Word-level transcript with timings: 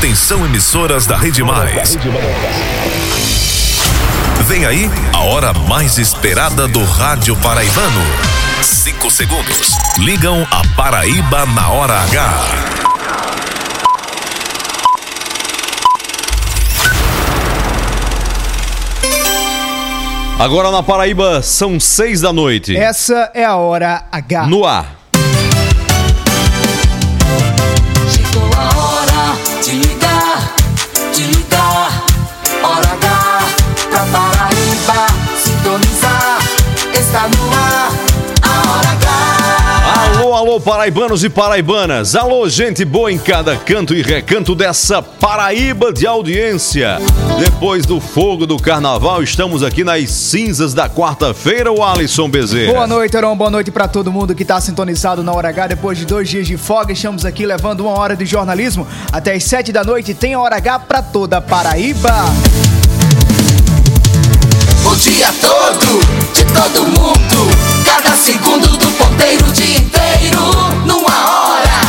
Atenção 0.00 0.46
emissoras 0.46 1.04
da 1.04 1.14
Rede 1.14 1.44
Mais. 1.44 1.94
Vem 4.46 4.64
aí 4.64 4.90
a 5.12 5.20
hora 5.24 5.52
mais 5.52 5.98
esperada 5.98 6.66
do 6.66 6.82
rádio 6.82 7.36
paraibano. 7.36 8.00
Cinco 8.62 9.10
segundos. 9.10 9.72
Ligam 9.98 10.48
a 10.50 10.66
Paraíba 10.74 11.44
na 11.44 11.68
hora 11.68 12.00
H. 12.04 12.40
Agora 20.38 20.70
na 20.70 20.82
Paraíba 20.82 21.42
são 21.42 21.78
seis 21.78 22.22
da 22.22 22.32
noite. 22.32 22.74
Essa 22.74 23.30
é 23.34 23.44
a 23.44 23.56
hora 23.56 24.04
H. 24.10 24.46
No 24.46 24.64
ar. 24.64 24.99
Alô, 40.50 40.58
paraibanos 40.58 41.22
e 41.22 41.28
paraibanas. 41.28 42.16
Alô, 42.16 42.48
gente 42.48 42.84
boa 42.84 43.12
em 43.12 43.16
cada 43.16 43.56
canto 43.56 43.94
e 43.94 44.02
recanto 44.02 44.52
dessa 44.52 45.00
Paraíba 45.00 45.92
de 45.92 46.08
audiência. 46.08 46.98
Depois 47.38 47.86
do 47.86 48.00
fogo 48.00 48.48
do 48.48 48.56
carnaval, 48.56 49.22
estamos 49.22 49.62
aqui 49.62 49.84
nas 49.84 50.10
cinzas 50.10 50.74
da 50.74 50.90
quarta-feira, 50.90 51.70
o 51.70 51.84
Alisson 51.84 52.28
Bezerra. 52.28 52.72
Boa 52.72 52.86
noite, 52.88 53.16
Heron. 53.16 53.36
Boa 53.36 53.48
noite 53.48 53.70
pra 53.70 53.86
todo 53.86 54.10
mundo 54.10 54.34
que 54.34 54.44
tá 54.44 54.60
sintonizado 54.60 55.22
na 55.22 55.32
Hora 55.32 55.50
H. 55.50 55.68
Depois 55.68 55.96
de 55.96 56.04
dois 56.04 56.28
dias 56.28 56.48
de 56.48 56.56
folga, 56.56 56.92
estamos 56.92 57.24
aqui 57.24 57.46
levando 57.46 57.82
uma 57.82 57.96
hora 57.96 58.16
de 58.16 58.26
jornalismo. 58.26 58.84
Até 59.12 59.34
as 59.34 59.44
sete 59.44 59.70
da 59.70 59.84
noite 59.84 60.14
tem 60.14 60.34
a 60.34 60.40
Hora 60.40 60.56
H 60.56 60.80
pra 60.80 61.00
toda 61.00 61.36
a 61.36 61.40
Paraíba. 61.40 62.24
O 64.84 64.96
dia 64.96 65.32
todo, 65.40 66.00
de 66.34 66.44
todo 66.52 66.86
mundo. 66.88 67.59
Cada 67.90 68.14
segundo 68.14 68.68
do 68.78 68.86
ponteiro, 68.92 69.48
o 69.48 69.52
dia 69.52 69.78
inteiro. 69.78 70.40
Numa 70.86 71.08
hora, 71.08 71.80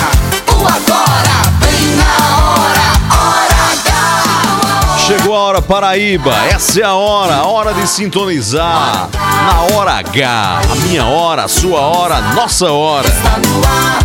o 0.48 0.68
agora, 0.68 1.36
bem 1.60 1.96
na 1.96 2.14
hora. 2.40 2.88
Hora 3.12 3.62
H. 3.74 4.98
Chegou 5.06 5.36
a 5.36 5.40
hora 5.40 5.62
Paraíba, 5.62 6.36
essa 6.48 6.82
é 6.82 6.84
a 6.84 6.96
hora, 6.96 7.36
a 7.36 7.46
hora 7.46 7.72
de 7.74 7.88
sintonizar. 7.88 9.10
Na 9.14 9.76
hora 9.76 10.00
H, 10.00 10.62
a 10.72 10.76
minha 10.88 11.06
hora, 11.06 11.44
a 11.44 11.48
sua 11.48 11.80
hora, 11.80 12.16
a 12.16 12.34
nossa 12.34 12.72
hora. 12.72 13.08
Está 13.08 13.38
no 13.38 13.64
ar, 13.64 14.00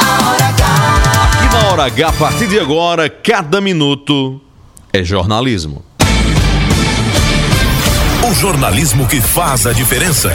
a 0.00 0.28
hora 0.28 0.46
H. 0.48 0.64
Aqui 1.22 1.54
na 1.54 1.70
hora 1.70 1.84
H, 1.84 2.08
a 2.08 2.12
partir 2.12 2.48
de 2.48 2.58
agora, 2.58 3.08
cada 3.08 3.60
minuto 3.60 4.40
é 4.92 5.04
jornalismo. 5.04 5.84
O 8.28 8.34
jornalismo 8.34 9.06
que 9.06 9.20
faz 9.20 9.64
a 9.64 9.72
diferença. 9.72 10.34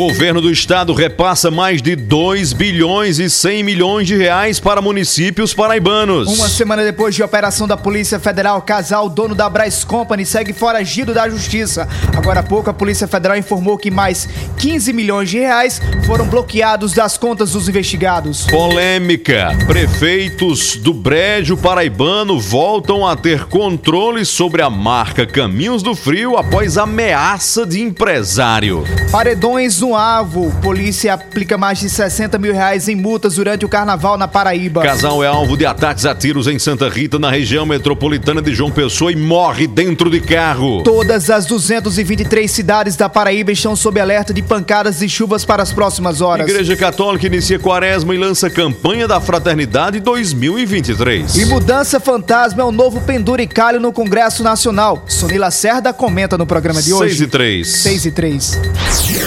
Governo 0.00 0.40
do 0.40 0.50
Estado 0.50 0.94
repassa 0.94 1.50
mais 1.50 1.82
de 1.82 1.94
2 1.94 2.54
bilhões 2.54 3.18
e 3.18 3.28
100 3.28 3.62
milhões 3.62 4.06
de 4.06 4.16
reais 4.16 4.58
para 4.58 4.80
municípios 4.80 5.52
paraibanos. 5.52 6.26
Uma 6.26 6.48
semana 6.48 6.82
depois 6.82 7.14
de 7.14 7.22
operação 7.22 7.68
da 7.68 7.76
Polícia 7.76 8.18
Federal, 8.18 8.62
casal 8.62 9.10
dono 9.10 9.34
da 9.34 9.46
Braz 9.50 9.84
Company 9.84 10.24
segue 10.24 10.54
foragido 10.54 11.12
da 11.12 11.28
justiça. 11.28 11.86
Agora 12.16 12.40
há 12.40 12.42
pouco, 12.42 12.70
a 12.70 12.72
Polícia 12.72 13.06
Federal 13.06 13.36
informou 13.36 13.76
que 13.76 13.90
mais 13.90 14.26
15 14.58 14.90
milhões 14.94 15.28
de 15.28 15.38
reais 15.38 15.82
foram 16.06 16.26
bloqueados 16.26 16.94
das 16.94 17.18
contas 17.18 17.52
dos 17.52 17.68
investigados. 17.68 18.46
Polêmica. 18.46 19.54
Prefeitos 19.66 20.76
do 20.76 20.94
Brejo 20.94 21.58
Paraibano 21.58 22.40
voltam 22.40 23.06
a 23.06 23.14
ter 23.16 23.44
controle 23.48 24.24
sobre 24.24 24.62
a 24.62 24.70
marca 24.70 25.26
Caminhos 25.26 25.82
do 25.82 25.94
Frio 25.94 26.38
após 26.38 26.78
ameaça 26.78 27.66
de 27.66 27.82
empresário. 27.82 28.82
Paredões 29.12 29.78
no 29.89 29.89
Avo. 29.96 30.50
Polícia 30.62 31.14
aplica 31.14 31.56
mais 31.56 31.78
de 31.78 31.88
60 31.88 32.38
mil 32.38 32.52
reais 32.52 32.88
em 32.88 32.94
multas 32.94 33.36
durante 33.36 33.64
o 33.64 33.68
carnaval 33.68 34.16
na 34.16 34.28
Paraíba. 34.28 34.82
Casal 34.82 35.22
é 35.22 35.26
alvo 35.26 35.56
de 35.56 35.66
ataques 35.66 36.04
a 36.06 36.14
tiros 36.14 36.46
em 36.46 36.58
Santa 36.58 36.88
Rita, 36.88 37.18
na 37.18 37.30
região 37.30 37.64
metropolitana 37.66 38.42
de 38.42 38.54
João 38.54 38.70
Pessoa, 38.70 39.12
e 39.12 39.16
morre 39.16 39.66
dentro 39.66 40.10
de 40.10 40.20
carro. 40.20 40.82
Todas 40.82 41.30
as 41.30 41.46
223 41.46 42.50
cidades 42.50 42.96
da 42.96 43.08
Paraíba 43.08 43.52
estão 43.52 43.74
sob 43.74 44.00
alerta 44.00 44.32
de 44.32 44.42
pancadas 44.42 45.02
e 45.02 45.08
chuvas 45.08 45.44
para 45.44 45.62
as 45.62 45.72
próximas 45.72 46.20
horas. 46.20 46.48
Igreja 46.48 46.76
Católica 46.76 47.26
inicia 47.26 47.58
quaresma 47.58 48.14
e 48.14 48.18
lança 48.18 48.50
campanha 48.50 49.06
da 49.06 49.20
Fraternidade 49.20 50.00
2023. 50.00 51.36
E 51.36 51.44
mudança 51.46 52.00
fantasma 52.00 52.62
é 52.62 52.64
o 52.64 52.72
novo 52.72 53.00
penduricalho 53.00 53.80
no 53.80 53.92
Congresso 53.92 54.42
Nacional. 54.42 55.04
Sonila 55.06 55.50
Cerda 55.50 55.92
comenta 55.92 56.36
no 56.36 56.46
programa 56.46 56.82
de 56.82 56.92
hoje. 56.92 57.16
6 57.16 57.20
e 57.20 57.26
3. 57.26 57.68
6 57.68 58.04
e 58.06 58.10
3. 58.10 58.60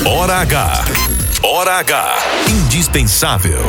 Hora 0.05 0.42
H. 0.43 0.85
Hora 1.41 1.79
H. 1.79 2.17
Indispensável. 2.49 3.61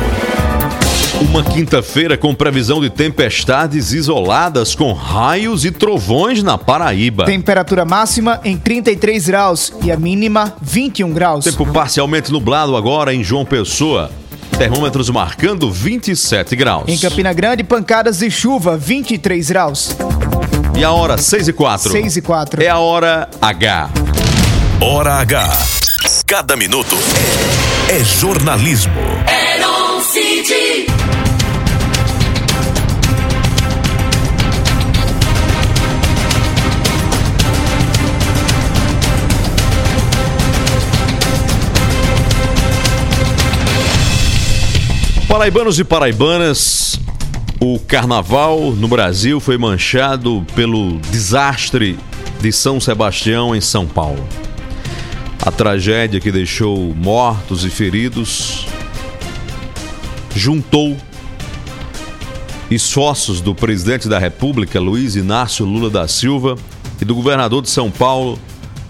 Uma 1.21 1.45
quinta-feira 1.45 2.19
com 2.19 2.35
previsão 2.35 2.81
de 2.81 2.91
tempestades 2.91 3.93
isoladas 3.93 4.75
com 4.75 4.93
raios 4.93 5.65
e 5.65 5.71
trovões 5.71 6.43
na 6.43 6.59
Paraíba. 6.59 7.27
Temperatura 7.27 7.85
máxima 7.85 8.41
em 8.43 8.57
33 8.57 9.29
graus 9.29 9.73
e 9.85 9.93
a 9.93 9.97
mínima 9.97 10.53
21 10.61 11.13
graus. 11.13 11.45
Tempo 11.45 11.65
parcialmente 11.65 12.33
nublado 12.33 12.75
agora 12.75 13.15
em 13.15 13.23
João 13.23 13.45
Pessoa. 13.45 14.11
Termômetros 14.59 15.09
marcando 15.11 15.71
27 15.71 16.57
graus. 16.57 16.89
Em 16.89 16.99
Campina 16.99 17.33
Grande, 17.33 17.63
pancadas 17.63 18.19
de 18.19 18.29
chuva, 18.33 18.77
23 18.77 19.49
graus. 19.49 19.97
E 20.77 20.83
a 20.83 20.91
hora 20.91 21.19
6 21.19 21.47
e 21.47 21.53
4. 21.53 21.93
6 21.93 22.17
e 22.17 22.21
4. 22.21 22.61
É 22.65 22.69
a 22.69 22.81
hora 22.81 23.29
H. 23.41 23.91
Hora 24.81 25.15
H. 25.21 25.84
Cada 26.27 26.57
minuto 26.57 26.97
é 27.91 28.03
jornalismo. 28.03 28.95
Heron 29.29 30.01
City. 30.01 30.87
Paraibanos 45.29 45.79
e 45.79 45.85
paraibanas, 45.85 46.99
o 47.61 47.79
carnaval 47.81 48.71
no 48.71 48.89
Brasil 48.89 49.39
foi 49.41 49.59
manchado 49.59 50.43
pelo 50.55 50.99
desastre 51.11 51.99
de 52.41 52.51
São 52.51 52.81
Sebastião 52.81 53.55
em 53.55 53.61
São 53.61 53.87
Paulo. 53.87 54.27
A 55.45 55.53
tragédia 55.53 56.21
que 56.21 56.33
deixou 56.33 56.95
mortos 56.95 57.67
e 57.67 57.71
feridos 57.71 58.67
juntou 60.35 60.97
esforços 62.71 63.43
do 63.43 63.55
presidente 63.55 64.09
da 64.09 64.19
República, 64.19 64.81
Luiz 64.81 65.17
Inácio 65.17 65.67
Lula 65.67 65.91
da 65.91 66.09
Silva, 66.09 66.57
e 66.99 67.05
do 67.05 67.15
governador 67.15 67.61
de 67.61 67.69
São 67.69 67.91
Paulo, 67.91 68.39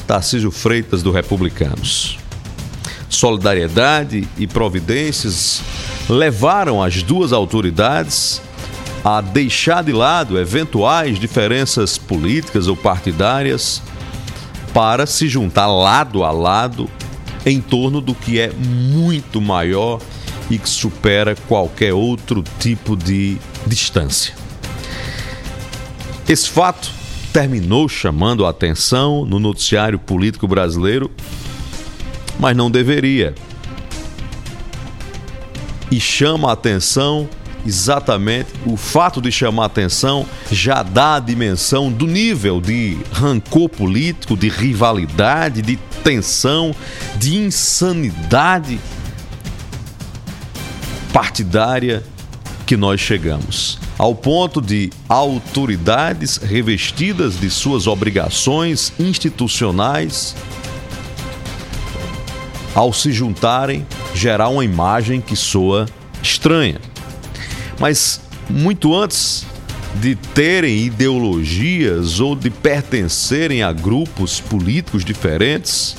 Tarcísio 0.07 0.53
Freitas, 0.53 1.03
do 1.03 1.11
Republicanos. 1.11 2.19
Solidariedade 3.09 4.29
e 4.39 4.47
providências 4.47 5.61
levaram 6.09 6.81
as 6.81 7.03
duas 7.03 7.33
autoridades 7.33 8.41
a 9.05 9.21
deixar 9.21 9.83
de 9.83 9.93
lado 9.93 10.39
eventuais 10.39 11.19
diferenças 11.19 11.99
políticas 11.99 12.69
ou 12.69 12.77
partidárias 12.77 13.83
para 14.75 15.07
se 15.07 15.29
juntar 15.29 15.69
lado 15.69 16.25
a 16.25 16.33
lado 16.33 16.91
em 17.47 17.61
torno 17.61 18.01
do 18.01 18.15
que 18.15 18.41
é 18.41 18.53
muito 18.53 19.41
maior 19.41 20.01
e 20.51 20.59
que 20.59 20.69
supera 20.69 21.37
qualquer 21.49 21.95
outro 21.95 22.43
tipo 22.59 22.97
de 22.97 23.39
distância. 23.67 24.35
Esse 26.29 26.51
fato 26.51 26.91
terminou 27.33 27.89
chamando 27.89 28.45
a 28.45 28.51
atenção 28.51 29.25
no 29.25 29.39
noticiário 29.39 29.99
político 29.99 30.49
brasileiro, 30.49 31.11
mas 32.39 32.57
não 32.57 32.71
deveria. 32.71 33.35
E 35.91 36.01
chama 36.01 36.51
a 36.51 36.53
atenção 36.53 37.29
exatamente 37.67 38.51
o 38.67 38.77
fato 38.77 39.21
de 39.21 39.33
chamar 39.33 39.67
atenção 39.67 40.27
já 40.51 40.83
dá 40.83 41.17
a 41.17 41.21
dimensão 41.21 41.91
do 41.91 42.07
nível 42.07 42.61
de 42.61 42.99
rancor 43.13 43.69
político, 43.69 44.37
de 44.37 44.49
rivalidade, 44.49 45.63
de 45.63 45.77
tensão, 46.03 46.75
de 47.17 47.37
insanidade 47.37 48.79
partidária 51.13 52.03
que 52.67 52.77
nós 52.77 53.01
chegamos. 53.01 53.79
Ao 53.97 54.15
ponto 54.15 54.61
de 54.61 54.91
autoridades 55.09 56.39
revestidas 56.39 57.39
de 57.39 57.49
suas 57.49 57.87
obrigações 57.87 58.93
institucionais, 58.99 60.35
ao 62.75 62.93
se 62.93 63.13
juntarem, 63.13 63.87
gerar 64.15 64.49
uma 64.49 64.65
imagem 64.65 65.21
que 65.21 65.37
soa 65.37 65.87
estranha. 66.21 66.81
Mas 67.79 68.21
muito 68.49 68.95
antes 68.95 69.47
de 70.01 70.15
terem 70.15 70.85
ideologias 70.85 72.21
ou 72.21 72.35
de 72.35 72.51
pertencerem 72.51 73.63
a 73.63 73.73
grupos 73.73 74.41
políticos 74.41 75.05
diferentes, 75.05 75.97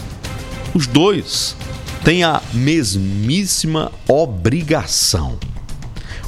os 0.73 0.85
dois 0.87 1.55
têm 2.03 2.23
a 2.23 2.41
mesmíssima 2.53 3.91
obrigação. 4.07 5.37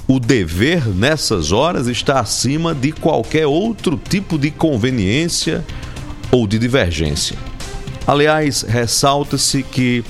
O 0.07 0.19
dever 0.19 0.87
nessas 0.87 1.51
horas 1.51 1.87
está 1.87 2.21
acima 2.21 2.73
de 2.73 2.93
qualquer 2.93 3.45
outro 3.45 3.99
tipo 4.09 4.37
de 4.39 4.49
conveniência 4.49 5.65
ou 6.31 6.47
de 6.47 6.57
divergência. 6.57 7.37
Aliás, 8.07 8.61
ressalta-se 8.61 9.63
que 9.63 10.03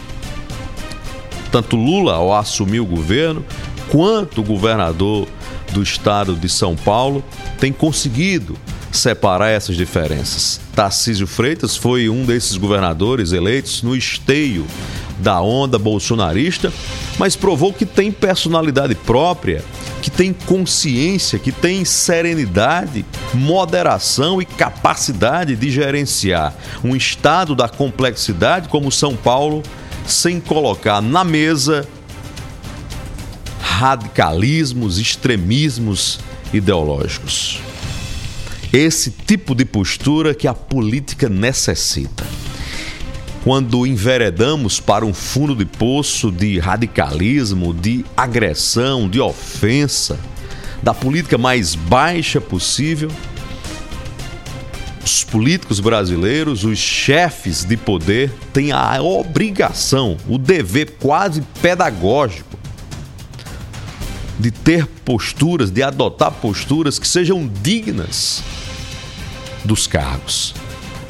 tanto 1.52 1.76
Lula, 1.76 2.14
ao 2.14 2.36
assumir 2.36 2.80
o 2.80 2.86
governo, 2.86 3.44
quanto 3.90 4.42
o 4.42 4.44
governador 4.44 5.28
do 5.74 5.82
estado 5.82 6.36
de 6.36 6.50
São 6.50 6.76
Paulo 6.76 7.24
tem 7.60 7.72
conseguido 7.72 8.58
separar 8.92 9.50
essas 9.50 9.76
diferenças. 9.76 10.60
Tarcísio 10.76 11.28
Freitas 11.28 11.76
foi 11.76 12.10
um 12.10 12.26
desses 12.26 12.58
governadores 12.58 13.32
eleitos 13.32 13.84
no 13.84 13.96
esteio 13.96 14.66
da 15.20 15.42
onda 15.42 15.80
bolsonarista, 15.80 16.72
mas 17.18 17.36
provou 17.36 17.74
que 17.74 17.86
tem 17.86 18.12
personalidade 18.12 18.94
própria, 18.94 19.64
que 20.02 20.12
tem 20.12 20.32
consciência, 20.32 21.40
que 21.40 21.52
tem 21.52 21.84
serenidade, 21.84 23.04
moderação 23.34 24.42
e 24.42 24.46
capacidade 24.46 25.56
de 25.56 25.72
gerenciar 25.72 26.54
um 26.84 26.96
estado 26.96 27.56
da 27.56 27.68
complexidade 27.68 28.70
como 28.70 28.92
São 28.92 29.16
Paulo, 29.16 29.64
sem 30.06 30.40
colocar 30.40 31.02
na 31.02 31.24
mesa 31.24 31.88
radicalismos, 33.78 34.98
extremismos 34.98 36.20
ideológicos. 36.52 37.60
Esse 38.74 39.12
tipo 39.12 39.54
de 39.54 39.66
postura 39.66 40.34
que 40.34 40.48
a 40.48 40.54
política 40.54 41.30
necessita. 41.30 42.26
Quando 43.44 43.86
enveredamos 43.86 44.80
para 44.80 45.06
um 45.06 45.14
fundo 45.14 45.56
de 45.56 45.64
poço 45.64 46.32
de 46.32 46.58
radicalismo, 46.58 47.72
de 47.72 48.04
agressão, 48.18 49.08
de 49.08 49.22
ofensa, 49.22 50.20
da 50.82 50.92
política 50.92 51.38
mais 51.38 51.76
baixa 51.76 52.42
possível, 52.42 53.12
os 55.06 55.24
políticos 55.24 55.80
brasileiros, 55.80 56.64
os 56.64 56.80
chefes 56.80 57.64
de 57.64 57.78
poder, 57.78 58.32
têm 58.52 58.72
a 58.72 59.00
obrigação, 59.04 60.18
o 60.28 60.40
dever 60.40 60.96
quase 61.00 61.44
pedagógico 61.62 62.58
de 64.40 64.52
ter 64.52 64.86
posturas, 65.04 65.72
de 65.72 65.82
adotar 65.82 66.32
posturas 66.32 67.00
que 67.00 67.08
sejam 67.08 67.50
dignas 67.62 68.44
dos 69.64 69.88
cargos. 69.88 70.54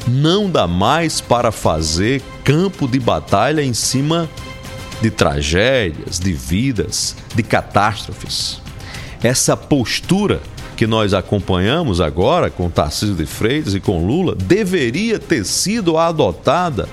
Não 0.06 0.50
dá 0.50 0.66
mais 0.66 1.20
para 1.20 1.52
fazer 1.52 2.22
campo 2.42 2.88
de 2.88 2.98
batalha 2.98 3.62
em 3.62 3.74
cima 3.74 4.28
de 5.02 5.10
tragédias, 5.10 6.18
de 6.18 6.32
vidas, 6.32 7.14
de 7.34 7.42
catástrofes. 7.42 8.60
Essa 9.22 9.56
postura 9.56 10.40
que 10.76 10.86
nós 10.86 11.12
acompanhamos 11.12 12.00
agora 12.00 12.50
com 12.50 12.70
Tarcísio 12.70 13.14
de 13.14 13.26
Freitas 13.26 13.74
e 13.74 13.80
com 13.80 14.06
Lula 14.06 14.34
deveria 14.34 15.18
ter 15.18 15.44
sido 15.44 15.98
adotada 15.98 16.88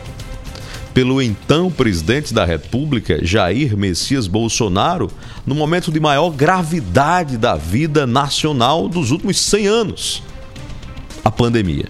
pelo 0.95 1.21
então 1.21 1.69
presidente 1.69 2.33
da 2.33 2.45
República, 2.45 3.19
Jair 3.21 3.75
Messias 3.75 4.27
Bolsonaro, 4.27 5.11
no 5.45 5.53
momento 5.53 5.91
de 5.91 5.99
maior 5.99 6.29
gravidade 6.29 7.37
da 7.37 7.57
vida 7.57 8.07
nacional 8.07 8.87
dos 8.87 9.11
últimos 9.11 9.37
100 9.37 9.67
anos 9.67 10.23
a 11.21 11.29
pandemia. 11.29 11.89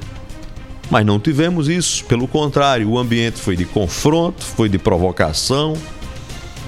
Mas 0.90 1.06
não 1.06 1.20
tivemos 1.20 1.70
isso, 1.70 2.04
pelo 2.06 2.28
contrário, 2.28 2.90
o 2.90 2.98
ambiente 2.98 3.40
foi 3.40 3.56
de 3.56 3.64
confronto, 3.64 4.44
foi 4.44 4.68
de 4.68 4.80
provocação 4.80 5.78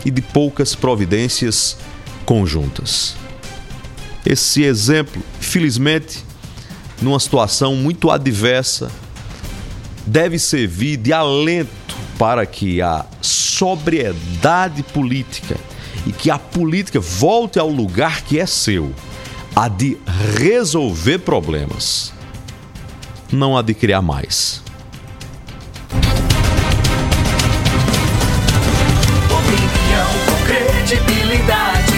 e 0.06 0.12
de 0.12 0.22
poucas 0.22 0.76
providências 0.76 1.76
conjuntas. 2.24 3.16
Esse 4.24 4.62
exemplo, 4.62 5.24
felizmente, 5.40 6.24
numa 7.02 7.20
situação 7.20 7.76
muito 7.76 8.12
adversa, 8.12 8.92
deve 10.06 10.38
servir 10.38 10.98
de 10.98 11.12
alento 11.12 11.87
para 12.18 12.46
que 12.46 12.82
a 12.82 13.06
sobriedade 13.22 14.84
política 14.84 15.56
e 16.06 16.12
que 16.12 16.32
a 16.32 16.40
política 16.40 17.00
volte 17.00 17.60
ao 17.60 17.70
lugar 17.70 18.22
que 18.22 18.40
é 18.40 18.46
seu, 18.46 18.94
a 19.56 19.68
de 19.68 19.98
resolver 20.38 21.20
problemas, 21.20 22.14
não 23.32 23.58
a 23.58 23.62
de 23.62 23.74
criar 23.74 24.02
mais. 24.02 24.64
Opinião 29.30 30.08
com 30.26 30.46
credibilidade, 30.46 31.92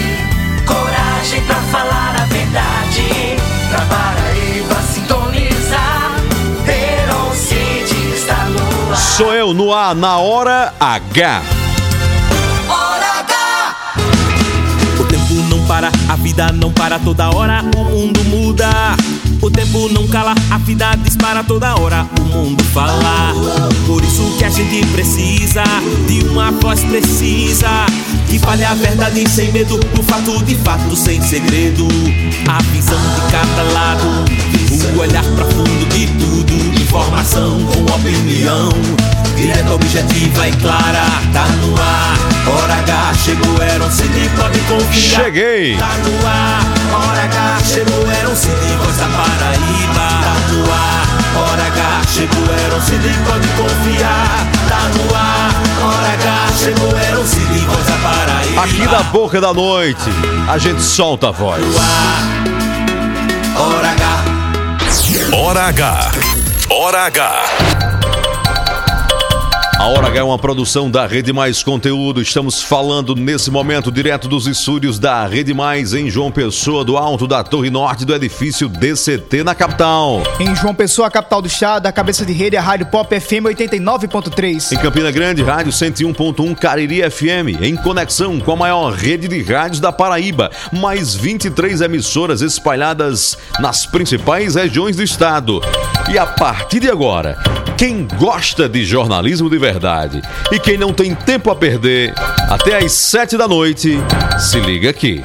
coragem 0.66 1.42
pra 1.46 1.60
falar 1.62 2.16
a 2.20 2.24
verdade. 2.26 3.36
Pra 3.70 4.19
Sou 9.16 9.34
eu 9.34 9.52
no 9.52 9.72
ar, 9.72 9.94
na 9.94 10.18
hora 10.18 10.72
H. 10.80 11.42
Hora 12.68 13.20
H! 13.20 13.76
O 14.98 15.04
tempo 15.04 15.34
não 15.48 15.66
para, 15.66 15.88
a 16.08 16.16
vida 16.20 16.52
não 16.52 16.70
para 16.70 16.98
toda 16.98 17.30
hora, 17.30 17.64
o 17.76 17.84
mundo 17.84 18.22
muda. 18.24 18.68
O 19.42 19.50
tempo 19.50 19.88
não 19.88 20.06
cala, 20.06 20.34
a 20.50 20.58
vida 20.58 20.94
dispara 21.02 21.42
toda 21.42 21.74
hora, 21.76 22.06
o 22.20 22.24
mundo 22.24 22.62
fala. 22.64 23.32
Por 23.86 24.04
isso 24.04 24.22
que 24.38 24.44
a 24.44 24.50
gente 24.50 24.86
precisa 24.88 25.64
de 26.06 26.20
uma 26.28 26.50
voz 26.52 26.84
precisa. 26.84 27.86
Que 28.28 28.38
fale 28.38 28.64
a 28.64 28.74
verdade 28.74 29.28
sem 29.28 29.50
medo, 29.50 29.80
o 29.98 30.02
fato 30.02 30.44
de 30.44 30.54
fato 30.56 30.94
sem 30.94 31.20
segredo. 31.22 31.88
A 32.48 32.62
visão 32.64 32.98
de 32.98 33.32
cada 33.32 33.62
lado, 33.72 34.24
o 34.94 35.00
olhar 35.00 35.24
profundo 35.24 35.88
de 35.88 36.06
tudo. 36.06 36.80
Informação 36.80 37.60
com 37.64 37.92
opinião, 37.94 38.68
direta, 39.36 39.74
objetiva 39.74 40.48
e 40.48 40.52
clara. 40.56 41.04
Tá 41.32 41.46
no 41.46 41.74
ar, 41.80 42.18
hora 42.46 42.74
H, 42.74 43.14
chegou, 43.14 43.62
era 43.62 43.90
CD, 43.90 44.28
pode 44.36 44.58
confiar. 44.60 45.24
Cheguei! 45.24 45.76
Tá 45.76 45.96
ar, 46.26 46.62
hora 46.94 47.24
H, 47.24 47.64
chegou, 47.64 48.10
era 48.10 48.28
um 48.28 48.36
CD, 48.36 48.76
voz 48.76 48.96
da 48.96 49.06
Paraíba. 49.06 50.08
Ar, 50.26 51.00
hora 51.38 51.66
H, 51.66 52.06
chegou, 52.08 52.44
era 52.52 52.76
um 52.76 52.80
CD, 52.80 53.08
pode 53.26 53.48
confiar. 53.48 54.46
Ar, 54.70 54.90
hora 55.84 56.12
H, 56.14 56.52
chegou, 56.58 56.98
era 56.98 57.20
um 57.20 57.26
CD, 57.26 57.58
voz 57.66 57.86
da 57.86 57.96
Paraíba. 57.96 58.62
Aqui 58.64 58.86
da 58.86 59.02
boca 59.04 59.40
da 59.40 59.52
noite, 59.52 60.10
a 60.48 60.58
gente 60.58 60.82
solta 60.82 61.28
a 61.28 61.32
voz. 61.32 61.62
Ar, 61.76 62.22
hora 63.60 63.90
H. 63.90 64.30
Hora 65.36 65.68
H. 65.68 66.10
Hora 66.70 67.06
H. 67.06 67.89
A 69.80 69.86
Hora 69.86 70.08
H 70.08 70.18
é 70.18 70.22
uma 70.22 70.38
produção 70.38 70.90
da 70.90 71.06
Rede 71.06 71.32
Mais 71.32 71.62
Conteúdo. 71.62 72.20
Estamos 72.20 72.62
falando 72.62 73.16
nesse 73.16 73.50
momento 73.50 73.90
direto 73.90 74.28
dos 74.28 74.46
estúdios 74.46 74.98
da 74.98 75.26
Rede 75.26 75.54
Mais 75.54 75.94
em 75.94 76.10
João 76.10 76.30
Pessoa, 76.30 76.84
do 76.84 76.98
alto 76.98 77.26
da 77.26 77.42
Torre 77.42 77.70
Norte 77.70 78.04
do 78.04 78.14
edifício 78.14 78.68
DCT 78.68 79.42
na 79.42 79.54
capital. 79.54 80.22
Em 80.38 80.54
João 80.54 80.74
Pessoa, 80.74 81.10
capital 81.10 81.40
do 81.40 81.48
estado, 81.48 81.86
a 81.86 81.92
cabeça 81.92 82.26
de 82.26 82.32
rede 82.34 82.56
é 82.56 82.58
a 82.58 82.62
Rádio 82.62 82.88
Pop 82.88 83.18
FM 83.18 83.46
89.3. 83.46 84.72
Em 84.72 84.76
Campina 84.76 85.10
Grande, 85.10 85.42
Rádio 85.42 85.72
101.1 85.72 86.54
Cariri 86.56 87.10
FM, 87.10 87.62
em 87.62 87.74
conexão 87.74 88.38
com 88.38 88.52
a 88.52 88.56
maior 88.56 88.92
rede 88.92 89.28
de 89.28 89.42
rádios 89.42 89.80
da 89.80 89.90
Paraíba, 89.90 90.50
mais 90.70 91.14
23 91.14 91.80
emissoras 91.80 92.42
espalhadas 92.42 93.38
nas 93.58 93.86
principais 93.86 94.56
regiões 94.56 94.96
do 94.96 95.02
estado. 95.02 95.62
E 96.12 96.18
a 96.18 96.26
partir 96.26 96.80
de 96.80 96.90
agora, 96.90 97.38
quem 97.78 98.04
gosta 98.18 98.68
de 98.68 98.84
jornalismo 98.84 99.48
de 99.48 99.56
verdade 99.58 100.20
e 100.50 100.58
quem 100.58 100.76
não 100.76 100.92
tem 100.92 101.14
tempo 101.14 101.52
a 101.52 101.54
perder, 101.54 102.12
até 102.50 102.78
às 102.78 102.90
7 102.90 103.36
da 103.36 103.46
noite, 103.46 103.96
se 104.36 104.58
liga 104.58 104.90
aqui. 104.90 105.22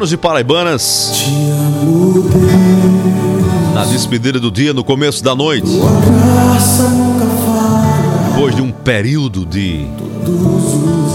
Paraibanos 0.00 0.12
e 0.12 0.16
paraibanas, 0.16 1.12
na 3.74 3.84
despedida 3.84 4.40
do 4.40 4.50
dia, 4.50 4.72
no 4.72 4.82
começo 4.82 5.22
da 5.22 5.34
noite, 5.34 5.70
depois 8.30 8.54
de 8.54 8.62
um 8.62 8.72
período 8.72 9.44
de 9.44 9.86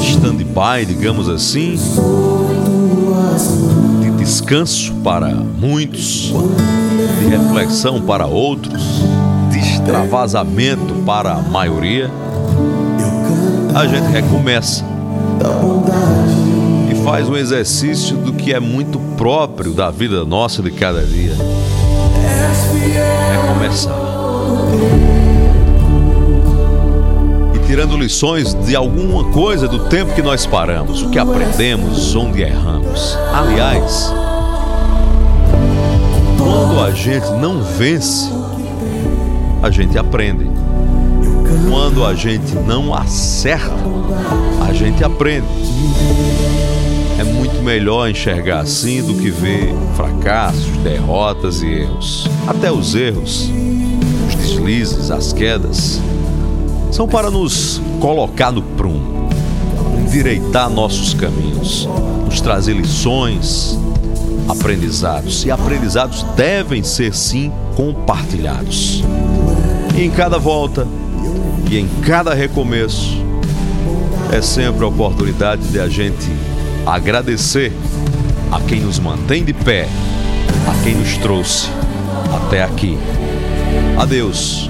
stand-by, 0.01 0.85
digamos 0.85 1.27
assim, 1.29 1.79
de 4.01 4.11
descanso 4.11 4.93
para 5.03 5.29
muitos, 5.29 6.31
de 7.19 7.25
reflexão 7.25 7.99
para 8.01 8.27
outros, 8.27 8.83
de 9.49 9.57
extravasamento 9.57 10.93
para 11.03 11.33
a 11.33 11.41
maioria, 11.41 12.11
a 13.73 13.87
gente 13.87 14.11
recomeça 14.11 14.85
faz 17.05 17.29
um 17.29 17.37
exercício 17.37 18.17
do 18.17 18.33
que 18.33 18.51
é 18.51 18.59
muito 18.59 18.97
próprio 19.15 19.73
da 19.73 19.91
vida 19.91 20.25
nossa 20.25 20.63
de 20.63 20.71
cada 20.71 21.05
dia. 21.05 21.33
É 23.31 23.47
começar. 23.47 23.95
E 27.53 27.67
tirando 27.67 27.95
lições 27.95 28.55
de 28.55 28.75
alguma 28.75 29.25
coisa 29.25 29.67
do 29.67 29.87
tempo 29.87 30.15
que 30.15 30.21
nós 30.23 30.47
paramos, 30.47 31.03
o 31.03 31.11
que 31.11 31.19
aprendemos, 31.19 32.15
onde 32.15 32.41
erramos. 32.41 33.15
Aliás, 33.31 34.11
quando 36.39 36.81
a 36.81 36.89
gente 36.89 37.29
não 37.33 37.61
vence, 37.61 38.31
a 39.61 39.69
gente 39.69 39.95
aprende. 39.95 40.49
Quando 41.69 42.03
a 42.03 42.15
gente 42.15 42.55
não 42.55 42.95
acerta, 42.95 43.75
a 44.67 44.73
gente 44.73 45.03
aprende. 45.03 45.45
É 47.17 47.23
muito 47.23 47.63
melhor 47.63 48.09
enxergar 48.09 48.59
assim 48.59 49.01
do 49.01 49.13
que 49.13 49.29
ver 49.29 49.73
fracassos, 49.95 50.65
derrotas 50.83 51.61
e 51.61 51.67
erros. 51.67 52.27
Até 52.45 52.71
os 52.71 52.93
erros, 52.93 53.49
os 54.27 54.35
deslizes, 54.35 55.09
as 55.09 55.31
quedas, 55.31 56.01
são 56.91 57.07
para 57.07 57.31
nos 57.31 57.81
colocar 58.01 58.51
no 58.51 58.61
prumo, 58.61 59.29
endireitar 60.01 60.69
nossos 60.69 61.13
caminhos, 61.13 61.87
nos 62.25 62.41
trazer 62.41 62.73
lições, 62.73 63.79
aprendizados. 64.47 65.45
E 65.45 65.51
aprendizados 65.51 66.23
devem 66.35 66.83
ser 66.83 67.15
sim 67.15 67.51
compartilhados. 67.75 69.03
E 69.95 70.03
em 70.03 70.11
cada 70.11 70.37
volta 70.37 70.85
e 71.69 71.77
em 71.77 71.87
cada 72.03 72.33
recomeço 72.33 73.23
é 74.31 74.41
sempre 74.41 74.83
a 74.83 74.87
oportunidade 74.87 75.63
de 75.67 75.79
a 75.79 75.87
gente 75.87 76.29
agradecer 76.85 77.71
a 78.51 78.59
quem 78.61 78.81
nos 78.81 78.99
mantém 78.99 79.43
de 79.43 79.53
pé, 79.53 79.87
a 80.67 80.83
quem 80.83 80.95
nos 80.95 81.17
trouxe 81.17 81.67
até 82.33 82.63
aqui. 82.63 82.97
A 83.97 84.05
Deus 84.05 84.69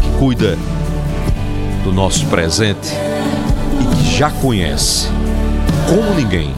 que 0.00 0.18
cuida 0.18 0.58
do 1.84 1.92
nosso 1.92 2.26
presente 2.26 2.92
e 3.80 3.96
que 3.96 4.16
já 4.16 4.30
conhece, 4.30 5.08
como 5.88 6.14
ninguém, 6.14 6.52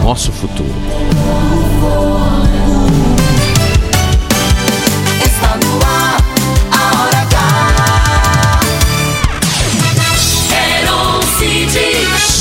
o 0.00 0.02
nosso 0.02 0.32
futuro. 0.32 0.85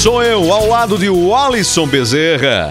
Sou 0.05 0.21
eu, 0.21 0.53
ao 0.53 0.67
lado 0.67 0.99
de 0.99 1.09
Wallison 1.09 1.87
Bezerra. 1.87 2.69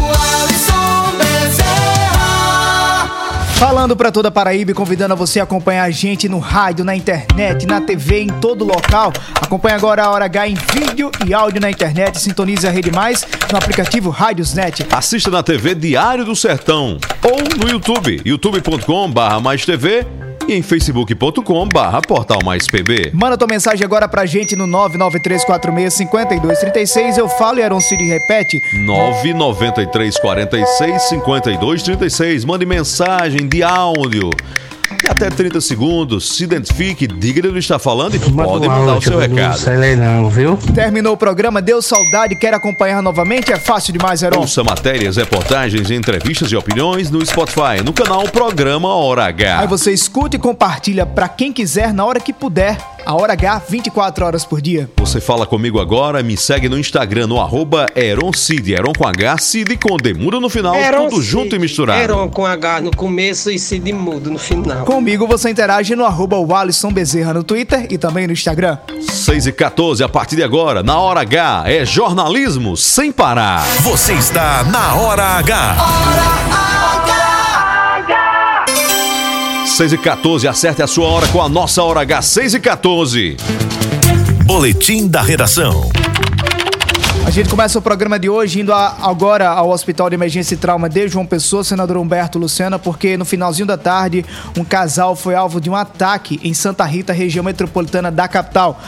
o 0.00 0.42
Alisson 0.44 1.16
Bezerra. 1.18 3.10
Falando 3.56 3.96
pra 3.96 4.12
toda 4.12 4.30
Paraíba 4.30 4.70
e 4.70 4.74
convidando 4.74 5.14
a 5.14 5.16
você 5.16 5.40
a 5.40 5.42
acompanhar 5.42 5.82
a 5.82 5.90
gente 5.90 6.28
no 6.28 6.38
rádio, 6.38 6.84
na 6.84 6.94
internet, 6.94 7.66
na 7.66 7.80
TV, 7.80 8.20
em 8.20 8.28
todo 8.28 8.64
local. 8.64 9.12
Acompanhe 9.40 9.74
agora 9.74 10.04
a 10.04 10.10
Hora 10.12 10.26
H 10.26 10.46
em 10.46 10.54
vídeo 10.54 11.10
e 11.26 11.34
áudio 11.34 11.60
na 11.60 11.68
internet. 11.68 12.20
Sintonize 12.20 12.64
a 12.64 12.70
Rede 12.70 12.92
Mais 12.92 13.26
no 13.50 13.58
aplicativo 13.58 14.08
Rádiosnet. 14.08 14.86
Assista 14.88 15.32
na 15.32 15.42
TV 15.42 15.74
Diário 15.74 16.24
do 16.24 16.36
Sertão 16.36 16.96
ou 17.24 17.58
no 17.58 17.68
YouTube, 17.68 18.22
youtube.com/barra 18.24 19.40
mais 19.40 19.66
TV 19.66 20.06
e 20.48 20.54
em 20.54 20.62
facebook.com/barra 20.62 22.00
portal 22.02 22.38
mais 22.44 22.66
PB. 22.66 23.10
Manda 23.12 23.36
tua 23.36 23.48
mensagem 23.48 23.84
agora 23.84 24.08
pra 24.08 24.24
gente 24.26 24.56
no 24.56 24.66
993465236. 24.66 27.18
Eu 27.18 27.28
falo 27.28 27.58
e 27.58 27.62
Aaron 27.62 27.80
Cid 27.80 28.02
repete. 28.04 28.60
993 28.86 30.18
46 30.18 31.02
52 31.02 31.82
36. 31.82 32.44
Mande 32.44 32.66
mensagem 32.66 33.48
de 33.48 33.62
áudio. 33.62 34.30
E 35.04 35.10
até 35.10 35.28
30 35.28 35.60
segundos. 35.60 36.36
Se 36.36 36.44
identifique, 36.44 37.06
diga 37.06 37.42
de 37.42 37.48
onde 37.48 37.58
está 37.58 37.78
falando 37.78 38.14
e 38.14 38.18
pode 38.18 38.68
mandar 38.68 38.96
o 38.96 39.02
seu 39.02 39.18
recado. 39.18 39.58
Sei 39.58 39.76
lá 39.76 39.96
não, 39.96 40.30
viu? 40.30 40.56
Terminou 40.74 41.14
o 41.14 41.16
programa, 41.16 41.60
deu 41.60 41.82
saudade, 41.82 42.36
quer 42.36 42.54
acompanhar 42.54 43.02
novamente? 43.02 43.52
É 43.52 43.58
fácil 43.58 43.92
demais, 43.92 44.22
Aaron. 44.22 44.40
Ouça 44.40 44.62
matérias, 44.62 45.16
reportagens, 45.16 45.90
entrevistas 45.90 46.52
e 46.52 46.56
opiniões 46.56 47.10
no 47.10 47.24
Spotify, 47.24 47.82
no 47.84 47.92
canal 47.92 48.22
Programa 48.28 48.94
Hora 48.94 49.24
H. 49.24 49.60
Aí 49.60 49.66
você 49.66 49.92
escuta 49.92 50.36
e 50.36 50.38
compartilha 50.38 51.04
pra 51.04 51.28
quem 51.28 51.52
quiser, 51.52 51.92
na 51.92 52.04
hora 52.04 52.20
que 52.20 52.32
puder. 52.32 52.78
A 53.04 53.14
Hora 53.14 53.32
H, 53.32 53.62
24 53.68 54.24
horas 54.24 54.44
por 54.44 54.60
dia. 54.60 54.88
Você 54.96 55.20
fala 55.20 55.46
comigo 55.46 55.80
agora, 55.80 56.22
me 56.22 56.36
segue 56.36 56.68
no 56.68 56.78
Instagram, 56.78 57.26
no 57.26 57.40
arroba 57.40 57.86
Eron 57.94 58.32
Cid, 58.32 58.72
Eron 58.72 58.92
com 58.96 59.06
H, 59.06 59.38
Cid 59.38 59.76
com 59.76 59.96
D, 59.96 60.14
muda 60.14 60.38
no 60.40 60.48
final, 60.48 60.74
tudo 61.08 61.22
junto 61.22 61.56
e 61.56 61.58
misturado. 61.58 62.00
Eron 62.00 62.28
com 62.28 62.46
H 62.46 62.80
no 62.80 62.94
começo 62.94 63.50
e 63.50 63.58
Cid 63.58 63.92
mudo 63.92 64.30
no 64.30 64.38
final. 64.38 64.84
Comigo 64.84 65.26
você 65.26 65.50
interage 65.50 65.94
no 65.96 66.04
arroba 66.04 66.36
Wallison 66.38 66.92
Bezerra 66.92 67.34
no 67.34 67.42
Twitter 67.42 67.86
e 67.90 67.98
também 67.98 68.26
no 68.26 68.32
Instagram. 68.32 68.78
6 69.00 69.46
e 69.46 69.52
14, 69.52 70.02
a 70.02 70.08
partir 70.08 70.36
de 70.36 70.42
agora, 70.42 70.82
na 70.82 70.98
Hora 70.98 71.20
H, 71.20 71.64
é 71.66 71.84
jornalismo 71.84 72.76
sem 72.76 73.10
parar. 73.12 73.64
Você 73.82 74.12
está 74.14 74.64
na 74.64 74.94
Hora 74.94 75.24
H. 75.38 76.61
6 79.82 79.94
e 79.94 79.98
14, 79.98 80.46
acerte 80.46 80.80
a 80.80 80.86
sua 80.86 81.08
hora 81.08 81.26
com 81.26 81.42
a 81.42 81.48
nossa 81.48 81.82
Hora 81.82 82.02
H, 82.02 82.22
6 82.22 82.54
e 82.54 82.60
14. 82.60 83.36
Boletim 84.44 85.08
da 85.08 85.20
redação. 85.20 85.90
A 87.26 87.30
gente 87.30 87.48
começa 87.48 87.80
o 87.80 87.82
programa 87.82 88.16
de 88.16 88.28
hoje 88.30 88.60
indo 88.60 88.72
a- 88.72 88.96
agora 89.02 89.48
ao 89.48 89.70
Hospital 89.70 90.08
de 90.08 90.14
Emergência 90.14 90.54
e 90.54 90.56
Trauma 90.56 90.88
de 90.88 91.08
João 91.08 91.26
Pessoa, 91.26 91.64
senador 91.64 91.96
Humberto 91.96 92.38
Lucena, 92.38 92.78
porque 92.78 93.16
no 93.16 93.24
finalzinho 93.24 93.66
da 93.66 93.76
tarde 93.76 94.24
um 94.56 94.62
casal 94.62 95.16
foi 95.16 95.34
alvo 95.34 95.60
de 95.60 95.68
um 95.68 95.74
ataque 95.74 96.38
em 96.44 96.54
Santa 96.54 96.84
Rita, 96.84 97.12
região 97.12 97.42
metropolitana 97.44 98.08
da 98.08 98.28
capital. 98.28 98.80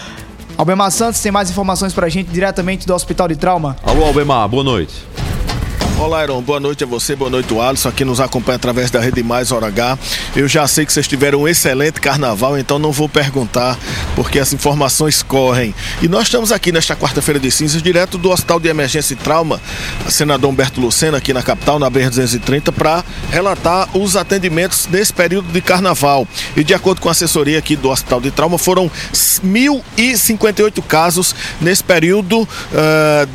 Albemar 0.56 0.92
Santos 0.92 1.20
tem 1.20 1.32
mais 1.32 1.50
informações 1.50 1.92
pra 1.92 2.08
gente 2.08 2.30
diretamente 2.30 2.86
do 2.86 2.94
Hospital 2.94 3.26
de 3.26 3.34
Trauma. 3.34 3.74
Alô, 3.82 4.04
Albemar, 4.04 4.48
boa 4.48 4.62
noite. 4.62 4.94
Olá, 5.96 6.24
Iron. 6.24 6.42
Boa 6.42 6.58
noite 6.58 6.82
a 6.82 6.86
você, 6.88 7.14
boa 7.14 7.30
noite, 7.30 7.54
o 7.54 7.62
Alisson, 7.62 7.88
aqui 7.88 8.04
nos 8.04 8.20
acompanha 8.20 8.56
através 8.56 8.90
da 8.90 8.98
Rede 8.98 9.22
Mais 9.22 9.52
Hora 9.52 9.68
H. 9.68 9.96
Eu 10.34 10.48
já 10.48 10.66
sei 10.66 10.84
que 10.84 10.92
vocês 10.92 11.06
tiveram 11.06 11.42
um 11.42 11.48
excelente 11.48 12.00
carnaval, 12.00 12.58
então 12.58 12.80
não 12.80 12.90
vou 12.90 13.08
perguntar, 13.08 13.78
porque 14.16 14.40
as 14.40 14.52
informações 14.52 15.22
correm. 15.22 15.72
E 16.02 16.08
nós 16.08 16.24
estamos 16.24 16.50
aqui 16.50 16.72
nesta 16.72 16.96
quarta-feira 16.96 17.38
de 17.38 17.48
cinzas, 17.48 17.80
direto 17.80 18.18
do 18.18 18.28
Hospital 18.30 18.58
de 18.58 18.68
Emergência 18.68 19.14
e 19.14 19.16
Trauma, 19.16 19.60
senador 20.08 20.50
Humberto 20.50 20.80
Lucena, 20.80 21.18
aqui 21.18 21.32
na 21.32 21.44
capital, 21.44 21.78
na 21.78 21.88
BR-230, 21.88 22.72
para 22.72 23.04
relatar 23.30 23.88
os 23.96 24.16
atendimentos 24.16 24.88
nesse 24.90 25.12
período 25.12 25.52
de 25.52 25.60
carnaval. 25.60 26.26
E 26.56 26.64
de 26.64 26.74
acordo 26.74 27.00
com 27.00 27.08
a 27.08 27.12
assessoria 27.12 27.58
aqui 27.58 27.76
do 27.76 27.88
Hospital 27.88 28.20
de 28.20 28.32
Trauma, 28.32 28.58
foram 28.58 28.90
1.058 29.12 30.82
casos 30.82 31.36
nesse 31.60 31.84
período, 31.84 32.42
uh, 32.42 32.48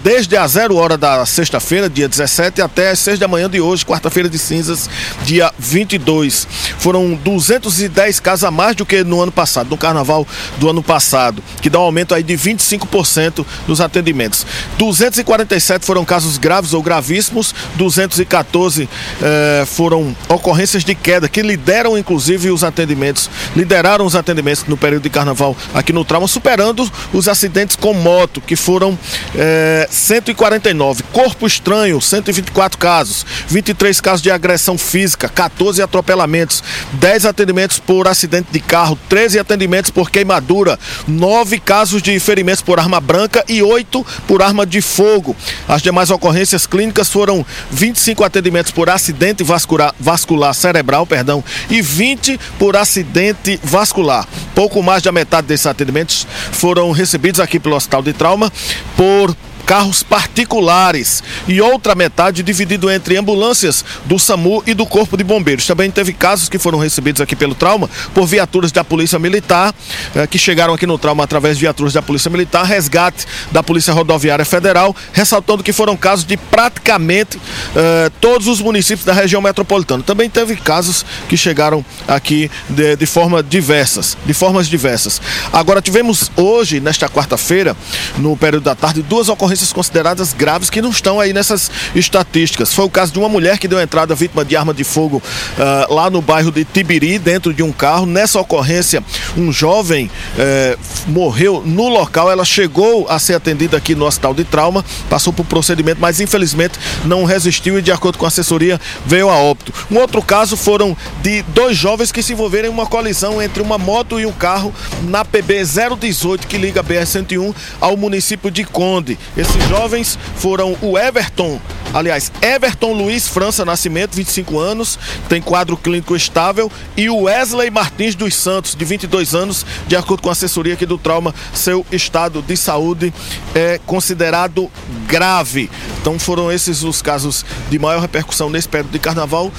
desde 0.03 0.35
a 0.35 0.45
zero 0.45 0.75
hora 0.75 0.97
da 0.97 1.25
sexta-feira, 1.25 1.89
dia 1.89 2.07
17, 2.07 2.48
até 2.61 2.91
as 2.91 2.99
6 2.99 3.19
da 3.19 3.27
manhã 3.27 3.49
de 3.49 3.61
hoje, 3.61 3.85
quarta-feira 3.85 4.29
de 4.29 4.37
cinzas, 4.37 4.89
dia 5.23 5.51
22. 5.57 6.47
Foram 6.77 7.13
210 7.13 8.19
casos 8.19 8.43
a 8.43 8.51
mais 8.51 8.75
do 8.75 8.85
que 8.85 9.03
no 9.03 9.21
ano 9.21 9.31
passado, 9.31 9.69
no 9.69 9.77
carnaval 9.77 10.27
do 10.57 10.69
ano 10.69 10.81
passado, 10.81 11.43
que 11.61 11.69
dá 11.69 11.79
um 11.79 11.83
aumento 11.83 12.15
aí 12.15 12.23
de 12.23 12.33
25% 12.33 13.45
nos 13.67 13.81
atendimentos. 13.81 14.45
247 14.77 15.85
foram 15.85 16.03
casos 16.03 16.37
graves 16.37 16.73
ou 16.73 16.81
gravíssimos, 16.81 17.53
214 17.75 18.89
eh, 19.21 19.63
foram 19.65 20.15
ocorrências 20.27 20.83
de 20.83 20.95
queda, 20.95 21.29
que 21.29 21.41
lideram 21.41 21.97
inclusive 21.97 22.49
os 22.49 22.63
atendimentos, 22.63 23.29
lideraram 23.59 24.05
os 24.05 24.15
atendimentos 24.15 24.65
no 24.67 24.77
período 24.77 25.03
de 25.03 25.09
carnaval 25.09 25.55
aqui 25.73 25.93
no 25.93 26.03
trauma, 26.03 26.27
superando 26.27 26.89
os 27.13 27.27
acidentes 27.27 27.75
com 27.75 27.93
moto, 27.93 28.41
que 28.41 28.55
foram 28.55 28.97
eh, 29.35 29.87
149. 29.89 31.03
Corpo 31.11 31.45
estranho, 31.47 32.01
120 32.01 32.49
24 32.49 32.77
casos, 32.77 33.25
23 33.47 34.01
casos 34.01 34.21
de 34.21 34.31
agressão 34.31 34.77
física, 34.77 35.29
14 35.29 35.81
atropelamentos, 35.81 36.63
10 36.93 37.25
atendimentos 37.25 37.79
por 37.79 38.07
acidente 38.07 38.49
de 38.51 38.59
carro, 38.59 38.97
13 39.07 39.39
atendimentos 39.39 39.91
por 39.91 40.09
queimadura, 40.09 40.77
9 41.07 41.59
casos 41.59 42.01
de 42.01 42.19
ferimentos 42.19 42.61
por 42.61 42.79
arma 42.79 42.99
branca 42.99 43.43
e 43.47 43.61
8 43.61 44.05
por 44.27 44.41
arma 44.41 44.65
de 44.65 44.81
fogo. 44.81 45.35
As 45.67 45.81
demais 45.81 46.09
ocorrências 46.09 46.65
clínicas 46.65 47.09
foram 47.09 47.45
25 47.71 48.23
atendimentos 48.23 48.71
por 48.71 48.89
acidente 48.89 49.43
vascular, 49.43 49.93
vascular 49.99 50.53
cerebral, 50.53 51.05
perdão, 51.05 51.43
e 51.69 51.81
20 51.81 52.39
por 52.57 52.75
acidente 52.75 53.48
vascular. 53.57 54.27
Pouco 54.53 54.83
mais 54.83 55.01
da 55.01 55.11
metade 55.11 55.47
desses 55.47 55.65
atendimentos 55.65 56.27
foram 56.51 56.91
recebidos 56.91 57.39
aqui 57.39 57.59
pelo 57.59 57.75
Hospital 57.75 58.01
de 58.01 58.13
Trauma 58.13 58.51
por 58.95 59.35
carros 59.69 60.01
particulares 60.01 61.21
e 61.47 61.61
outra 61.61 61.93
metade 61.93 62.41
dividido 62.41 62.89
entre 62.89 63.15
ambulâncias 63.17 63.85
do 64.05 64.17
SAMU 64.17 64.63
e 64.65 64.73
do 64.73 64.83
Corpo 64.83 65.15
de 65.15 65.23
Bombeiros. 65.23 65.67
Também 65.67 65.91
teve 65.91 66.11
casos 66.11 66.49
que 66.49 66.57
foram 66.57 66.79
recebidos 66.79 67.21
aqui 67.21 67.35
pelo 67.35 67.53
trauma 67.53 67.87
por 68.11 68.25
viaturas 68.25 68.71
da 68.71 68.83
Polícia 68.83 69.19
Militar, 69.19 69.71
eh, 70.15 70.25
que 70.25 70.39
chegaram 70.39 70.73
aqui 70.73 70.87
no 70.87 70.97
trauma 70.97 71.23
através 71.23 71.55
de 71.55 71.61
viaturas 71.61 71.93
da 71.93 72.01
Polícia 72.01 72.31
Militar, 72.31 72.65
resgate 72.65 73.27
da 73.51 73.61
Polícia 73.61 73.93
Rodoviária 73.93 74.43
Federal, 74.43 74.95
ressaltando 75.13 75.61
que 75.61 75.71
foram 75.71 75.95
casos 75.95 76.25
de 76.25 76.35
praticamente 76.35 77.39
eh, 77.75 78.09
todos 78.19 78.47
os 78.47 78.61
municípios 78.61 79.05
da 79.05 79.13
região 79.13 79.39
metropolitana. 79.39 80.01
Também 80.01 80.31
teve 80.31 80.55
casos 80.55 81.05
que 81.27 81.37
chegaram 81.37 81.85
aqui 82.07 82.49
de, 82.67 82.95
de 82.95 83.05
forma 83.05 83.43
diversas, 83.43 84.17
de 84.25 84.33
formas 84.33 84.67
diversas. 84.67 85.21
Agora 85.53 85.79
tivemos 85.79 86.31
hoje, 86.35 86.79
nesta 86.79 87.07
quarta-feira, 87.07 87.77
no 88.17 88.35
período 88.35 88.63
da 88.63 88.73
tarde, 88.73 89.03
duas 89.03 89.29
ocorrências 89.29 89.58
consideradas 89.73 90.33
graves 90.33 90.69
que 90.69 90.81
não 90.81 90.89
estão 90.89 91.19
aí 91.19 91.33
nessas 91.33 91.69
estatísticas. 91.93 92.73
Foi 92.73 92.85
o 92.85 92.89
caso 92.89 93.11
de 93.11 93.19
uma 93.19 93.29
mulher 93.29 93.57
que 93.57 93.67
deu 93.67 93.79
entrada 93.79 94.15
vítima 94.15 94.45
de 94.45 94.55
arma 94.55 94.73
de 94.73 94.83
fogo 94.83 95.21
uh, 95.21 95.93
lá 95.93 96.09
no 96.09 96.21
bairro 96.21 96.51
de 96.51 96.63
Tibiri, 96.65 97.19
dentro 97.19 97.53
de 97.53 97.61
um 97.61 97.71
carro. 97.71 98.05
Nessa 98.05 98.39
ocorrência, 98.39 99.03
um 99.37 99.51
jovem 99.51 100.05
uh, 100.07 100.79
morreu 101.07 101.61
no 101.65 101.87
local. 101.87 102.31
Ela 102.31 102.45
chegou 102.45 103.07
a 103.09 103.19
ser 103.19 103.35
atendida 103.35 103.77
aqui 103.77 103.95
no 103.95 104.05
hospital 104.05 104.33
de 104.33 104.43
trauma, 104.43 104.83
passou 105.09 105.33
por 105.33 105.45
procedimento, 105.45 105.99
mas 105.99 106.19
infelizmente 106.19 106.79
não 107.05 107.23
resistiu 107.23 107.77
e, 107.77 107.81
de 107.81 107.91
acordo 107.91 108.17
com 108.17 108.25
a 108.25 108.29
assessoria, 108.29 108.79
veio 109.05 109.29
a 109.29 109.35
óbito. 109.35 109.73
Um 109.91 109.97
outro 109.97 110.21
caso 110.21 110.55
foram 110.55 110.95
de 111.21 111.41
dois 111.43 111.77
jovens 111.77 112.11
que 112.11 112.23
se 112.23 112.33
envolveram 112.33 112.69
em 112.69 112.71
uma 112.71 112.85
colisão 112.85 113.41
entre 113.41 113.61
uma 113.61 113.77
moto 113.77 114.19
e 114.19 114.25
um 114.25 114.31
carro 114.31 114.73
na 115.03 115.25
PB 115.25 115.63
018 115.99 116.47
que 116.47 116.57
liga 116.57 116.81
a 116.81 116.83
BR-101 116.83 117.53
ao 117.79 117.97
município 117.97 118.49
de 118.51 118.63
Conde. 118.63 119.17
Esses 119.49 119.67
jovens 119.67 120.19
foram 120.35 120.77
o 120.79 120.95
Everton, 120.95 121.59
aliás, 121.91 122.31
Everton 122.39 122.93
Luiz 122.93 123.27
França 123.27 123.65
Nascimento, 123.65 124.15
25 124.15 124.59
anos, 124.59 124.99
tem 125.27 125.41
quadro 125.41 125.75
clínico 125.75 126.15
estável, 126.15 126.71
e 126.95 127.09
o 127.09 127.23
Wesley 127.23 127.71
Martins 127.71 128.13
dos 128.13 128.35
Santos, 128.35 128.75
de 128.75 128.85
22 128.85 129.33
anos, 129.33 129.65
de 129.87 129.95
acordo 129.95 130.21
com 130.21 130.29
a 130.29 130.33
assessoria 130.33 130.75
aqui 130.75 130.85
do 130.85 130.99
trauma, 130.99 131.33
seu 131.51 131.83
estado 131.91 132.43
de 132.43 132.55
saúde 132.55 133.11
é 133.55 133.79
considerado 133.87 134.69
grave. 135.07 135.67
Então 135.99 136.19
foram 136.19 136.51
esses 136.51 136.83
os 136.83 137.01
casos 137.01 137.43
de 137.71 137.79
maior 137.79 138.01
repercussão 138.01 138.51
nesse 138.51 138.69
período 138.69 138.91
de 138.91 138.99
carnaval 138.99 139.51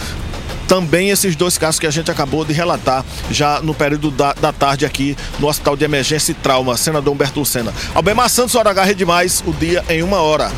também 0.70 1.10
esses 1.10 1.34
dois 1.34 1.58
casos 1.58 1.80
que 1.80 1.86
a 1.88 1.90
gente 1.90 2.12
acabou 2.12 2.44
de 2.44 2.52
relatar 2.52 3.04
já 3.28 3.60
no 3.60 3.74
período 3.74 4.08
da, 4.08 4.32
da 4.34 4.52
tarde 4.52 4.86
aqui 4.86 5.16
no 5.40 5.48
Hospital 5.48 5.76
de 5.76 5.84
Emergência 5.84 6.30
e 6.30 6.34
Trauma, 6.34 6.76
senador 6.76 7.12
Humberto 7.12 7.40
Lucena. 7.40 7.74
Albemar 7.92 8.30
Santos, 8.30 8.54
hora 8.54 8.70
H, 8.70 8.92
demais, 8.92 9.42
o 9.44 9.52
dia 9.52 9.84
em 9.88 10.00
uma 10.00 10.18
hora. 10.22 10.48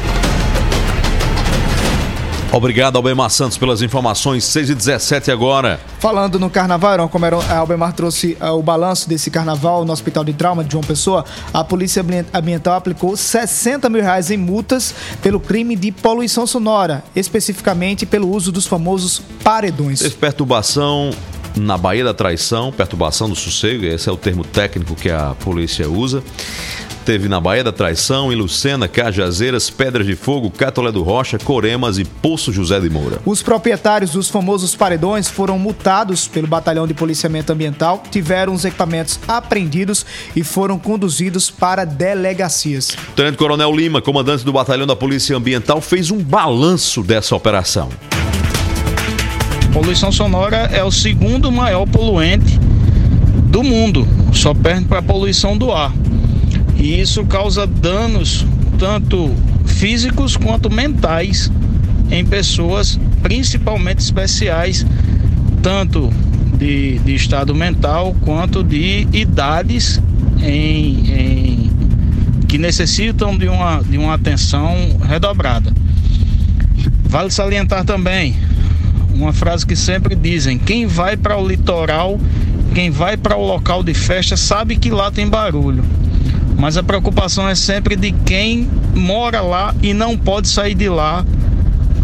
Obrigado, 2.52 2.96
Albemar 2.96 3.30
Santos, 3.30 3.56
pelas 3.56 3.80
informações. 3.80 4.44
6 4.44 4.70
e 4.70 4.74
17 4.74 5.30
agora. 5.30 5.80
Falando 5.98 6.38
no 6.38 6.50
carnaval, 6.50 7.08
como 7.08 7.24
era, 7.24 7.36
a 7.36 7.56
Albemar 7.56 7.94
trouxe 7.94 8.36
uh, 8.38 8.48
o 8.48 8.62
balanço 8.62 9.08
desse 9.08 9.30
carnaval 9.30 9.86
no 9.86 9.92
Hospital 9.92 10.22
de 10.22 10.34
Trauma 10.34 10.62
de 10.62 10.72
João 10.72 10.84
Pessoa, 10.84 11.24
a 11.52 11.64
Polícia 11.64 12.04
Ambiental 12.34 12.74
aplicou 12.74 13.16
60 13.16 13.88
mil 13.88 14.02
reais 14.02 14.30
em 14.30 14.36
multas 14.36 14.94
pelo 15.22 15.40
crime 15.40 15.74
de 15.74 15.90
poluição 15.90 16.46
sonora, 16.46 17.02
especificamente 17.16 18.04
pelo 18.04 18.28
uso 18.28 18.52
dos 18.52 18.66
famosos 18.66 19.22
paredões. 19.42 20.00
Teve 20.00 20.16
perturbação 20.16 21.10
na 21.56 21.78
Baía 21.78 22.04
da 22.04 22.12
Traição, 22.12 22.70
perturbação 22.70 23.30
do 23.30 23.36
sossego, 23.36 23.86
esse 23.86 24.10
é 24.10 24.12
o 24.12 24.16
termo 24.16 24.44
técnico 24.44 24.94
que 24.94 25.10
a 25.10 25.34
polícia 25.40 25.88
usa. 25.88 26.22
Teve 27.04 27.28
na 27.28 27.40
Baía 27.40 27.64
da 27.64 27.72
Traição, 27.72 28.32
em 28.32 28.36
Lucena, 28.36 28.86
Cajazeiras, 28.86 29.68
Pedras 29.68 30.06
de 30.06 30.14
Fogo, 30.14 30.50
Catolé 30.50 30.92
do 30.92 31.02
Rocha, 31.02 31.36
Coremas 31.36 31.98
e 31.98 32.04
Poço 32.04 32.52
José 32.52 32.78
de 32.78 32.88
Moura. 32.88 33.18
Os 33.26 33.42
proprietários 33.42 34.12
dos 34.12 34.28
famosos 34.28 34.76
paredões 34.76 35.28
foram 35.28 35.58
multados 35.58 36.28
pelo 36.28 36.46
Batalhão 36.46 36.86
de 36.86 36.94
Policiamento 36.94 37.52
Ambiental, 37.52 38.04
tiveram 38.08 38.52
os 38.54 38.64
equipamentos 38.64 39.18
apreendidos 39.26 40.06
e 40.36 40.44
foram 40.44 40.78
conduzidos 40.78 41.50
para 41.50 41.84
delegacias. 41.84 42.96
Tenente 43.16 43.36
Coronel 43.36 43.74
Lima, 43.74 44.00
comandante 44.00 44.44
do 44.44 44.52
Batalhão 44.52 44.86
da 44.86 44.94
Polícia 44.94 45.36
Ambiental, 45.36 45.80
fez 45.80 46.12
um 46.12 46.18
balanço 46.18 47.02
dessa 47.02 47.34
operação. 47.34 47.88
Poluição 49.72 50.12
sonora 50.12 50.70
é 50.72 50.84
o 50.84 50.90
segundo 50.92 51.50
maior 51.50 51.86
poluente 51.86 52.60
do 53.48 53.62
mundo, 53.62 54.06
só 54.32 54.54
perde 54.54 54.84
para 54.84 55.00
a 55.00 55.02
poluição 55.02 55.58
do 55.58 55.72
ar. 55.72 55.92
E 56.82 57.00
isso 57.00 57.24
causa 57.24 57.64
danos 57.64 58.44
tanto 58.76 59.32
físicos 59.64 60.36
quanto 60.36 60.68
mentais 60.68 61.48
em 62.10 62.26
pessoas, 62.26 62.98
principalmente 63.22 64.00
especiais, 64.00 64.84
tanto 65.62 66.12
de, 66.58 66.98
de 66.98 67.14
estado 67.14 67.54
mental 67.54 68.16
quanto 68.22 68.64
de 68.64 69.06
idades 69.12 70.02
em, 70.42 71.08
em, 71.08 71.70
que 72.48 72.58
necessitam 72.58 73.38
de 73.38 73.46
uma, 73.46 73.80
de 73.88 73.96
uma 73.96 74.14
atenção 74.14 74.74
redobrada. 75.08 75.72
Vale 77.04 77.30
salientar 77.30 77.84
também 77.84 78.34
uma 79.14 79.32
frase 79.32 79.64
que 79.64 79.76
sempre 79.76 80.16
dizem: 80.16 80.58
quem 80.58 80.84
vai 80.84 81.16
para 81.16 81.38
o 81.38 81.46
litoral, 81.46 82.18
quem 82.74 82.90
vai 82.90 83.16
para 83.16 83.36
o 83.36 83.46
local 83.46 83.84
de 83.84 83.94
festa, 83.94 84.36
sabe 84.36 84.74
que 84.74 84.90
lá 84.90 85.12
tem 85.12 85.28
barulho. 85.28 85.84
Mas 86.62 86.76
a 86.76 86.82
preocupação 86.84 87.48
é 87.48 87.56
sempre 87.56 87.96
de 87.96 88.12
quem 88.12 88.70
mora 88.94 89.40
lá 89.40 89.74
e 89.82 89.92
não 89.92 90.16
pode 90.16 90.48
sair 90.48 90.74
de 90.76 90.88
lá, 90.88 91.26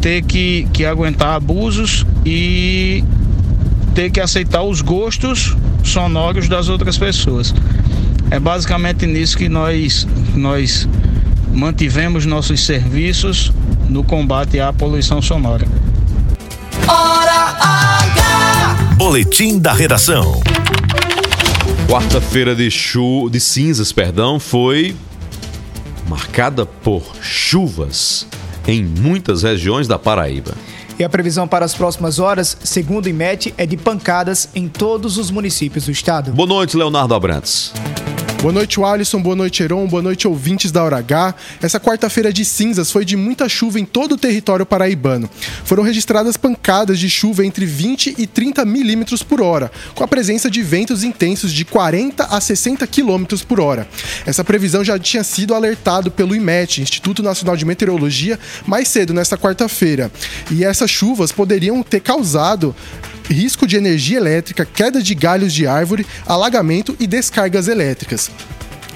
ter 0.01 0.21
que, 0.23 0.67
que 0.73 0.85
aguentar 0.85 1.37
abusos 1.37 2.05
e 2.27 3.05
ter 3.95 4.11
que 4.11 4.19
aceitar 4.19 4.65
os 4.65 4.81
gostos 4.81 5.57
sonoros 5.85 6.49
das 6.49 6.69
outras 6.69 6.99
pessoas. 6.99 7.55
É 8.33 8.41
basicamente 8.41 9.07
nisso 9.07 9.39
que 9.39 9.49
nós, 9.49 10.09
nós 10.35 10.89
mantivemos 11.55 12.27
nossos 12.27 12.67
serviços 12.67 13.53
no 13.89 14.03
combate 14.03 14.59
à 14.59 14.73
poluição 14.73 15.23
sonora. 15.23 15.69
Hora 16.89 17.57
H! 17.61 18.95
Boletim 18.97 19.61
da 19.61 19.73
redação. 19.73 20.43
Quarta-feira 21.89 22.55
de, 22.55 22.71
chu... 22.71 23.31
de 23.31 23.41
cinzas, 23.41 23.93
perdão, 23.93 24.39
foi 24.39 24.95
marcada 26.07 26.67
por 26.67 27.03
chuvas 27.23 28.27
em 28.67 28.85
muitas 28.85 29.43
regiões 29.43 29.89
da 29.89 29.99
Paraíba. 29.99 30.53
E 30.99 31.05
a 31.05 31.09
previsão 31.09 31.49
para 31.49 31.65
as 31.65 31.75
próximas 31.75 32.19
horas, 32.19 32.59
segundo 32.63 33.07
o 33.07 33.09
IMET, 33.09 33.55
é 33.57 33.65
de 33.65 33.79
pancadas 33.79 34.51
em 34.55 34.69
todos 34.69 35.17
os 35.17 35.31
municípios 35.31 35.87
do 35.87 35.91
estado. 35.91 36.31
Boa 36.33 36.47
noite, 36.47 36.77
Leonardo 36.77 37.15
Abrantes. 37.15 37.73
Boa 38.41 38.53
noite, 38.53 38.81
Alisson. 38.81 39.21
Boa 39.21 39.35
noite, 39.35 39.65
Heron. 39.65 39.85
Boa 39.89 40.01
noite, 40.01 40.29
ouvintes 40.29 40.71
da 40.71 40.85
Hora 40.85 40.99
H. 40.99 41.35
Essa 41.61 41.81
quarta-feira 41.81 42.33
de 42.33 42.45
cinzas 42.45 42.89
foi 42.89 43.05
de 43.05 43.17
muita 43.17 43.49
chuva 43.49 43.81
em 43.81 43.85
todo 43.85 44.13
o 44.13 44.17
território 44.17 44.65
paraibano. 44.65 45.29
Foram 45.65 45.83
registradas 45.83 46.37
pancadas 46.37 47.01
de 47.01 47.11
chuva 47.11 47.45
entre 47.45 47.67
20 47.67 48.15
e 48.17 48.29
30 48.29 48.65
milímetros 48.65 49.25
por 49.25 49.43
hora, 49.43 49.73
com 49.93 50.05
a 50.05 50.09
presença 50.09 50.49
de 50.49 50.63
ventos 50.63 51.03
intensos 51.03 51.53
de 51.53 51.65
40 51.65 52.27
a 52.27 52.41
60 52.41 52.87
quilômetros 52.87 53.43
por 53.43 53.59
hora. 53.59 53.89
Essa 54.25 54.45
previsão 54.45 54.85
já 54.85 54.97
tinha 55.01 55.25
sido 55.25 55.53
alertado 55.53 56.09
pelo 56.09 56.35
IMET, 56.35 56.81
Instituto 56.81 57.25
Nacional 57.25 57.57
de 57.57 57.65
Meteorologia, 57.65 58.39
mais 58.65 58.87
cedo 58.87 59.13
nesta 59.13 59.37
quarta-feira. 59.37 60.13
E 60.49 60.65
essas 60.65 60.89
chuvas 60.89 61.33
poderiam 61.33 61.83
ter 61.83 62.01
causado 62.01 62.73
risco 63.29 63.67
de 63.67 63.77
energia 63.77 64.17
elétrica, 64.17 64.65
queda 64.65 65.03
de 65.03 65.15
galhos 65.15 65.53
de 65.53 65.67
árvore, 65.67 66.07
alagamento 66.27 66.97
e 66.99 67.07
descargas 67.07 67.69
elétricas. 67.69 68.31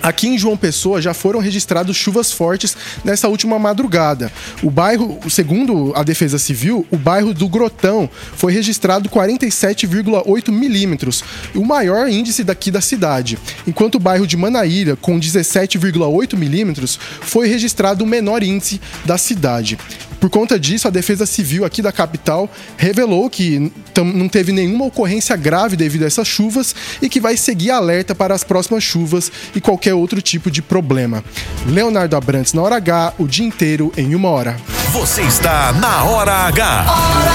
Aqui 0.03 0.27
em 0.27 0.37
João 0.37 0.57
Pessoa 0.57 1.01
já 1.01 1.15
foram 1.15 1.39
registrados 1.39 1.97
chuvas 1.97 2.33
fortes 2.33 2.77
nessa 3.05 3.29
última 3.29 3.57
madrugada. 3.57 4.33
O 4.61 4.69
bairro, 4.69 5.21
segundo 5.31 5.93
a 5.95 6.03
Defesa 6.03 6.41
Civil, 6.41 6.85
o 6.91 6.97
bairro 6.97 7.33
do 7.33 7.49
Grotão 7.49 8.11
foi 8.35 8.53
registrado 8.53 9.09
47,8 9.09 10.51
milímetros, 10.51 11.23
o 11.55 11.65
maior 11.65 12.09
índice 12.09 12.43
daqui 12.43 12.69
da 12.69 12.81
cidade. 12.81 13.39
Enquanto 13.65 13.95
o 13.95 14.01
bairro 14.01 14.27
de 14.27 14.37
Manaíra, 14.37 14.97
com 14.97 15.21
17,8 15.21 16.37
milímetros, 16.37 16.99
foi 17.21 17.47
registrado 17.47 18.03
o 18.03 18.07
menor 18.07 18.43
índice 18.43 18.81
da 19.05 19.17
cidade. 19.17 19.79
Por 20.23 20.31
conta 20.31 20.57
disso, 20.57 20.87
a 20.87 20.91
Defesa 20.93 21.27
Civil 21.27 21.65
aqui 21.65 21.83
da 21.83 21.91
capital 21.91 22.49
revelou 22.77 23.29
que 23.29 23.73
não 23.97 24.29
teve 24.29 24.53
nenhuma 24.53 24.85
ocorrência 24.85 25.35
grave 25.35 25.75
devido 25.75 26.05
a 26.05 26.07
essas 26.07 26.29
chuvas 26.29 26.77
e 27.03 27.09
que 27.09 27.19
vai 27.19 27.37
seguir 27.37 27.73
alerta 27.73 28.15
para 28.15 28.33
as 28.33 28.45
próximas 28.45 28.85
chuvas 28.85 29.33
e 29.53 29.61
qualquer 29.61 29.95
outro 29.95 30.23
tipo 30.23 30.49
de 30.49 30.63
problema. 30.63 31.25
Leonardo 31.67 32.15
Abrantes 32.15 32.53
na 32.53 32.63
hora 32.63 32.77
H, 32.77 33.15
o 33.19 33.27
dia 33.27 33.45
inteiro 33.45 33.93
em 33.97 34.15
uma 34.15 34.29
hora. 34.29 34.57
Você 34.93 35.23
está 35.23 35.73
na 35.73 36.05
Hora 36.05 36.33
H. 36.33 36.87
Hora 36.89 37.33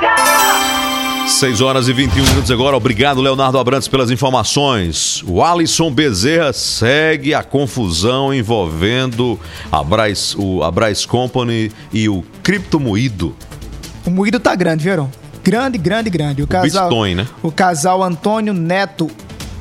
H. 0.00 0.75
6 1.26 1.60
horas 1.60 1.88
e 1.88 1.92
21 1.92 2.24
minutos 2.24 2.50
agora. 2.52 2.76
Obrigado, 2.76 3.20
Leonardo 3.20 3.58
Abrantes, 3.58 3.88
pelas 3.88 4.12
informações. 4.12 5.24
O 5.26 5.42
Alisson 5.42 5.90
Bezerra 5.90 6.52
segue 6.52 7.34
a 7.34 7.42
confusão 7.42 8.32
envolvendo 8.32 9.38
a 9.70 9.82
Braz, 9.82 10.36
o, 10.38 10.62
a 10.62 10.70
Braz 10.70 11.04
Company 11.04 11.72
e 11.92 12.08
o 12.08 12.24
Criptomoído. 12.44 13.34
O 14.06 14.10
moído 14.10 14.38
tá 14.38 14.54
grande, 14.54 14.84
viram? 14.84 15.10
Grande, 15.42 15.76
grande, 15.78 16.10
grande. 16.10 16.42
O 16.42 16.46
casal, 16.46 16.88
Bitcoin, 16.88 17.14
né? 17.16 17.26
O 17.42 17.50
casal 17.50 18.04
Antônio 18.04 18.54
Neto, 18.54 19.10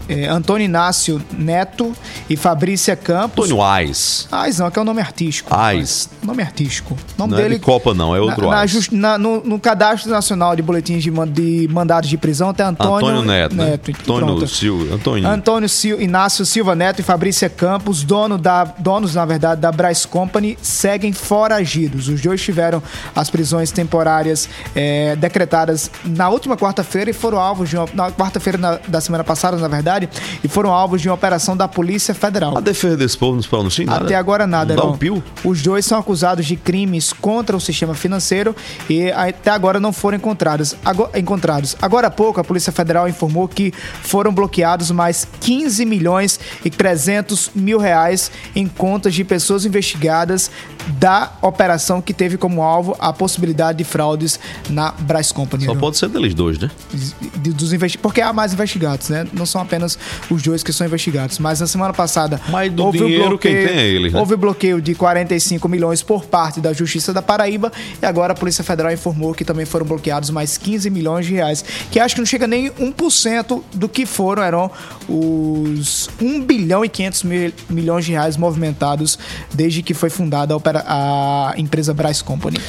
eh, 0.07 0.27
Antônio 0.27 0.65
Inácio 0.65 1.21
Neto 1.31 1.93
e 2.29 2.35
Fabrícia 2.35 2.95
Campos. 2.95 3.45
Antônio 3.45 3.61
Ais. 3.63 4.27
Ais 4.31 4.59
não, 4.59 4.69
que 4.71 4.79
é 4.79 4.81
o 4.81 4.85
nome 4.85 5.01
artístico. 5.01 5.53
Ais. 5.53 6.09
Nome 6.23 6.41
artístico. 6.41 6.93
O 6.93 7.19
nome 7.19 7.31
Não 7.33 7.39
é 7.39 7.41
dele 7.43 7.55
de 7.55 7.61
Copa, 7.61 7.93
não, 7.93 8.15
é 8.15 8.19
outro 8.19 8.49
na, 8.49 8.57
Ais. 8.59 8.89
na- 8.91 9.17
no, 9.17 9.43
no 9.43 9.59
cadastro 9.59 10.09
nacional 10.09 10.55
de 10.55 10.61
boletins 10.61 11.03
de, 11.03 11.11
de 11.11 11.67
mandados 11.71 12.09
de 12.09 12.17
prisão 12.17 12.53
tem 12.53 12.65
Antônio, 12.65 12.95
Antônio 12.95 13.21
Neto, 13.23 13.55
né? 13.55 13.79
e 13.87 13.91
Antônio 13.91 14.25
pronto. 14.27 14.47
Silva. 14.47 14.95
Antônio. 14.95 15.27
Antônio 15.29 15.69
Sil- 15.69 16.01
Inácio 16.01 16.45
Silva 16.45 16.73
Neto 16.75 16.99
e 16.99 17.03
Fabrícia 17.03 17.49
Campos, 17.49 18.03
dono 18.03 18.37
da, 18.37 18.63
donos, 18.63 19.13
na 19.15 19.25
verdade, 19.25 19.61
da 19.61 19.71
Braz 19.71 20.05
Company, 20.05 20.57
seguem 20.61 21.13
foragidos. 21.13 22.07
Os 22.07 22.21
dois 22.21 22.41
tiveram 22.41 22.81
as 23.15 23.29
prisões 23.29 23.71
temporárias 23.71 24.49
eh, 24.75 25.15
decretadas 25.17 25.91
na 26.03 26.29
última 26.29 26.57
quarta-feira 26.57 27.09
e 27.09 27.13
foram 27.13 27.37
alvos 27.39 27.69
de 27.69 27.77
uma, 27.77 27.87
na 27.93 28.11
quarta-feira 28.11 28.81
da 28.87 28.99
semana 29.01 29.23
passada, 29.23 29.57
na 29.57 29.67
verdade, 29.67 30.09
e 30.43 30.47
foram 30.47 30.71
alvos 30.71 31.01
de 31.01 31.07
uma 31.09 31.13
operação 31.15 31.55
da 31.55 31.67
Polícia 31.67 32.14
Federal. 32.15 32.57
A 32.57 32.61
defesa 32.61 32.97
desse 32.97 33.17
povo 33.17 33.35
não 33.35 33.41
se 33.41 33.47
pronuncia 33.49 33.83
em 33.83 33.87
nada. 33.87 34.05
Até 34.05 34.15
agora 34.15 34.47
nada, 34.47 34.75
Não 34.75 34.91
um 34.91 34.97
pio? 34.97 35.23
Os 35.43 35.61
dois 35.61 35.85
são 35.85 35.99
acusados 35.99 36.45
de 36.45 36.55
crimes 36.55 37.13
contra 37.13 37.55
o 37.55 37.59
sistema 37.61 37.93
financeiro 37.93 38.55
e 38.89 39.11
até 39.11 39.51
agora 39.51 39.79
não 39.79 39.91
foram 39.93 40.17
encontrados. 40.17 40.75
Ago- 40.83 41.09
encontrados. 41.15 41.75
Agora 41.81 42.07
há 42.07 42.11
pouco, 42.11 42.39
a 42.39 42.43
Polícia 42.43 42.71
Federal 42.71 43.07
informou 43.07 43.47
que 43.47 43.73
foram 44.01 44.33
bloqueados 44.33 44.91
mais 44.91 45.27
15 45.41 45.85
milhões 45.85 46.39
e 46.63 46.69
300 46.69 47.51
mil 47.55 47.77
reais 47.79 48.31
em 48.55 48.67
contas 48.67 49.13
de 49.13 49.23
pessoas 49.23 49.65
investigadas 49.65 50.49
da 50.99 51.31
operação 51.41 52.01
que 52.01 52.13
teve 52.13 52.37
como 52.37 52.61
alvo 52.61 52.95
a 52.99 53.11
possibilidade 53.11 53.77
de 53.79 53.83
fraudes 53.83 54.39
na 54.69 54.91
Braz 54.91 55.31
Company. 55.31 55.65
Só 55.65 55.71
Heron 55.71 55.79
pode 55.79 55.97
ser 55.97 56.09
deles 56.09 56.33
dois, 56.33 56.59
né? 56.59 56.69
dos 57.35 57.73
investi 57.73 57.97
porque 57.97 58.21
há 58.21 58.31
mais 58.31 58.53
investigados, 58.53 59.09
né? 59.09 59.25
Não 59.33 59.45
são 59.45 59.61
apenas 59.61 59.97
os 60.29 60.41
dois 60.41 60.63
que 60.63 60.71
são 60.71 60.85
investigados. 60.85 61.39
Mas 61.39 61.59
na 61.59 61.67
semana 61.67 61.93
passada 61.93 62.04
Mas 62.49 62.71
do 62.71 62.85
houve 62.85 62.97
dinheiro, 62.99 63.35
um 63.35 63.37
quem 63.37 63.51
bloqueio, 63.53 63.67
tem 63.69 63.77
é 63.77 63.85
eles, 63.87 64.13
né? 64.13 64.19
houve 64.19 64.35
bloqueio 64.35 64.81
de 64.81 64.95
45 64.95 65.67
milhões 65.69 66.01
por 66.03 66.25
parte 66.25 66.59
da 66.59 66.73
Justiça 66.73 67.13
da 67.13 67.21
Paraíba 67.21 67.71
e 68.01 68.05
agora 68.05 68.33
a 68.33 68.35
Polícia 68.35 68.63
Federal 68.63 68.91
informou 68.91 69.33
que 69.33 69.43
também 69.45 69.65
foram 69.65 69.85
bloqueados 69.85 70.29
mais 70.29 70.57
15 70.57 70.89
milhões 70.89 71.25
de 71.25 71.33
reais, 71.33 71.63
que 71.91 71.99
acho 71.99 72.15
que 72.15 72.21
não 72.21 72.25
chega 72.25 72.47
nem 72.47 72.69
1% 72.71 73.61
do 73.73 73.87
que 73.89 74.05
foram 74.05 74.43
eram 74.43 74.71
os 75.07 76.09
1 76.21 76.41
bilhão 76.41 76.83
e 76.83 76.89
500 76.89 77.23
mil, 77.23 77.53
milhões 77.69 78.05
de 78.05 78.11
reais 78.11 78.37
movimentados 78.37 79.17
desde 79.53 79.81
que 79.81 79.93
foi 79.93 80.09
fundada 80.09 80.53
a, 80.53 80.57
opera- 80.57 80.83
a 80.87 81.53
empresa 81.57 81.93
Braz 81.93 82.21
Company. 82.21 82.59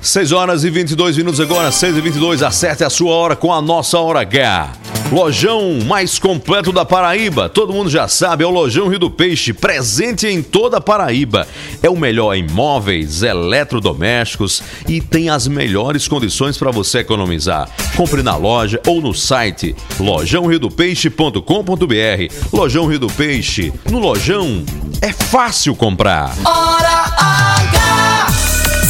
6 0.00 0.32
horas 0.32 0.64
e 0.64 0.70
22 0.70 1.16
minutos 1.16 1.38
agora, 1.40 1.70
6 1.70 1.96
e 1.96 2.00
22 2.00 2.42
acerte 2.42 2.82
a 2.82 2.90
sua 2.90 3.12
hora 3.14 3.36
com 3.36 3.52
a 3.52 3.62
nossa 3.62 3.98
Hora 3.98 4.20
H. 4.20 5.01
Lojão 5.12 5.78
mais 5.84 6.18
completo 6.18 6.72
da 6.72 6.86
Paraíba, 6.86 7.46
todo 7.46 7.74
mundo 7.74 7.90
já 7.90 8.08
sabe, 8.08 8.44
é 8.44 8.46
o 8.46 8.50
Lojão 8.50 8.88
Rio 8.88 8.98
do 8.98 9.10
Peixe, 9.10 9.52
presente 9.52 10.26
em 10.26 10.42
toda 10.42 10.78
a 10.78 10.80
Paraíba. 10.80 11.46
É 11.82 11.90
o 11.90 11.98
melhor 11.98 12.34
em 12.34 12.48
móveis, 12.48 13.22
eletrodomésticos 13.22 14.62
e 14.88 15.02
tem 15.02 15.28
as 15.28 15.46
melhores 15.46 16.08
condições 16.08 16.56
para 16.56 16.70
você 16.70 17.00
economizar. 17.00 17.68
Compre 17.94 18.22
na 18.22 18.36
loja 18.36 18.80
ou 18.86 19.02
no 19.02 19.12
site 19.12 19.76
lojãoriodopeixe.com.br. 20.00 22.34
Lojão 22.50 22.86
Rio 22.86 23.00
do 23.00 23.08
Peixe, 23.08 23.70
no 23.90 23.98
Lojão 23.98 24.64
é 25.02 25.12
fácil 25.12 25.76
comprar. 25.76 26.32
Hora 26.42 27.04
H. 27.18 28.28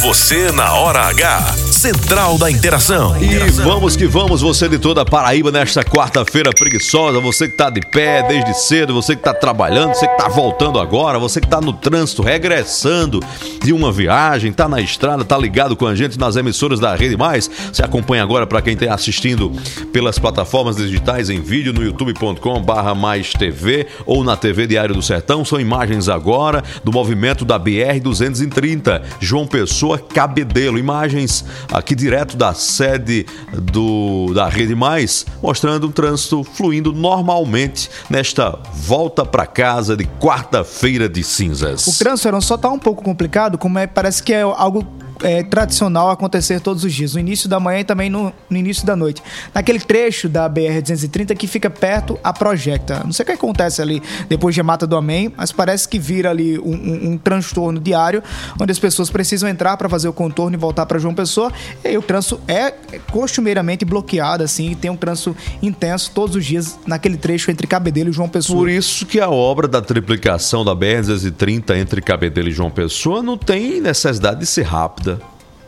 Você 0.01 0.53
na 0.53 0.73
Hora 0.73 1.01
H. 1.01 1.62
Central 1.83 2.37
da 2.37 2.49
Interação. 2.49 3.21
E 3.21 3.35
vamos 3.61 3.97
que 3.97 4.07
vamos, 4.07 4.39
você 4.39 4.69
de 4.69 4.79
toda 4.79 5.01
a 5.01 5.05
Paraíba 5.05 5.51
nesta 5.51 5.83
quarta-feira 5.83 6.49
preguiçosa, 6.51 7.19
você 7.19 7.45
que 7.45 7.57
tá 7.57 7.69
de 7.69 7.81
pé 7.81 8.25
desde 8.25 8.53
cedo, 8.53 8.93
você 8.93 9.17
que 9.17 9.21
tá 9.21 9.33
trabalhando, 9.33 9.93
você 9.93 10.07
que 10.07 10.15
tá 10.15 10.29
voltando 10.29 10.79
agora, 10.79 11.19
você 11.19 11.41
que 11.41 11.47
tá 11.47 11.59
no 11.59 11.73
trânsito, 11.73 12.21
regressando 12.21 13.19
de 13.61 13.73
uma 13.73 13.91
viagem, 13.91 14.53
tá 14.53 14.65
na 14.69 14.79
estrada, 14.79 15.25
tá 15.25 15.37
ligado 15.37 15.75
com 15.75 15.85
a 15.85 15.93
gente 15.93 16.17
nas 16.17 16.37
emissoras 16.37 16.79
da 16.79 16.95
Rede 16.95 17.17
Mais. 17.17 17.51
Você 17.73 17.83
acompanha 17.83 18.23
agora 18.23 18.47
para 18.47 18.61
quem 18.61 18.75
está 18.75 18.93
assistindo 18.93 19.51
pelas 19.91 20.17
plataformas 20.17 20.77
digitais 20.77 21.29
em 21.29 21.41
vídeo 21.41 21.73
no 21.73 21.83
youtube.com/barra 21.83 22.95
mais 22.95 23.33
TV 23.33 23.87
ou 24.05 24.23
na 24.23 24.37
TV 24.37 24.67
Diário 24.67 24.95
do 24.95 25.01
Sertão. 25.01 25.43
São 25.43 25.59
imagens 25.59 26.07
agora 26.07 26.63
do 26.81 26.93
movimento 26.93 27.43
da 27.43 27.59
BR 27.59 27.99
230, 28.01 29.01
João 29.19 29.45
Pessoa 29.45 29.99
Cabedelo. 29.99 30.79
Imagens 30.79 31.43
aqui 31.73 31.95
direto 31.95 32.37
da 32.37 32.53
sede 32.53 33.25
do, 33.51 34.31
da 34.33 34.47
Rede 34.47 34.75
Mais, 34.75 35.25
mostrando 35.41 35.87
o 35.87 35.91
trânsito 35.91 36.43
fluindo 36.43 36.93
normalmente 36.93 37.89
nesta 38.09 38.59
volta 38.73 39.25
para 39.25 39.47
casa 39.47 39.97
de 39.97 40.05
quarta-feira 40.05 41.09
de 41.09 41.23
cinzas. 41.23 41.87
O 41.87 41.97
trânsito 41.97 42.27
Heron, 42.27 42.41
só 42.41 42.57
tá 42.57 42.69
um 42.69 42.79
pouco 42.79 43.03
complicado, 43.03 43.57
como 43.57 43.79
é, 43.79 43.87
parece 43.87 44.21
que 44.21 44.31
é 44.31 44.41
algo 44.41 44.85
é, 45.23 45.41
tradicional 45.43 46.09
acontecer 46.11 46.59
todos 46.59 46.83
os 46.83 46.93
dias, 46.93 47.13
no 47.15 47.19
início 47.19 47.49
da 47.49 47.59
manhã 47.59 47.79
e 47.79 47.83
também 47.83 48.09
no, 48.09 48.31
no 48.49 48.57
início 48.57 48.85
da 48.85 48.95
noite. 48.95 49.21
Naquele 49.53 49.79
trecho 49.79 50.27
da 50.29 50.49
BR-230 50.49 51.35
que 51.35 51.47
fica 51.47 51.69
perto 51.69 52.19
a 52.23 52.31
Projecta. 52.33 53.01
Não 53.03 53.11
sei 53.13 53.23
o 53.23 53.25
que 53.27 53.31
acontece 53.31 53.81
ali 53.81 54.01
depois 54.29 54.53
de 54.53 54.61
Mata 54.61 54.85
do 54.85 54.95
Amém, 54.95 55.33
mas 55.35 55.51
parece 55.51 55.87
que 55.87 55.97
vira 55.97 56.29
ali 56.29 56.59
um, 56.59 56.63
um- 56.73 57.09
um 57.13 57.17
transtorno 57.17 57.79
diário, 57.79 58.21
onde 58.61 58.71
as 58.71 58.79
pessoas 58.79 59.09
precisam 59.09 59.47
entrar 59.49 59.77
para 59.77 59.87
fazer 59.89 60.07
o 60.07 60.13
contorno 60.13 60.55
e 60.55 60.59
voltar 60.59 60.85
para 60.85 60.99
João 60.99 61.13
Pessoa. 61.15 61.51
E 61.83 61.87
aí 61.89 61.97
o 61.97 62.01
trânsito 62.01 62.39
é 62.47 62.73
costumeiramente 63.11 63.85
bloqueado, 63.85 64.43
assim, 64.43 64.71
e 64.71 64.75
tem 64.75 64.91
um 64.91 64.95
trânsito 64.97 65.35
intenso 65.61 66.11
todos 66.13 66.35
os 66.35 66.45
dias 66.45 66.77
naquele 66.85 67.17
trecho 67.17 67.49
entre 67.51 67.65
Cabedelo 67.67 68.09
e 68.09 68.13
João 68.13 68.27
Pessoa. 68.29 68.59
Por 68.59 68.69
isso 68.69 69.05
que 69.05 69.19
a 69.19 69.29
obra 69.29 69.67
da 69.67 69.81
triplicação 69.81 70.65
da 70.65 70.75
BR-230 70.75 71.77
entre 71.77 72.01
Cabedelo 72.01 72.49
e 72.49 72.51
João 72.51 72.69
Pessoa 72.69 73.21
não 73.23 73.37
tem 73.37 73.79
necessidade 73.81 74.39
de 74.39 74.45
ser 74.45 74.63
rápida. 74.63 75.12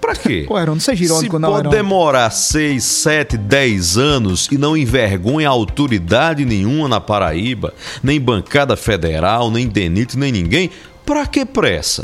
Pra 0.05 0.15
quê? 0.15 0.45
Pô, 0.47 0.59
Heron, 0.59 0.73
não 0.73 0.79
seja 0.79 1.03
irônico, 1.03 1.35
Se 1.37 1.41
não, 1.41 1.49
pode 1.49 1.61
Heron. 1.67 1.69
demorar 1.71 2.29
6, 2.29 2.83
7, 2.83 3.37
10 3.37 3.97
anos 3.97 4.47
e 4.51 4.57
não 4.57 4.77
envergonha 4.77 5.49
autoridade 5.49 6.45
nenhuma 6.45 6.87
na 6.87 7.01
Paraíba, 7.01 7.73
nem 8.03 8.21
bancada 8.21 8.75
federal, 8.77 9.49
nem 9.49 9.67
DENIT, 9.67 10.15
nem 10.17 10.31
ninguém, 10.31 10.69
pra 11.05 11.25
que 11.25 11.43
pressa? 11.45 12.03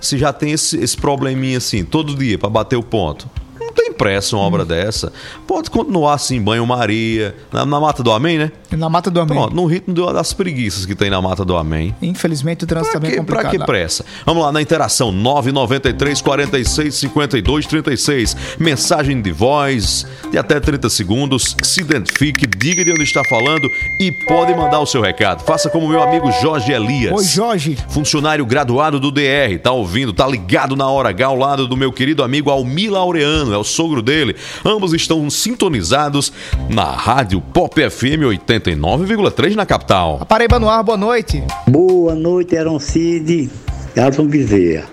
se 0.00 0.16
já 0.16 0.32
tem 0.32 0.52
esse, 0.52 0.78
esse 0.78 0.96
probleminha 0.96 1.58
assim, 1.58 1.84
todo 1.84 2.14
dia, 2.14 2.38
para 2.38 2.48
bater 2.48 2.76
o 2.76 2.82
ponto. 2.82 3.28
Não 3.70 3.74
tem 3.74 3.92
pressa 3.92 4.34
uma 4.34 4.44
obra 4.44 4.64
dessa. 4.64 5.12
Pode 5.46 5.70
continuar 5.70 6.14
assim, 6.14 6.42
banho-maria, 6.42 7.36
na, 7.52 7.64
na 7.64 7.78
Mata 7.78 8.02
do 8.02 8.10
Amém, 8.10 8.36
né? 8.36 8.50
Na 8.72 8.88
Mata 8.88 9.12
do 9.12 9.20
Amém. 9.20 9.36
Pronto, 9.36 9.54
no 9.54 9.64
ritmo 9.64 9.94
das 10.12 10.32
preguiças 10.32 10.84
que 10.84 10.94
tem 10.94 11.08
na 11.08 11.22
Mata 11.22 11.44
do 11.44 11.56
Amém. 11.56 11.94
Infelizmente 12.02 12.64
o 12.64 12.66
trânsito 12.66 12.94
também 12.94 13.10
é 13.10 13.12
que, 13.12 13.18
complicado. 13.20 13.42
pra 13.42 13.50
que 13.52 13.58
lá. 13.58 13.64
pressa? 13.64 14.04
Vamos 14.26 14.42
lá 14.42 14.50
na 14.50 14.60
interação 14.60 15.12
993 15.12 16.20
46 16.20 16.94
52 16.96 17.66
36. 17.66 18.36
Mensagem 18.58 19.22
de 19.22 19.30
voz 19.30 20.04
de 20.32 20.36
até 20.36 20.58
30 20.58 20.90
segundos. 20.90 21.54
Se 21.62 21.80
identifique, 21.80 22.48
diga 22.48 22.84
de 22.84 22.90
onde 22.90 23.04
está 23.04 23.22
falando 23.24 23.68
e 24.00 24.10
pode 24.10 24.52
mandar 24.52 24.80
o 24.80 24.86
seu 24.86 25.00
recado. 25.00 25.44
Faça 25.44 25.70
como 25.70 25.88
meu 25.88 26.02
amigo 26.02 26.28
Jorge 26.42 26.72
Elias. 26.72 27.12
Oi, 27.12 27.24
Jorge. 27.24 27.78
Funcionário 27.88 28.44
graduado 28.44 28.98
do 28.98 29.12
DR, 29.12 29.60
tá 29.62 29.70
ouvindo, 29.70 30.12
tá 30.12 30.26
ligado 30.26 30.74
na 30.74 30.88
hora 30.88 31.10
H 31.10 31.26
ao 31.26 31.36
lado 31.36 31.68
do 31.68 31.76
meu 31.76 31.92
querido 31.92 32.24
amigo 32.24 32.50
Almir 32.50 32.90
Laureano, 32.90 33.54
é 33.54 33.59
o 33.60 33.64
sogro 33.64 34.02
dele. 34.02 34.34
Ambos 34.64 34.92
estão 34.92 35.28
sintonizados 35.30 36.32
na 36.68 36.84
rádio 36.84 37.40
Pop 37.40 37.74
FM 37.78 38.24
89,3 38.46 39.54
na 39.54 39.66
capital. 39.66 40.26
Paraíba 40.28 40.58
no 40.58 40.68
ar, 40.68 40.82
boa 40.82 40.98
noite. 40.98 41.42
Boa 41.68 42.14
noite, 42.14 42.56
Aaron 42.56 42.78
Cid 42.78 43.50
e 43.94 44.00
Alson 44.00 44.26
Bezerra. 44.26 44.86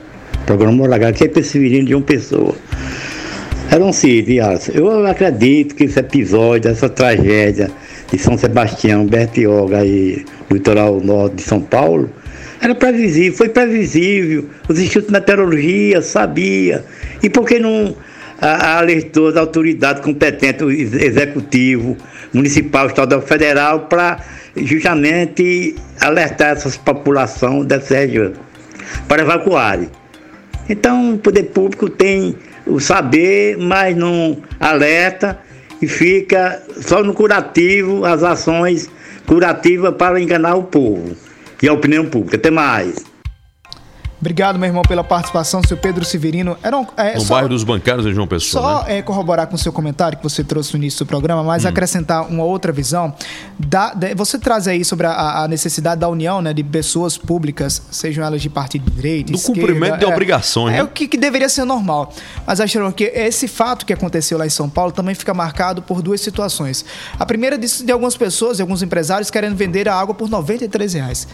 Programa 0.45 0.85
H, 0.93 1.13
que 1.13 1.23
é 1.25 1.27
Perseverino 1.27 1.87
de 1.87 1.95
uma 1.95 2.03
pessoa. 2.03 2.55
Aaron 3.71 3.91
Cid 3.91 4.31
e 4.31 4.37
eu 4.73 5.05
acredito 5.05 5.75
que 5.75 5.83
esse 5.83 5.99
episódio, 5.99 6.71
essa 6.71 6.87
tragédia 6.87 7.69
de 8.09 8.17
São 8.17 8.37
Sebastião, 8.37 9.05
Bertioga 9.05 9.85
e 9.85 10.25
litoral 10.49 11.01
norte 11.01 11.35
de 11.35 11.41
São 11.41 11.61
Paulo, 11.61 12.09
era 12.61 12.73
previsível, 12.73 13.37
foi 13.37 13.49
previsível. 13.49 14.45
Os 14.67 14.79
institutos 14.79 15.07
de 15.07 15.13
meteorologia 15.13 16.01
sabia. 16.01 16.83
E 17.21 17.29
por 17.29 17.45
que 17.45 17.59
não 17.59 17.95
a- 18.41 18.77
alertou 18.77 19.27
as 19.27 19.35
autoridades 19.37 20.01
competentes, 20.03 20.61
o 20.61 20.71
ex- 20.71 20.93
executivo, 20.93 21.97
municipal, 22.33 22.87
estadual, 22.87 23.21
federal, 23.21 23.81
para 23.81 24.19
justamente 24.55 25.75
alertar 25.99 26.49
essas 26.51 26.77
populações 26.77 27.65
dessa 27.65 27.95
região, 27.95 28.33
para 29.07 29.21
evacuarem. 29.21 29.89
Então, 30.69 31.13
o 31.13 31.17
poder 31.17 31.43
público 31.43 31.89
tem 31.89 32.35
o 32.65 32.79
saber, 32.79 33.57
mas 33.57 33.95
não 33.95 34.37
alerta 34.59 35.39
e 35.81 35.87
fica 35.87 36.61
só 36.81 37.03
no 37.03 37.13
curativo, 37.13 38.03
as 38.03 38.23
ações 38.23 38.89
curativas 39.25 39.95
para 39.95 40.19
enganar 40.19 40.55
o 40.55 40.63
povo 40.63 41.15
e 41.61 41.67
a 41.67 41.73
opinião 41.73 42.05
pública. 42.05 42.35
Até 42.37 42.51
mais. 42.51 42.95
Obrigado, 44.19 44.57
meu 44.57 44.67
irmão, 44.67 44.81
pela 44.81 45.03
participação, 45.03 45.61
seu 45.67 45.77
Pedro 45.77 46.03
Severino. 46.03 46.57
Era 46.63 46.75
um, 46.75 46.87
é, 46.97 47.13
No 47.15 47.21
só- 47.21 47.35
bairro 47.35 47.49
dos 47.49 47.63
Bancários 47.63 48.03
em 48.07 48.13
João 48.13 48.25
Pessoa. 48.27 48.61
Só 48.63 48.83
né? 48.87 48.97
é, 48.97 49.01
corroborar 49.03 49.45
com 49.45 49.55
o 49.55 49.59
seu 49.59 49.71
comentário 49.71 50.17
que 50.17 50.23
você 50.23 50.43
trouxe 50.43 50.73
no 50.73 50.79
início 50.79 51.05
do 51.05 51.07
programa, 51.07 51.43
mas 51.43 51.65
Hum. 51.65 51.67
acrescentar 51.67 52.27
uma 52.27 52.43
outra 52.43 52.71
visão. 52.71 53.13
Da, 53.59 53.93
da- 53.93 54.15
você 54.15 54.39
traz 54.39 54.67
aí 54.67 54.83
sobre 54.83 55.05
a, 55.05 55.43
a 55.43 55.47
necessidade 55.47 56.01
da 56.01 56.09
união 56.09 56.41
né, 56.41 56.51
de 56.51 56.63
pessoas 56.63 57.15
públicas, 57.15 57.81
sejam 57.91 58.25
elas 58.25 58.41
de 58.41 58.49
partido 58.49 58.89
de 58.89 58.95
direita, 58.95 59.31
Do 59.31 59.37
esquerda, 59.37 59.61
cumprimento 59.61 59.97
de 59.99 60.05
é, 60.05 60.07
obrigações, 60.07 60.73
É 60.73 60.77
né? 60.77 60.83
o 60.83 60.87
que, 60.87 61.07
que 61.07 61.17
deveria 61.17 61.47
ser 61.47 61.63
normal. 61.63 62.11
Mas 62.45 62.59
acharam 62.59 62.91
que 62.91 63.03
esse 63.03 63.47
fato 63.47 63.85
que 63.85 63.93
aconteceu 63.93 64.37
lá 64.39 64.47
em 64.47 64.49
São 64.49 64.67
Paulo 64.67 64.91
também 64.91 65.13
fica 65.13 65.33
marcado 65.33 65.83
por 65.83 66.01
duas 66.01 66.21
situações. 66.21 66.83
A 67.19 67.25
primeira 67.25 67.55
de, 67.55 67.83
de 67.83 67.91
algumas 67.91 68.17
pessoas 68.17 68.57
e 68.57 68.63
alguns 68.63 68.81
empresários 68.81 69.29
querendo 69.29 69.55
vender 69.55 69.87
a 69.87 69.93
água 69.93 70.15
por 70.15 70.27
93 70.27 70.95
reais. 70.95 71.27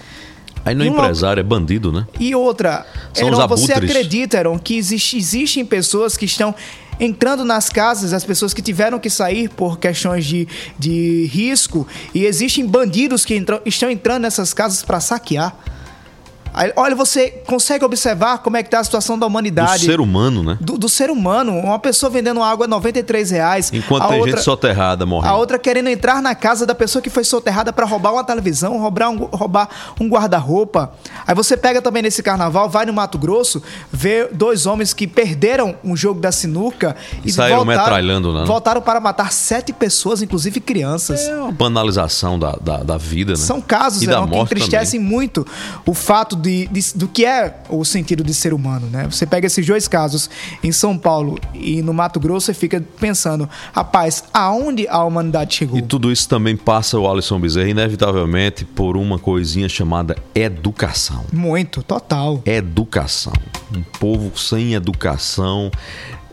Aí 0.65 0.73
não 0.76 0.86
é 0.86 0.88
empresário, 0.88 1.41
é 1.41 1.43
bandido, 1.43 1.91
né? 1.91 2.08
E 2.19 2.34
outra, 2.34 2.86
São 3.13 3.28
Heron, 3.28 3.38
você 3.58 3.73
acredita, 3.91 4.38
Heron, 4.38 4.58
que 4.60 4.76
existe- 4.78 5.17
existem 5.17 5.65
pessoas 5.65 6.15
que 6.15 6.26
estão 6.26 6.56
entrando 6.99 7.43
nas 7.43 7.69
casas, 7.69 8.13
as 8.13 8.23
pessoas 8.23 8.54
que 8.54 8.62
tiveram 8.62 8.99
que 8.99 9.10
sair 9.10 9.49
por 9.49 9.78
questões 9.80 10.23
de, 10.26 10.47
de 10.78 11.26
risco, 11.26 11.88
e 12.13 12.26
existem 12.26 12.65
bandidos 12.65 13.26
que 13.26 13.36
entram- 13.36 13.60
estão 13.65 13.89
entrando 13.89 14.21
nessas 14.21 14.54
casas 14.54 14.84
para 14.84 14.99
saquear? 14.99 15.56
Aí, 16.54 16.72
olha, 16.76 16.96
você 16.96 17.30
consegue 17.48 17.84
observar 17.84 18.38
como 18.39 18.56
é 18.58 18.63
que 18.63 18.70
tá 18.70 18.80
a 18.80 18.84
situação 18.84 19.18
da 19.18 19.26
Do 19.26 19.30
humanidade. 19.30 19.86
ser 19.86 20.00
humano, 20.00 20.44
né? 20.44 20.58
do, 20.62 20.78
do 20.78 20.88
ser 20.88 21.10
humano. 21.10 21.54
Uma 21.58 21.80
pessoa 21.80 22.10
vendendo 22.10 22.42
água 22.44 22.66
a 22.66 22.68
93 22.68 23.32
reais. 23.32 23.72
Enquanto 23.74 24.04
a 24.04 24.08
tem 24.10 24.18
outra- 24.20 24.36
gente 24.36 24.44
soterrada 24.44 25.06
morrendo. 25.06 25.34
a 25.34 25.38
outra 25.38 25.58
querendo 25.58 25.89
entrar 25.89 26.22
na 26.22 26.36
casa 26.36 26.66
da 26.66 26.76
pessoa 26.76 27.02
que 27.02 27.10
foi 27.10 27.24
soterrada 27.24 27.74
para 27.74 27.86
roubar 27.86 28.13
uma 28.13 28.24
televisão, 28.24 28.78
roubar 28.80 29.10
um, 29.10 29.18
roubar 29.26 29.68
um 30.00 30.08
guarda-roupa. 30.08 30.94
Aí 31.26 31.34
você 31.36 31.58
pega 31.58 31.82
também 31.82 32.04
nesse 32.04 32.22
carnaval, 32.22 32.70
vai 32.70 32.86
no 32.86 32.94
Mato 32.94 33.18
Grosso, 33.18 33.62
vê 33.92 34.28
dois 34.32 34.66
homens 34.66 34.94
que 34.94 35.08
perderam 35.08 35.76
um 35.84 35.96
jogo 35.96 36.20
da 36.20 36.32
sinuca 36.32 36.96
e 37.26 37.32
Saíram 37.32 37.66
metralhando, 37.66 38.32
né? 38.34 38.46
Voltaram 38.46 38.82
para 38.82 39.00
matar 39.00 39.32
sete 39.32 39.74
pessoas, 39.74 40.22
inclusive 40.22 40.60
crianças. 40.60 41.22
É 41.22 41.36
uma 41.36 41.52
banalização 41.52 42.38
da, 42.38 42.52
da, 42.62 42.78
da 42.84 42.98
vida, 42.98 43.32
né? 43.34 43.38
São 43.38 43.60
casos 43.62 44.02
e 44.02 44.06
Heron, 44.10 44.28
que 44.28 44.38
entristecem 44.38 45.00
muito 45.00 45.46
o 45.86 45.94
fato 45.94 46.36
de, 46.44 46.68
de- 46.68 46.94
do 46.96 47.08
que 47.08 47.26
é 47.26 47.56
o 47.70 47.84
sentido 47.84 48.24
de 48.24 48.34
ser 48.34 48.54
humano, 48.54 48.88
né? 48.88 49.06
Você 49.10 49.26
pega 49.26 49.48
esses 49.48 49.66
dois 49.66 49.88
casos 49.88 50.30
em 50.64 50.72
São 50.72 50.98
Paulo 50.98 51.40
e 51.54 51.82
no 51.82 51.94
Mato 51.94 52.20
Grosso 52.20 52.52
e 52.52 52.54
fica 52.54 52.84
pensando, 53.00 53.50
rapaz, 53.74 54.24
aonde 54.34 54.88
a 54.88 55.04
humanidade 55.04 55.56
chegou? 55.56 55.78
E 55.80 55.82
tudo 55.82 56.12
isso 56.12 56.28
também 56.30 56.56
passa 56.56 57.00
o 57.00 57.10
Alisson 57.10 57.40
Bezerra, 57.40 57.70
inevitavelmente, 57.70 58.66
por 58.66 58.96
uma 58.98 59.18
coisinha 59.18 59.68
chamada 59.70 60.16
educação. 60.36 61.26
Muito, 61.32 61.82
total. 61.82 62.42
Educação. 62.46 63.34
Um 63.76 63.82
povo 64.00 64.38
sem 64.38 64.74
educação 64.74 65.72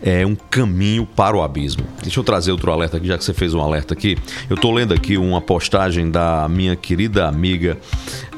é 0.02 0.24
um 0.24 0.34
caminho 0.34 1.06
para 1.06 1.36
o 1.36 1.42
abismo. 1.42 1.84
Deixa 2.02 2.18
eu 2.18 2.24
trazer 2.24 2.52
outro 2.52 2.70
alerta 2.72 2.96
aqui, 2.96 3.06
já 3.06 3.18
que 3.18 3.24
você 3.24 3.34
fez 3.34 3.52
um 3.54 3.60
alerta 3.60 3.94
aqui. 3.94 4.16
Eu 4.48 4.54
estou 4.54 4.72
lendo 4.72 4.94
aqui 4.94 5.16
uma 5.16 5.40
postagem 5.40 6.10
da 6.10 6.48
minha 6.48 6.74
querida 6.74 7.28
amiga 7.28 7.78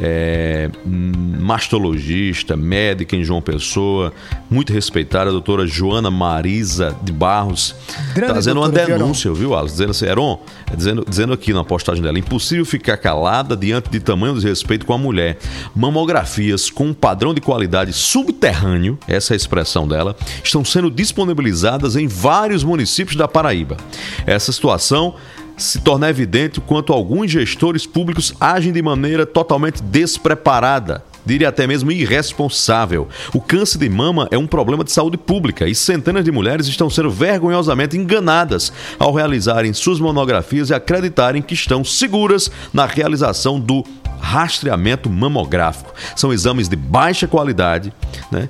é, 0.01 0.70
mastologista, 0.85 2.57
médica 2.57 3.14
em 3.14 3.22
João 3.22 3.40
Pessoa, 3.40 4.12
muito 4.53 4.73
respeitada, 4.73 5.31
a 5.31 5.33
doutora 5.33 5.67
Joana 5.67 6.11
Marisa 6.11 6.95
de 7.03 7.11
Barros. 7.11 7.75
Grande 8.15 8.33
Trazendo 8.33 8.59
uma 8.59 8.67
doutora 8.67 8.87
Vioron. 8.87 9.05
denúncia, 9.05 9.33
viu, 9.33 9.57
Alisson? 9.57 9.73
Dizendo 9.73 9.91
assim, 9.91 10.07
Heron, 10.07 10.41
é 10.71 10.77
dizendo, 10.77 11.05
dizendo 11.09 11.33
aqui 11.33 11.53
na 11.55 11.65
postagem 11.65 12.03
dela, 12.03 12.19
impossível 12.19 12.65
ficar 12.67 12.99
calada 12.99 13.57
diante 13.57 13.88
de 13.88 13.99
tamanho 13.99 14.35
desrespeito 14.35 14.85
com 14.85 14.93
a 14.93 14.99
mulher. 14.99 15.38
Mamografias 15.75 16.69
com 16.69 16.88
um 16.88 16.95
padrão 16.95 17.33
de 17.33 17.41
qualidade 17.41 17.93
subterrâneo, 17.95 18.99
essa 19.09 19.33
é 19.33 19.35
a 19.35 19.37
expressão 19.37 19.88
dela, 19.88 20.15
estão 20.45 20.62
sendo 20.65 20.91
disponibilizadas 20.91 21.97
em 21.97 22.07
vários 22.07 22.62
municípios 22.62 23.17
da 23.17 23.27
Paraíba. 23.27 23.79
Essa 24.27 24.53
situação 24.53 25.15
se 25.57 25.81
torna 25.81 26.11
evidente 26.11 26.61
quanto 26.61 26.93
alguns 26.93 27.31
gestores 27.31 27.87
públicos 27.87 28.35
agem 28.38 28.73
de 28.73 28.83
maneira 28.83 29.25
totalmente 29.25 29.83
despreparada 29.83 31.05
diria 31.25 31.49
até 31.49 31.67
mesmo 31.67 31.91
irresponsável. 31.93 33.09
O 33.33 33.41
câncer 33.41 33.79
de 33.79 33.89
mama 33.89 34.29
é 34.31 34.39
um 34.39 34.47
problema 34.47 34.85
de 34.85 34.93
saúde 34.93 35.17
pública 35.17 35.67
e 35.69 35.75
centenas 35.75 36.25
de 36.25 36.33
mulheres 36.33 36.67
estão 36.67 36.91
sendo 36.91 37.11
vergonhosamente 37.11 37.97
enganadas 37.97 38.73
ao 38.99 39.13
realizarem 39.15 39.73
suas 39.73 40.01
monografias 40.01 40.71
e 40.71 40.75
acreditarem 40.75 41.43
que 41.43 41.55
estão 41.55 41.85
seguras 41.85 42.51
na 42.73 42.87
realização 42.87 43.59
do 43.61 43.85
rastreamento 44.21 45.11
mamográfico. 45.11 45.93
São 46.15 46.33
exames 46.33 46.69
de 46.69 46.77
baixa 46.77 47.27
qualidade, 47.27 47.93
né, 48.31 48.49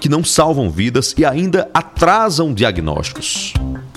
que 0.00 0.08
não- 0.08 0.24
salvam 0.24 0.68
vidas 0.70 1.14
e 1.16 1.24
ainda 1.24 1.70
atrasam 1.72 2.52
diagnósticos. 2.52 3.54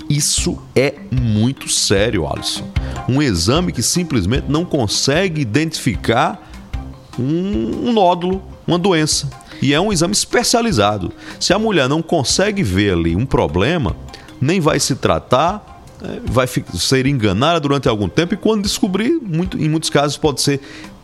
Isso 0.07 0.59
é 0.75 0.93
muito 1.11 1.69
sério, 1.69 2.27
Alisson. 2.27 2.67
Um 3.09 3.21
exame 3.21 3.71
que 3.71 3.81
simplesmente 3.81 4.45
não 4.47 4.63
consegue 4.63 5.41
identificar 5.41 6.50
um, 7.19 7.89
um 7.89 7.93
nódulo, 7.93 8.41
uma 8.67 8.77
doença. 8.77 9.29
E 9.61 9.73
é 9.73 9.79
um 9.79 9.91
exame 9.93 10.13
especializado. 10.13 11.11
Se 11.39 11.53
a 11.53 11.59
mulher 11.59 11.87
não 11.87 12.01
consegue 12.01 12.63
ver 12.63 12.93
ali 12.93 13.15
um 13.15 13.25
problema, 13.25 13.95
nem 14.39 14.59
vai 14.59 14.79
se 14.79 14.95
tratar, 14.95 15.83
eh, 16.03 16.19
vai 16.25 16.47
ser 16.47 17.05
enganada 17.05 17.59
durante 17.59 17.87
algum 17.87 18.09
tempo 18.09 18.33
e 18.33 18.37
quando 18.37 18.63
descobrir, 18.63 19.19
muito- 19.21 19.57
em 19.59 19.69
muitos 19.69 19.89
casos 19.89 20.17
pode 20.17 20.41
ser 20.41 20.59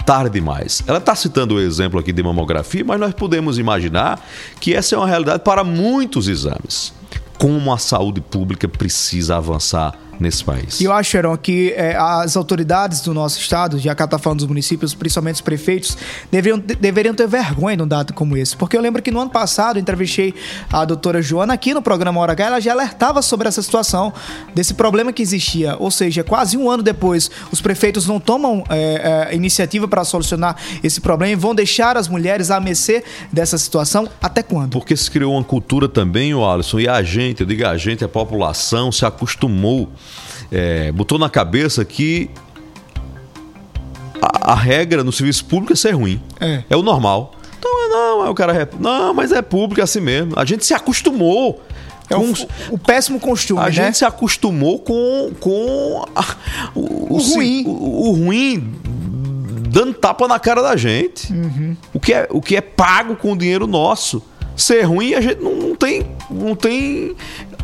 tarde 0.06 0.32
demais. 0.32 0.82
Ela 0.88 0.98
está 1.00 1.13
citando 1.13 1.56
o 1.56 1.60
exemplo 1.60 2.00
aqui 2.00 2.12
de 2.12 2.24
mamografia, 2.24 2.84
mas 2.84 3.00
nós 3.00 3.13
podemos 3.13 3.60
imaginar 3.60 4.20
que 4.60 4.74
essa 4.74 4.96
é 4.96 4.98
uma 4.98 5.08
realidade 5.08 5.43
para 5.43 5.63
muitos 5.63 6.28
exames. 6.28 6.93
Como 7.38 7.72
a 7.72 7.78
saúde 7.78 8.22
pública 8.22 8.67
precisa 8.67 9.38
avançar 9.38 9.93
nesse 10.19 10.43
país. 10.43 10.80
E 10.80 10.86
eu 10.86 10.91
acho, 10.91 11.15
Heron, 11.15 11.38
que 11.38 11.73
é, 11.75 11.95
as 11.95 12.36
autoridades 12.36 13.01
do 13.01 13.13
nosso 13.13 13.39
estado, 13.39 13.77
já 13.80 13.93
que 13.95 14.01
ela 14.01 14.10
tá 14.10 14.17
falando 14.17 14.39
dos 14.39 14.47
municípios, 14.47 14.93
principalmente 14.93 15.36
os 15.36 15.41
prefeitos, 15.41 15.97
deveriam, 16.32 16.58
de- 16.60 16.75
deveriam 16.75 17.13
ter 17.13 17.27
vergonha 17.27 17.77
num 17.77 17.88
dado 17.88 18.13
como 18.13 18.36
esse. 18.38 18.56
Porque 18.56 18.75
eu 18.77 18.82
lembro 18.82 19.01
que 19.01 19.12
no 19.12 19.19
ano 19.19 19.30
passado 19.32 19.77
eu 19.77 19.82
entrevistei 19.82 20.34
a 20.71 20.86
doutora 20.86 21.21
Joana 21.21 21.53
aqui 21.53 21.73
no 21.73 21.82
programa 21.82 22.19
Hora 22.19 22.34
H, 22.34 22.45
ela 22.45 22.60
já 22.60 22.71
alertava 22.71 23.21
sobre 23.21 23.47
essa 23.47 23.62
situação, 23.62 24.13
desse 24.53 24.73
problema 24.73 25.12
que 25.13 25.21
existia. 25.21 25.75
Ou 25.80 25.91
seja, 25.91 26.23
quase 26.23 26.58
um 26.58 26.69
ano 26.69 26.84
depois, 26.84 27.30
os 27.51 27.62
prefeitos 27.62 28.08
não 28.08 28.19
tomam 28.19 28.63
é, 28.69 29.27
é, 29.32 29.36
iniciativa 29.36 29.88
para 29.88 30.03
solucionar 30.03 30.56
esse 30.84 30.99
problema 31.01 31.34
e 31.34 31.36
vão 31.36 31.53
deixar 31.53 31.97
as 31.97 32.08
mulheres 32.08 32.51
à 32.51 32.60
mercê 32.60 33.03
dessa 33.32 33.58
situação 33.58 34.08
até 34.21 34.41
quando? 34.43 34.71
Porque 34.71 34.95
se 34.95 35.10
criou 35.10 35.34
uma 35.34 35.43
cultura 35.43 35.88
também, 35.88 36.34
o 36.34 36.45
Alisson, 36.45 36.80
e 36.80 36.88
a 36.88 37.01
gente, 37.03 37.41
eu 37.41 37.47
digo 37.47 37.65
a 37.65 37.77
gente, 37.77 38.03
a 38.03 38.08
população, 38.08 38.91
se 38.91 39.06
acostumou, 39.06 39.89
é, 40.52 40.92
botou 40.92 41.18
na 41.20 41.30
cabeça 41.30 41.84
que 41.86 42.30
a, 44.22 44.52
a 44.52 44.56
regra 44.56 45.04
no 45.04 45.12
serviço 45.12 45.46
público 45.46 45.74
é 45.74 45.76
ser 45.76 45.92
ruim. 45.92 46.22
É. 46.40 46.64
o 46.76 46.82
normal. 46.82 47.34
Então, 47.60 47.72
não, 47.90 48.26
é 48.26 48.30
o 48.30 48.36
cara. 48.36 48.70
Não, 48.80 49.14
mas 49.14 49.32
é 49.32 49.42
público 49.42 49.82
é 49.82 49.84
assim 49.84 50.00
mesmo. 50.02 50.34
A 50.38 50.46
gente 50.46 50.66
se 50.66 50.74
acostumou. 50.74 51.62
É 52.10 52.16
com 52.16 52.22
o, 52.22 52.32
os- 52.32 52.48
o 52.72 52.78
péssimo 52.78 53.20
costume, 53.20 53.60
a 53.60 53.66
né? 53.66 53.72
gente 53.72 53.98
se 53.98 54.06
acostumou 54.06 54.80
com, 54.80 55.32
com 55.42 56.06
a- 56.16 56.36
o, 56.74 57.16
O 57.16 57.18
ruim. 57.18 57.64
O, 57.68 58.10
o 58.10 58.12
ruim 58.14 58.74
dando 59.70 59.94
tapa 59.94 60.28
na 60.28 60.40
cara 60.40 60.62
da 60.62 60.76
gente. 60.78 61.32
Uhum. 61.34 61.76
O, 61.94 62.00
que 62.00 62.14
é, 62.14 62.28
o 62.32 62.42
que 62.42 62.56
é 62.56 62.62
pago 62.62 63.16
com 63.16 63.34
o 63.34 63.38
dinheiro 63.38 63.68
nosso. 63.68 64.24
Ser 64.56 64.84
ruim, 64.84 65.14
a 65.14 65.22
gente 65.22 65.40
não, 65.40 65.54
não 65.56 65.76
tem, 65.76 66.04
não 66.32 66.56
tem 66.56 67.16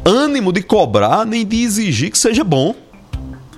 ânimo 0.05 0.51
de 0.51 0.61
cobrar 0.61 1.25
nem 1.25 1.45
de 1.45 1.63
exigir 1.63 2.11
que 2.11 2.17
seja 2.17 2.43
bom. 2.43 2.75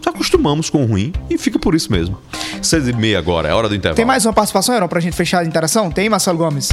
Se 0.02 0.10
acostumamos 0.10 0.70
com 0.70 0.84
o 0.84 0.86
ruim 0.86 1.12
e 1.30 1.38
fica 1.38 1.58
por 1.58 1.74
isso 1.74 1.92
mesmo. 1.92 2.18
Seis 2.62 2.88
e 2.88 2.94
meia 2.94 3.18
agora, 3.18 3.50
é 3.50 3.54
hora 3.54 3.68
do 3.68 3.76
intervalo. 3.76 3.96
Tem 3.96 4.06
mais 4.06 4.26
uma 4.26 4.34
participação, 4.34 4.76
Heron, 4.76 4.88
pra 4.88 5.00
gente 5.00 5.16
fechar 5.16 5.40
a 5.40 5.46
interação? 5.46 5.90
Tem, 5.90 6.08
Marcelo 6.10 6.38
Gomes? 6.38 6.70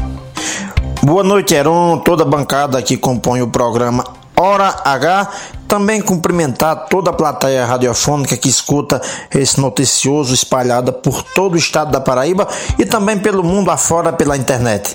Boa 1.02 1.22
noite, 1.22 1.54
Heron, 1.54 1.98
toda 1.98 2.22
a 2.22 2.26
bancada 2.26 2.80
que 2.82 2.96
compõe 2.96 3.40
o 3.40 3.48
programa 3.48 4.04
Hora 4.38 4.82
H. 4.85 5.30
Também 5.66 6.02
cumprimentar 6.02 6.88
toda 6.90 7.11
a 7.11 7.12
plateia 7.14 7.64
radiofônica 7.64 8.37
que 8.37 8.48
escuta 8.48 9.00
esse 9.35 9.58
noticioso 9.58 10.35
espalhada 10.35 10.92
por 10.92 11.22
todo 11.22 11.54
o 11.54 11.56
estado 11.56 11.90
da 11.90 12.00
Paraíba 12.00 12.46
e 12.78 12.85
também 12.85 13.18
pelo 13.18 13.42
mundo 13.42 13.70
afora 13.70 14.12
pela 14.12 14.37
internet. 14.37 14.94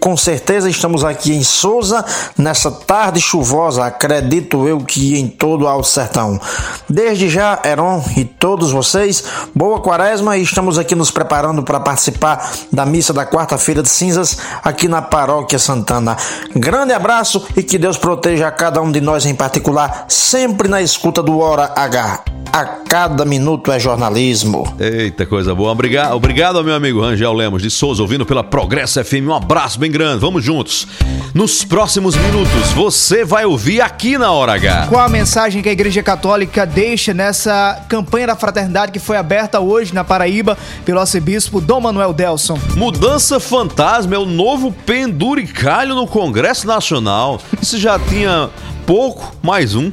Com 0.00 0.16
certeza 0.16 0.70
estamos 0.70 1.04
aqui 1.04 1.32
em 1.32 1.42
Souza 1.42 2.04
nessa 2.36 2.70
tarde 2.70 3.20
chuvosa, 3.20 3.84
acredito 3.84 4.66
eu 4.66 4.80
que 4.80 5.18
em 5.18 5.26
todo 5.26 5.62
o 5.62 5.68
Alto 5.68 5.88
Sertão. 5.88 6.40
Desde 6.88 7.28
já, 7.28 7.60
Heron 7.64 8.02
e 8.16 8.24
todos 8.24 8.70
vocês, 8.70 9.24
boa 9.54 9.80
quaresma 9.80 10.36
e 10.36 10.42
estamos 10.42 10.78
aqui 10.78 10.94
nos 10.94 11.10
preparando 11.10 11.62
para 11.62 11.80
participar 11.80 12.50
da 12.72 12.86
missa 12.86 13.12
da 13.12 13.26
quarta-feira 13.26 13.82
de 13.82 13.88
cinzas 13.88 14.38
aqui 14.62 14.86
na 14.88 15.02
Paróquia 15.02 15.58
Santana. 15.58 16.16
Grande 16.54 16.92
abraço 16.92 17.44
e 17.56 17.62
que 17.62 17.78
Deus 17.78 17.96
proteja 17.96 18.48
a 18.48 18.52
cada 18.52 18.80
um 18.80 18.92
de 18.92 19.00
nós 19.00 19.26
em 19.26 19.34
particular, 19.34 20.04
sempre 20.08 20.68
na 20.68 20.80
escuta 20.80 21.22
do 21.22 21.38
Hora 21.38 21.72
H. 21.74 22.24
A 22.52 22.64
cada 22.64 23.24
minuto 23.24 23.70
é 23.70 23.78
jornalismo. 23.78 24.74
Eita, 24.80 25.26
coisa 25.26 25.54
boa. 25.54 25.70
Obrigado, 25.70 26.14
obrigado 26.14 26.64
meu 26.64 26.74
amigo 26.74 27.00
Rangel 27.00 27.32
Lemos 27.32 27.62
de 27.62 27.70
Souza, 27.70 28.02
ouvindo 28.02 28.24
pela 28.24 28.42
Progresso 28.42 29.02
FM. 29.04 29.28
Um 29.28 29.34
abraço 29.34 29.78
bem 29.78 29.90
Vamos 30.18 30.44
juntos. 30.44 30.86
Nos 31.34 31.64
próximos 31.64 32.16
minutos, 32.16 32.70
você 32.72 33.24
vai 33.24 33.44
ouvir 33.44 33.80
aqui 33.80 34.16
na 34.16 34.30
Hora 34.30 34.54
H. 34.54 34.86
Qual 34.88 35.00
a 35.00 35.08
mensagem 35.08 35.60
que 35.60 35.68
a 35.68 35.72
Igreja 35.72 36.02
Católica 36.02 36.64
deixa 36.64 37.12
nessa 37.12 37.84
campanha 37.88 38.28
da 38.28 38.36
fraternidade 38.36 38.92
que 38.92 38.98
foi 38.98 39.16
aberta 39.16 39.60
hoje 39.60 39.92
na 39.94 40.04
Paraíba 40.04 40.56
pelo 40.84 41.00
arcebispo 41.00 41.60
Dom 41.60 41.80
Manuel 41.80 42.12
Delson? 42.12 42.58
Mudança 42.76 43.40
fantasma 43.40 44.14
é 44.14 44.18
o 44.18 44.24
novo 44.26 44.72
penduricalho 44.86 45.94
no 45.94 46.06
Congresso 46.06 46.66
Nacional. 46.66 47.40
Isso 47.60 47.78
já 47.78 47.98
tinha 47.98 48.48
pouco, 48.86 49.34
mais 49.42 49.74
um. 49.74 49.92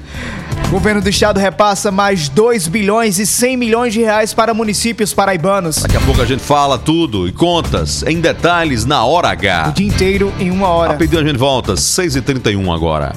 O 0.68 0.70
governo 0.70 1.02
do 1.02 1.10
estado 1.10 1.40
repassa 1.40 1.92
mais 1.92 2.28
2 2.28 2.68
bilhões 2.68 3.20
e 3.20 3.26
100 3.26 3.58
milhões 3.58 3.94
de 3.94 4.02
reais 4.02 4.34
para 4.34 4.54
municípios 4.54 5.14
paraibanos. 5.14 5.78
Daqui 5.78 5.98
a 5.98 6.02
pouco 6.02 6.22
a 6.22 6.26
gente 6.26 6.42
fala 6.42 6.78
tudo 6.78 7.28
e 7.28 7.32
contas 7.32 8.04
em 8.04 8.20
detalhes 8.20 8.86
na 8.86 9.06
Hora 9.06 9.30
H. 9.30 9.70
O 9.70 9.72
dia 9.74 9.88
inteiro 9.88 10.34
em 10.40 10.50
uma 10.52 10.68
hora. 10.70 10.94
Rapidinho 10.94 11.22
a 11.22 11.26
gente 11.26 11.38
volta, 11.38 11.74
6h31 11.76 12.74
agora. 12.74 13.14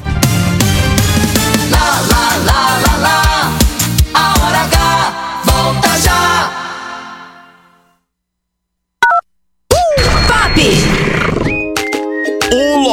Lá, 1.71 2.01
lá, 2.11 2.37
lá, 2.45 2.79
lá, 2.87 2.97
lá. 3.01 3.18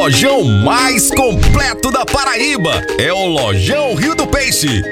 Lojão 0.06 0.44
mais 0.44 1.10
completo 1.10 1.90
da 1.90 2.06
Paraíba 2.06 2.86
é 3.00 3.12
o 3.12 3.26
Lojão 3.26 3.96
Rio 3.96 4.14
do 4.14 4.28
Peixe. 4.28 4.84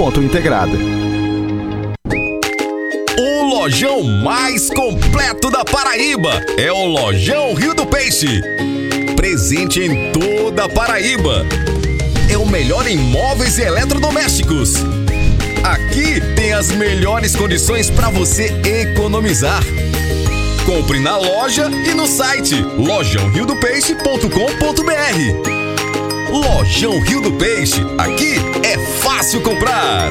múltipla.integrada. 0.00 0.78
O 3.18 3.44
lojão 3.44 4.02
mais 4.02 4.70
completo 4.70 5.50
da 5.50 5.62
Paraíba 5.62 6.42
é 6.56 6.72
o 6.72 6.86
Lojão 6.86 7.52
Rio 7.52 7.74
do 7.74 7.84
Peixe. 7.84 8.40
Presente 9.14 9.82
em 9.82 10.10
toda 10.12 10.64
a 10.64 10.68
Paraíba. 10.68 11.44
É 12.30 12.38
o 12.38 12.46
melhor 12.46 12.86
em 12.86 12.96
móveis 12.96 13.58
e 13.58 13.62
eletrodomésticos. 13.62 14.76
Aqui 15.62 16.22
tem 16.34 16.54
as 16.54 16.70
melhores 16.70 17.36
condições 17.36 17.90
para 17.90 18.08
você 18.08 18.46
economizar. 18.64 19.62
Compre 20.64 20.98
na 21.00 21.18
loja 21.18 21.70
e 21.70 21.92
no 21.92 22.06
site 22.06 22.54
lojãoriodopeixe.com.br. 22.78 25.69
Lojão 26.30 27.00
Rio 27.00 27.20
do 27.20 27.32
Peixe, 27.32 27.80
aqui 27.98 28.36
é 28.62 28.78
fácil 28.78 29.40
comprar. 29.40 30.10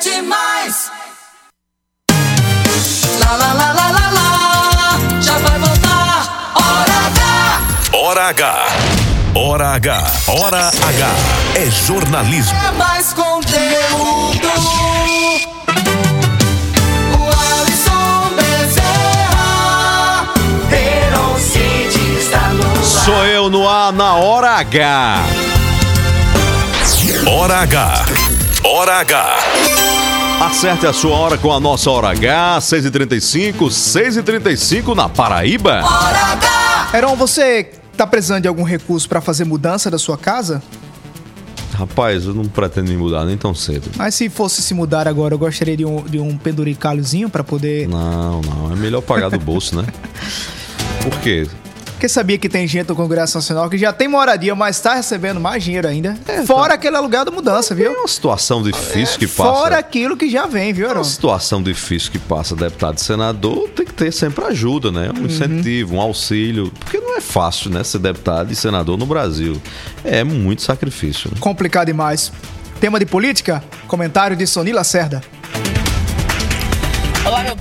Rede 0.00 0.22
Mais. 0.22 0.90
Lá, 3.20 3.36
lá, 3.36 3.52
lá, 3.52 3.72
lá, 3.72 3.90
lá, 3.90 4.10
lá. 4.10 5.20
Já 5.20 5.36
vai 5.38 5.58
voltar. 5.58 6.52
Hora 6.54 7.08
H. 7.08 7.60
Hora 7.92 8.28
H. 8.28 8.66
Hora 9.34 9.74
H. 9.74 10.12
Hora 10.28 10.68
H. 10.68 11.06
É 11.54 11.70
jornalismo. 11.70 12.58
É 12.66 12.70
mais 12.72 13.12
conteúdo. 13.12 14.48
O 17.18 17.24
Alisson 17.60 18.30
Bezerra. 18.36 19.52
Heron 20.72 21.38
Cid 21.38 22.18
está 22.18 22.48
no 22.48 22.62
ar. 22.62 22.84
Sou 22.84 23.26
eu 23.26 23.50
no 23.50 23.68
ar 23.68 23.92
na 23.92 24.14
hora 24.14 24.60
H. 24.60 25.24
Hora 27.26 27.58
H. 27.60 28.06
Hora 28.64 29.00
H. 29.00 29.89
Acerte 30.40 30.86
a 30.86 30.92
sua 30.94 31.14
hora 31.16 31.36
com 31.36 31.52
a 31.52 31.60
nossa 31.60 31.90
hora 31.90 32.08
H, 32.08 32.60
6h35, 32.60 33.58
6h35 33.68 34.94
na 34.94 35.06
Paraíba. 35.06 35.82
Heron, 36.94 37.14
você 37.14 37.70
tá 37.94 38.06
precisando 38.06 38.40
de 38.40 38.48
algum 38.48 38.62
recurso 38.62 39.06
pra 39.06 39.20
fazer 39.20 39.44
mudança 39.44 39.90
da 39.90 39.98
sua 39.98 40.16
casa? 40.16 40.62
Rapaz, 41.74 42.24
eu 42.24 42.32
não 42.32 42.46
pretendo 42.46 42.88
me 42.88 42.96
mudar 42.96 43.26
nem 43.26 43.36
tão 43.36 43.54
cedo. 43.54 43.90
Mas 43.96 44.14
se 44.14 44.30
fosse 44.30 44.62
se 44.62 44.72
mudar 44.72 45.06
agora, 45.06 45.34
eu 45.34 45.38
gostaria 45.38 45.76
de 45.76 45.84
um, 45.84 46.02
de 46.04 46.18
um 46.18 46.34
penduricalhozinho 46.38 47.28
pra 47.28 47.44
poder. 47.44 47.86
Não, 47.86 48.40
não, 48.40 48.72
é 48.72 48.76
melhor 48.76 49.02
pagar 49.02 49.28
do 49.28 49.38
bolso, 49.38 49.76
né? 49.76 49.84
Por 51.04 51.20
quê? 51.20 51.46
Porque 52.00 52.08
sabia 52.08 52.38
que 52.38 52.48
tem 52.48 52.66
gente 52.66 52.88
no 52.88 52.96
Congresso 52.96 53.36
Nacional 53.36 53.68
que 53.68 53.76
já 53.76 53.92
tem 53.92 54.08
moradia, 54.08 54.54
mas 54.54 54.80
tá 54.80 54.94
recebendo 54.94 55.38
mais 55.38 55.62
dinheiro 55.62 55.86
ainda. 55.86 56.16
Fora 56.46 56.72
aquele 56.72 56.96
aluguel 56.96 57.26
da 57.26 57.30
mudança, 57.30 57.74
viu? 57.74 57.92
É 57.92 57.98
uma 57.98 58.08
situação 58.08 58.62
difícil 58.62 59.18
que 59.18 59.26
passa. 59.26 59.52
Fora 59.52 59.76
aquilo 59.76 60.16
que 60.16 60.30
já 60.30 60.46
vem, 60.46 60.72
viu, 60.72 60.86
É 60.86 60.90
Heron? 60.92 61.00
uma 61.00 61.04
situação 61.04 61.62
difícil 61.62 62.10
que 62.10 62.18
passa 62.18 62.56
deputado 62.56 62.96
e 62.96 63.02
senador, 63.02 63.68
tem 63.76 63.84
que 63.84 63.92
ter 63.92 64.10
sempre 64.14 64.42
ajuda, 64.46 64.90
né? 64.90 65.10
Um 65.14 65.26
incentivo, 65.26 65.96
um 65.96 66.00
auxílio. 66.00 66.72
Porque 66.80 66.96
não 66.98 67.18
é 67.18 67.20
fácil, 67.20 67.68
né? 67.70 67.84
Ser 67.84 67.98
deputado 67.98 68.50
e 68.50 68.56
senador 68.56 68.96
no 68.96 69.04
Brasil. 69.04 69.60
É 70.02 70.24
muito 70.24 70.62
sacrifício. 70.62 71.28
Né? 71.30 71.36
Complicado 71.38 71.88
demais. 71.88 72.32
Tema 72.80 72.98
de 72.98 73.04
política? 73.04 73.62
Comentário 73.86 74.34
de 74.34 74.46
Sonila 74.46 74.84
Cerda. 74.84 75.20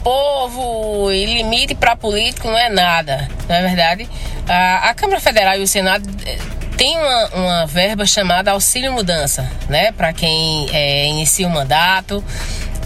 Povo! 0.04 1.12
E 1.12 1.26
limite 1.26 1.76
para 1.76 1.96
político 1.96 2.48
não 2.48 2.58
é 2.58 2.70
nada, 2.70 3.28
não 3.48 3.56
é 3.56 3.62
verdade? 3.62 4.10
A, 4.48 4.90
a 4.90 4.94
Câmara 4.94 5.20
Federal 5.20 5.56
e 5.58 5.64
o 5.64 5.68
Senado 5.68 6.10
eh, 6.26 6.38
têm 6.78 6.98
uma, 6.98 7.28
uma 7.28 7.66
verba 7.68 8.06
chamada 8.06 8.52
Auxílio 8.52 8.94
Mudança, 8.94 9.50
né? 9.68 9.92
Para 9.92 10.14
quem 10.14 10.68
eh, 10.72 11.08
inicia 11.08 11.48
o 11.48 11.50
mandato 11.50 12.24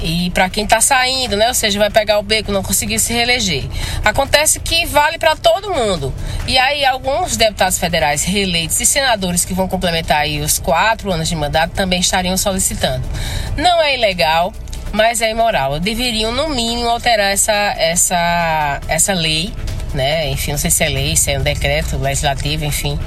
e 0.04 0.30
para 0.32 0.50
quem 0.50 0.66
está 0.66 0.82
saindo, 0.82 1.38
né? 1.38 1.48
Ou 1.48 1.54
seja, 1.54 1.80
vai 1.80 1.90
pegar 1.90 2.20
o 2.20 2.24
beco, 2.24 2.52
não 2.52 2.62
conseguiu 2.62 3.00
se 3.00 3.14
reeleger. 3.14 3.64
Acontece 4.04 4.60
que 4.60 4.86
vale 4.86 5.18
para 5.18 5.36
todo 5.36 5.74
mundo. 5.74 6.14
E 6.46 6.58
aí 6.58 6.84
alguns 6.84 7.38
deputados 7.38 7.78
federais 7.78 8.24
reeleitos 8.24 8.80
e 8.82 8.86
senadores 8.86 9.46
que 9.46 9.54
vão 9.54 9.68
complementar 9.68 10.22
aí 10.22 10.42
os 10.42 10.60
quatro 10.60 11.12
anos 11.12 11.30
de 11.30 11.36
mandato 11.36 11.72
também 11.72 12.02
estariam 12.02 12.36
solicitando. 12.36 13.08
Não 13.56 13.82
é 13.82 13.96
ilegal, 13.96 14.54
mas 14.94 15.22
é 15.22 15.32
imoral. 15.32 15.80
Deveriam, 15.80 16.32
no 16.32 16.50
mínimo, 16.50 16.88
alterar 16.88 17.32
essa, 17.34 17.52
essa, 17.52 18.80
essa 18.88 19.14
lei, 19.14 19.52
né? 19.94 20.30
Enfim, 20.30 20.52
não 20.52 20.58
sei 20.58 20.70
se 20.70 20.84
é 20.84 20.90
lei, 20.90 21.16
se 21.16 21.32
é 21.32 21.40
um 21.40 21.42
decreto 21.42 21.98
legislativo, 21.98 22.64
enfim, 22.64 22.98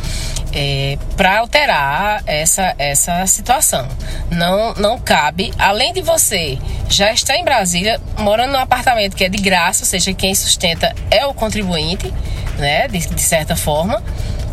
para 1.17 1.39
alterar 1.39 2.23
essa, 2.27 2.75
essa 2.77 3.25
situação. 3.27 3.87
Não, 4.31 4.75
não 4.75 4.99
cabe, 4.99 5.53
além 5.57 5.93
de 5.93 6.03
você 6.03 6.59
já 6.91 7.13
estar 7.13 7.37
em 7.37 7.45
Brasília, 7.45 8.01
morando 8.19 8.53
num 8.53 8.59
apartamento 8.59 9.15
que 9.17 9.25
é 9.25 9.29
de 9.29 9.39
graça, 9.39 9.85
ou 9.85 9.87
seja, 9.87 10.13
quem 10.13 10.35
sustenta 10.35 10.93
é 11.09 11.25
o 11.25 11.33
contribuinte, 11.33 12.13
né? 12.59 12.89
De, 12.89 12.99
de 12.99 13.23
certa 13.23 13.55
forma 13.55 14.03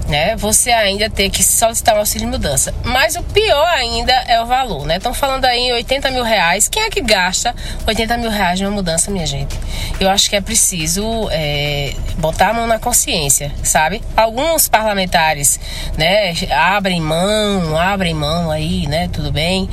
né? 0.08 0.36
Você 0.36 0.72
ainda 0.72 1.10
ter 1.10 1.30
que 1.30 1.44
solicitar 1.44 1.96
um 1.96 2.00
auxílio 2.00 2.28
mudança. 2.28 2.74
Mas 2.84 3.16
o 3.16 3.24
pior 3.24 3.68
ainda 3.68 4.14
é 4.28 4.42
o 4.42 4.46
valor, 4.46 4.86
né? 4.86 4.98
Estão 4.98 5.14
falando 5.14 5.46
aí 5.46 5.60
em 5.60 5.74
80 5.74 6.12
mil 6.12 6.24
reais. 6.24 6.68
Quem 6.68 6.84
é 6.84 6.90
que 6.90 7.02
gasta 7.02 7.56
80 7.86 8.18
mil 8.18 8.30
reais 8.30 8.60
numa 8.60 8.72
mudança, 8.72 9.12
minha 9.12 9.26
gente? 9.26 9.58
Eu 10.00 10.10
acho 10.10 10.30
que 10.30 10.36
é 10.36 10.42
preciso 10.42 11.30
é, 11.32 11.94
botar 12.18 12.50
a 12.50 12.54
mão 12.54 12.68
na 12.68 12.80
consciência, 12.80 13.52
sabe? 13.64 14.02
Alguns 14.16 14.68
parlamentares, 14.68 15.60
né, 15.98 16.34
abrem 16.52 17.00
mão, 17.00 17.78
abrem 17.78 18.14
mão 18.14 18.52
aí, 18.52 18.88
né? 18.88 19.10
Tudo 19.12 19.32
bem, 19.32 19.70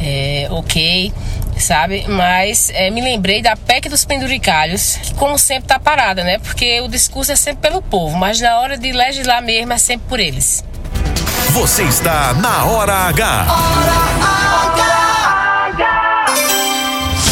é, 0.00 0.48
ok 0.50 1.12
sabe? 1.58 2.06
Mas 2.08 2.70
é, 2.70 2.90
me 2.90 3.00
lembrei 3.00 3.42
da 3.42 3.56
PEC 3.56 3.88
dos 3.88 4.04
penduricalhos, 4.04 4.96
que 4.96 5.14
como 5.14 5.38
sempre 5.38 5.68
tá 5.68 5.78
parada, 5.78 6.24
né? 6.24 6.38
Porque 6.38 6.80
o 6.80 6.88
discurso 6.88 7.32
é 7.32 7.36
sempre 7.36 7.68
pelo 7.68 7.82
povo, 7.82 8.16
mas 8.16 8.40
na 8.40 8.58
hora 8.60 8.76
de 8.76 8.92
legislar 8.92 9.42
mesmo 9.42 9.72
é 9.72 9.78
sempre 9.78 10.06
por 10.08 10.20
eles. 10.20 10.64
Você 11.50 11.84
está 11.84 12.34
na 12.34 12.64
Hora 12.64 12.94
H. 12.94 13.46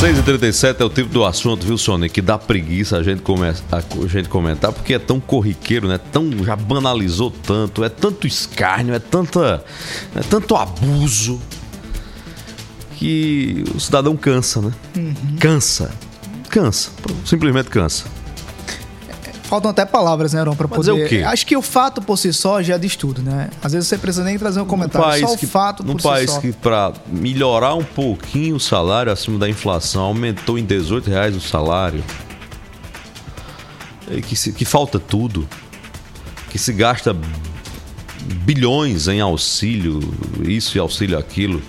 6h37 0.03 0.81
é 0.81 0.85
o 0.85 0.91
tipo 0.91 1.11
do 1.11 1.25
assunto, 1.25 1.65
viu, 1.65 1.79
Sônia? 1.79 2.09
Que 2.09 2.21
dá 2.21 2.37
preguiça 2.37 2.97
a 2.97 3.03
gente, 3.05 3.23
come... 3.23 3.47
a 3.49 4.09
gente 4.09 4.29
comentar, 4.29 4.73
porque 4.73 4.95
é 4.95 4.99
tão 4.99 5.21
corriqueiro, 5.21 5.87
né? 5.87 5.99
Tão, 6.11 6.29
já 6.45 6.57
banalizou 6.57 7.31
tanto, 7.31 7.85
é 7.85 7.89
tanto 7.89 8.27
escárnio, 8.27 8.95
é, 8.95 8.99
tanta, 8.99 9.65
é 10.17 10.21
tanto 10.29 10.57
abuso 10.57 11.41
que 13.03 13.65
o 13.75 13.81
cidadão 13.81 14.17
cansa, 14.17 14.61
né? 14.61 14.73
Cansa. 15.41 15.91
Cansa. 16.49 16.91
Simplesmente 17.25 17.69
cansa. 17.69 18.05
Faltam 19.43 19.71
até 19.73 19.85
palavras, 19.85 20.33
né, 20.33 20.41
Heron, 20.41 20.55
pra 20.55 20.69
Mas 20.69 20.77
poder... 20.87 20.91
é 21.03 21.05
o 21.05 21.09
quê? 21.09 21.17
Acho 21.25 21.45
que 21.45 21.57
o 21.57 21.61
fato 21.61 22.01
por 22.01 22.17
si 22.17 22.33
só 22.33 22.63
já 22.63 22.79
diz 22.79 22.95
tudo, 22.95 23.21
né? 23.21 23.51
Às 23.61 23.73
vezes 23.73 23.89
você 23.89 23.99
precisa 23.99 24.25
nem 24.25 24.39
trazer 24.39 24.61
um 24.61 24.63
Num 24.63 24.69
comentário, 24.71 25.05
país 25.07 25.29
só 25.29 25.35
o 25.35 25.37
que, 25.39 25.47
fato 25.47 25.83
num 25.83 25.97
por 25.97 26.03
país 26.03 26.31
si 26.31 26.37
só. 26.37 26.41
que 26.41 26.53
para 26.53 26.93
melhorar 27.09 27.75
um 27.75 27.83
pouquinho 27.85 28.55
o 28.57 28.61
salário 28.61 29.11
acima 29.13 29.37
da 29.39 29.49
inflação 29.49 30.03
aumentou 30.05 30.57
em 30.57 30.65
18 30.65 31.11
reais 31.11 31.37
o 31.37 31.41
salário 31.41 32.03
e 34.11 34.23
que, 34.23 34.37
se- 34.37 34.53
que 34.53 34.65
falta 34.65 34.99
tudo 35.01 35.47
que 36.51 36.59
se 36.59 36.73
gasta 36.73 37.15
bilhões 38.45 39.09
em 39.09 39.21
auxílio 39.21 40.01
isso 40.45 40.79
e 40.79 40.81
auxílio 40.81 41.19
aquilo 41.19 41.61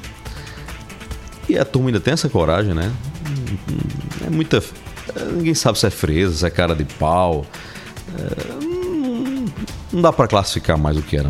e 1.53 1.59
a 1.59 1.65
turma 1.65 1.89
ainda 1.89 1.99
tem 1.99 2.13
essa 2.13 2.27
coragem 2.29 2.73
né 2.73 2.91
é 4.25 4.29
muita 4.29 4.61
ninguém 5.33 5.53
sabe 5.53 5.77
se 5.79 5.85
é 5.85 5.89
fresa 5.89 6.35
se 6.35 6.45
é 6.45 6.49
cara 6.49 6.75
de 6.75 6.83
pau 6.85 7.45
É, 8.17 8.53
não- 9.91 10.01
dá 10.01 10.11
para 10.11 10.27
classificar 10.27 10.77
mais 10.77 10.97
o 10.97 11.01
que 11.01 11.17
era 11.17 11.29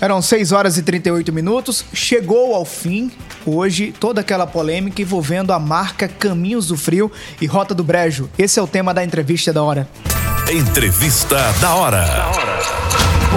Eram 0.00 0.22
6 0.22 0.52
horas 0.52 0.76
e 0.78 0.82
38 0.82 1.32
minutos. 1.32 1.84
Chegou 1.92 2.54
ao 2.54 2.64
fim, 2.64 3.10
hoje, 3.44 3.92
toda 3.98 4.20
aquela 4.20 4.46
polêmica 4.46 5.02
envolvendo 5.02 5.52
a 5.52 5.58
marca 5.58 6.06
Caminhos 6.08 6.68
do 6.68 6.76
Frio 6.76 7.10
e 7.40 7.46
Rota 7.46 7.74
do 7.74 7.82
Brejo. 7.82 8.28
Esse 8.38 8.60
é 8.60 8.62
o 8.62 8.66
tema 8.66 8.94
da 8.94 9.02
entrevista 9.04 9.52
da 9.52 9.62
hora. 9.62 9.88
Entrevista 10.50 11.36
da 11.60 11.74
hora. 11.74 12.06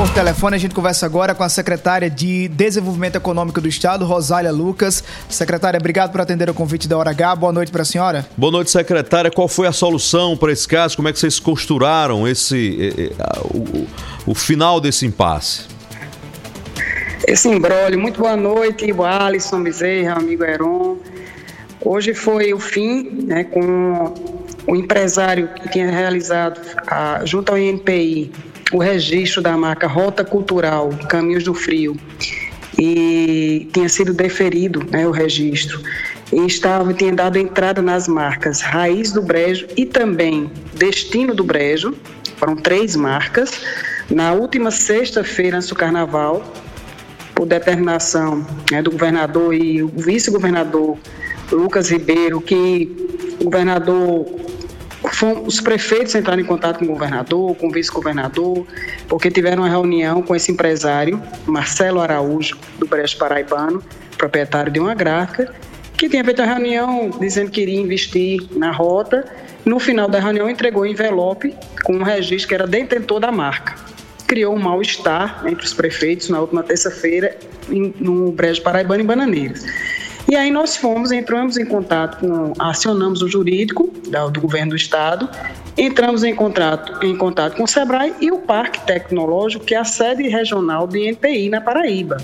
Por 0.02 0.10
telefone, 0.16 0.56
a 0.56 0.60
gente 0.60 0.74
conversa 0.74 1.06
agora 1.06 1.36
com 1.36 1.44
a 1.44 1.48
secretária 1.50 2.10
de 2.10 2.48
Desenvolvimento 2.48 3.18
Econômico 3.18 3.62
do 3.62 3.68
Estado, 3.68 4.04
Rosália 4.04 4.52
Lucas. 4.52 5.04
Secretária, 5.30 5.78
obrigado 5.78 6.12
por 6.12 6.20
atender 6.20 6.50
o 6.50 6.56
convite 6.56 6.88
da 6.88 6.98
Hora 6.98 7.12
H. 7.12 7.36
Boa 7.36 7.54
noite 7.54 7.72
para 7.72 7.84
a 7.84 7.86
senhora. 7.86 8.26
Boa 8.36 8.52
noite, 8.52 8.72
secretária. 8.72 9.30
Qual 9.30 9.48
foi 9.48 9.68
a 9.68 9.72
solução 9.72 10.36
para 10.36 10.52
esse 10.52 10.68
caso? 10.68 10.96
Como 10.96 11.08
é 11.08 11.14
que 11.14 11.20
vocês 11.20 11.38
costuraram 11.40 12.28
esse 12.28 12.94
eh, 12.98 13.12
eh, 13.12 13.40
o, 13.54 13.58
o- 13.60 13.88
o 14.32 14.34
final 14.34 14.82
desse 14.82 15.06
impasse? 15.06 15.66
Esse 17.28 17.48
embrólio, 17.48 18.00
muito 18.00 18.20
boa 18.22 18.36
noite, 18.36 18.92
o 18.92 19.04
Alisson 19.04 19.62
Bezerra, 19.62 20.14
amigo 20.18 20.44
Heron. 20.44 20.98
Hoje 21.80 22.16
foi 22.16 22.56
o 22.56 22.60
fim, 22.60 23.04
né, 23.28 23.44
com 23.44 24.16
o 24.66 24.76
empresário 24.76 25.48
que 25.50 25.70
tinha 25.70 25.92
realizado, 25.92 26.60
a, 26.88 27.22
junto 27.24 27.52
ao 27.52 27.58
INPI, 27.60 28.32
o 28.72 28.78
registro 28.78 29.42
da 29.42 29.56
marca 29.58 29.88
Rota 29.88 30.24
Cultural 30.24 30.90
Caminhos 31.10 31.44
do 31.44 31.54
Frio 31.54 31.98
e 32.78 33.68
tinha 33.74 33.90
sido 33.90 34.14
deferido 34.14 34.84
né, 34.90 35.08
o 35.08 35.12
registro. 35.12 35.82
E 36.32 36.46
estava 36.46 36.94
tinha 36.94 37.14
dado 37.14 37.38
entrada 37.38 37.82
nas 37.82 38.08
marcas 38.08 38.62
Raiz 38.62 39.12
do 39.12 39.22
Brejo 39.22 39.68
e 39.76 39.86
também 39.86 40.50
Destino 40.74 41.36
do 41.36 41.44
Brejo 41.44 41.94
foram 42.38 42.56
três 42.56 42.96
marcas. 42.96 43.52
Na 44.10 44.32
última 44.34 44.72
sexta-feira 44.72 45.58
antes 45.58 45.70
do 45.70 45.76
Carnaval 45.76 46.42
por 47.36 47.46
determinação 47.46 48.46
né, 48.72 48.82
do 48.82 48.92
governador 48.92 49.54
e 49.54 49.84
o 49.84 49.90
vice-governador 49.90 50.98
Lucas 51.52 51.90
Ribeiro 51.90 52.40
que 52.40 52.90
o 53.40 53.46
governador 53.46 54.26
os 55.46 55.60
prefeitos 55.60 56.14
entraram 56.14 56.42
em 56.42 56.46
contato 56.46 56.80
com 56.80 56.86
o 56.86 56.88
governador, 56.90 57.56
com 57.56 57.68
o 57.68 57.72
vice-governador, 57.72 58.66
porque 59.08 59.32
tiveram 59.32 59.64
uma 59.64 59.70
reunião 59.70 60.22
com 60.22 60.36
esse 60.36 60.52
empresário, 60.52 61.22
Marcelo 61.46 62.00
Araújo, 62.00 62.58
do 62.78 62.86
Brejo 62.86 63.18
Paraibano, 63.18 63.84
proprietário 64.18 64.72
de 64.72 64.80
uma 64.80 64.94
gráfica, 64.94 65.54
que 65.98 66.08
tinha 66.08 66.24
feito 66.24 66.42
a 66.42 66.46
reunião 66.46 67.10
dizendo 67.20 67.50
que 67.50 67.62
iria 67.62 67.80
investir 67.80 68.42
na 68.56 68.72
rota. 68.72 69.26
No 69.66 69.80
final 69.80 70.08
da 70.08 70.20
reunião, 70.20 70.50
entregou 70.50 70.84
um 70.84 70.86
envelope 70.86 71.56
com 71.84 71.94
um 71.94 72.04
registro 72.04 72.48
que 72.48 72.56
era 72.56 72.68
detentor 72.68 73.20
da 73.20 73.32
marca. 73.32 73.76
Criou 74.28 74.56
um 74.56 74.60
mal-estar 74.60 75.44
entre 75.46 75.66
os 75.66 75.74
prefeitos 75.74 76.30
na 76.30 76.40
última 76.40 76.64
terça-feira 76.64 77.38
no 77.70 78.32
Brejo 78.32 78.62
Paraibano, 78.62 79.02
em 79.02 79.06
Bananeiras. 79.06 79.66
E 80.32 80.36
aí 80.38 80.50
nós 80.50 80.78
fomos, 80.78 81.12
entramos 81.12 81.58
em 81.58 81.66
contato 81.66 82.20
com, 82.22 82.54
acionamos 82.58 83.22
o 83.22 83.28
jurídico 83.28 83.92
do 84.32 84.40
governo 84.40 84.70
do 84.70 84.78
estado, 84.78 85.30
entramos 85.78 86.24
em 86.24 86.34
contato, 86.34 87.06
em 87.06 87.18
contato 87.18 87.58
com 87.58 87.64
o 87.64 87.68
SEBRAE 87.68 88.14
e 88.22 88.32
o 88.32 88.38
Parque 88.38 88.80
Tecnológico, 88.86 89.66
que 89.66 89.76
é 89.76 89.78
a 89.78 89.84
sede 89.84 90.30
regional 90.30 90.88
do 90.88 90.96
INPI 90.96 91.50
na 91.50 91.60
Paraíba. 91.60 92.16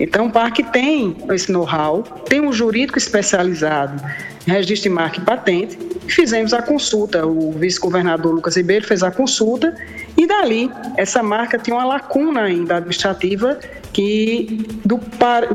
Então, 0.00 0.26
o 0.26 0.32
parque 0.32 0.64
tem 0.64 1.16
esse 1.30 1.52
know-how, 1.52 2.02
tem 2.28 2.40
um 2.40 2.52
jurídico 2.52 2.98
especializado 2.98 4.02
registro 4.44 4.88
de 4.88 4.94
marca 4.96 5.20
e 5.20 5.24
patente, 5.24 5.78
fizemos 6.08 6.52
a 6.52 6.62
consulta. 6.62 7.24
O 7.26 7.52
vice-governador 7.52 8.34
Lucas 8.34 8.56
Ribeiro 8.56 8.84
fez 8.84 9.02
a 9.02 9.10
consulta, 9.10 9.74
e 10.16 10.26
dali, 10.26 10.70
essa 10.96 11.22
marca 11.22 11.58
tinha 11.58 11.76
uma 11.76 11.84
lacuna 11.84 12.42
ainda 12.42 12.76
administrativa 12.76 13.58
que, 13.92 14.66
do, 14.84 15.00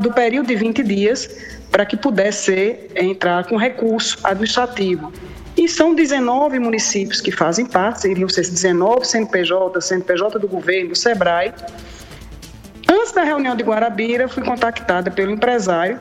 do 0.00 0.12
período 0.12 0.46
de 0.46 0.56
20 0.56 0.82
dias, 0.82 1.28
para 1.74 1.84
que 1.84 1.96
pudesse 1.96 2.88
entrar 2.94 3.48
com 3.48 3.56
recurso 3.56 4.16
administrativo. 4.22 5.12
E 5.56 5.68
são 5.68 5.92
19 5.92 6.60
municípios 6.60 7.20
que 7.20 7.32
fazem 7.32 7.66
parte, 7.66 8.06
iriam 8.06 8.28
ser 8.28 8.42
19 8.42 9.04
CNPJ, 9.04 9.80
CNPJ 9.80 10.38
do 10.38 10.46
governo, 10.46 10.94
SEBRAE. 10.94 11.52
Antes 12.88 13.10
da 13.10 13.24
reunião 13.24 13.56
de 13.56 13.64
Guarabira, 13.64 14.28
fui 14.28 14.44
contactada 14.44 15.10
pelo 15.10 15.32
empresário 15.32 16.00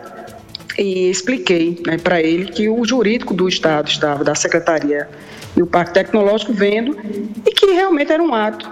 e 0.78 1.10
expliquei 1.10 1.82
né, 1.88 1.98
para 1.98 2.22
ele 2.22 2.52
que 2.52 2.70
o 2.70 2.86
jurídico 2.86 3.34
do 3.34 3.50
Estado 3.50 3.90
estava, 3.90 4.24
da 4.24 4.36
Secretaria 4.36 5.10
e 5.58 5.64
o 5.64 5.66
Parque 5.66 5.96
Tecnológico, 5.96 6.54
vendo 6.54 6.96
e 7.44 7.52
que 7.52 7.66
realmente 7.72 8.12
era 8.12 8.22
um 8.22 8.32
ato 8.32 8.70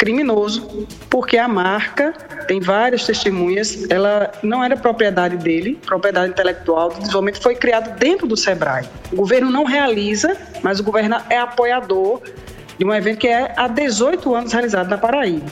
criminoso, 0.00 0.88
porque 1.10 1.36
a 1.36 1.46
marca 1.46 2.14
tem 2.48 2.58
várias 2.58 3.04
testemunhas, 3.04 3.86
ela 3.90 4.32
não 4.42 4.64
era 4.64 4.74
propriedade 4.74 5.36
dele, 5.36 5.78
propriedade 5.84 6.30
intelectual, 6.30 6.88
o 6.88 6.98
desenvolvimento 6.98 7.42
foi 7.42 7.54
criado 7.54 7.98
dentro 7.98 8.26
do 8.26 8.34
SEBRAE. 8.34 8.86
O 9.12 9.16
governo 9.16 9.50
não 9.50 9.64
realiza, 9.64 10.34
mas 10.62 10.80
o 10.80 10.82
governo 10.82 11.16
é 11.28 11.36
apoiador 11.36 12.22
de 12.78 12.84
um 12.86 12.94
evento 12.94 13.18
que 13.18 13.28
é 13.28 13.52
há 13.54 13.68
18 13.68 14.34
anos 14.34 14.52
realizado 14.54 14.88
na 14.88 14.96
Paraíba. 14.96 15.44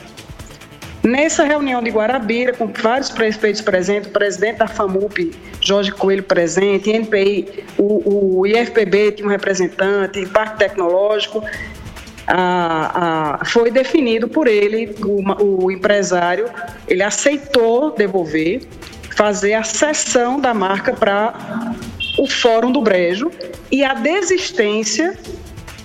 Nessa 1.03 1.43
reunião 1.43 1.81
de 1.81 1.91
Guarabira, 1.91 2.51
com 2.51 2.73
vários 2.73 3.11
prefeitos 3.11 3.61
presentes, 3.61 4.09
o 4.09 4.11
presidente 4.11 4.57
da 4.57 4.67
FAMUP, 4.67 5.31
Jorge 5.61 5.91
Coelho 5.91 6.23
presente, 6.23 6.89
NPI, 6.89 7.65
o, 7.77 8.39
o 8.39 8.47
IFPB 8.47 9.11
tinha 9.11 9.27
um 9.27 9.31
representante, 9.31 10.25
Parque 10.25 10.57
Tecnológico, 10.57 11.43
a, 12.29 13.39
a, 13.41 13.45
foi 13.45 13.71
definido 13.71 14.27
por 14.27 14.47
ele, 14.47 14.95
o, 15.03 15.65
o 15.65 15.71
empresário, 15.71 16.45
ele 16.87 17.01
aceitou 17.01 17.91
devolver, 17.91 18.61
fazer 19.15 19.53
a 19.53 19.63
cessão 19.63 20.39
da 20.39 20.53
marca 20.53 20.93
para 20.93 21.73
o 22.17 22.27
Fórum 22.27 22.71
do 22.71 22.81
Brejo 22.81 23.31
e 23.71 23.83
a 23.83 23.95
desistência 23.95 25.17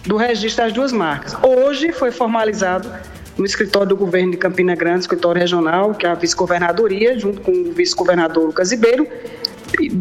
do 0.07 0.17
registro 0.17 0.65
das 0.65 0.73
duas 0.73 0.93
marcas. 0.93 1.35
Hoje 1.43 1.93
foi 1.93 2.11
formalizado 2.11 2.93
no 3.39 3.45
escritório 3.45 3.89
do 3.89 3.97
governo 3.97 4.33
de 4.33 4.37
Campina 4.37 4.75
Grande, 4.75 5.01
escritório 5.01 5.41
regional, 5.41 5.95
que 5.95 6.07
é 6.07 6.11
a 6.11 6.15
vice-governadoria, 6.15 7.19
junto 7.19 7.41
com 7.41 7.51
o 7.51 7.73
vice-governador 7.73 8.47
Lucas 8.47 8.71
Ribeiro. 8.71 9.09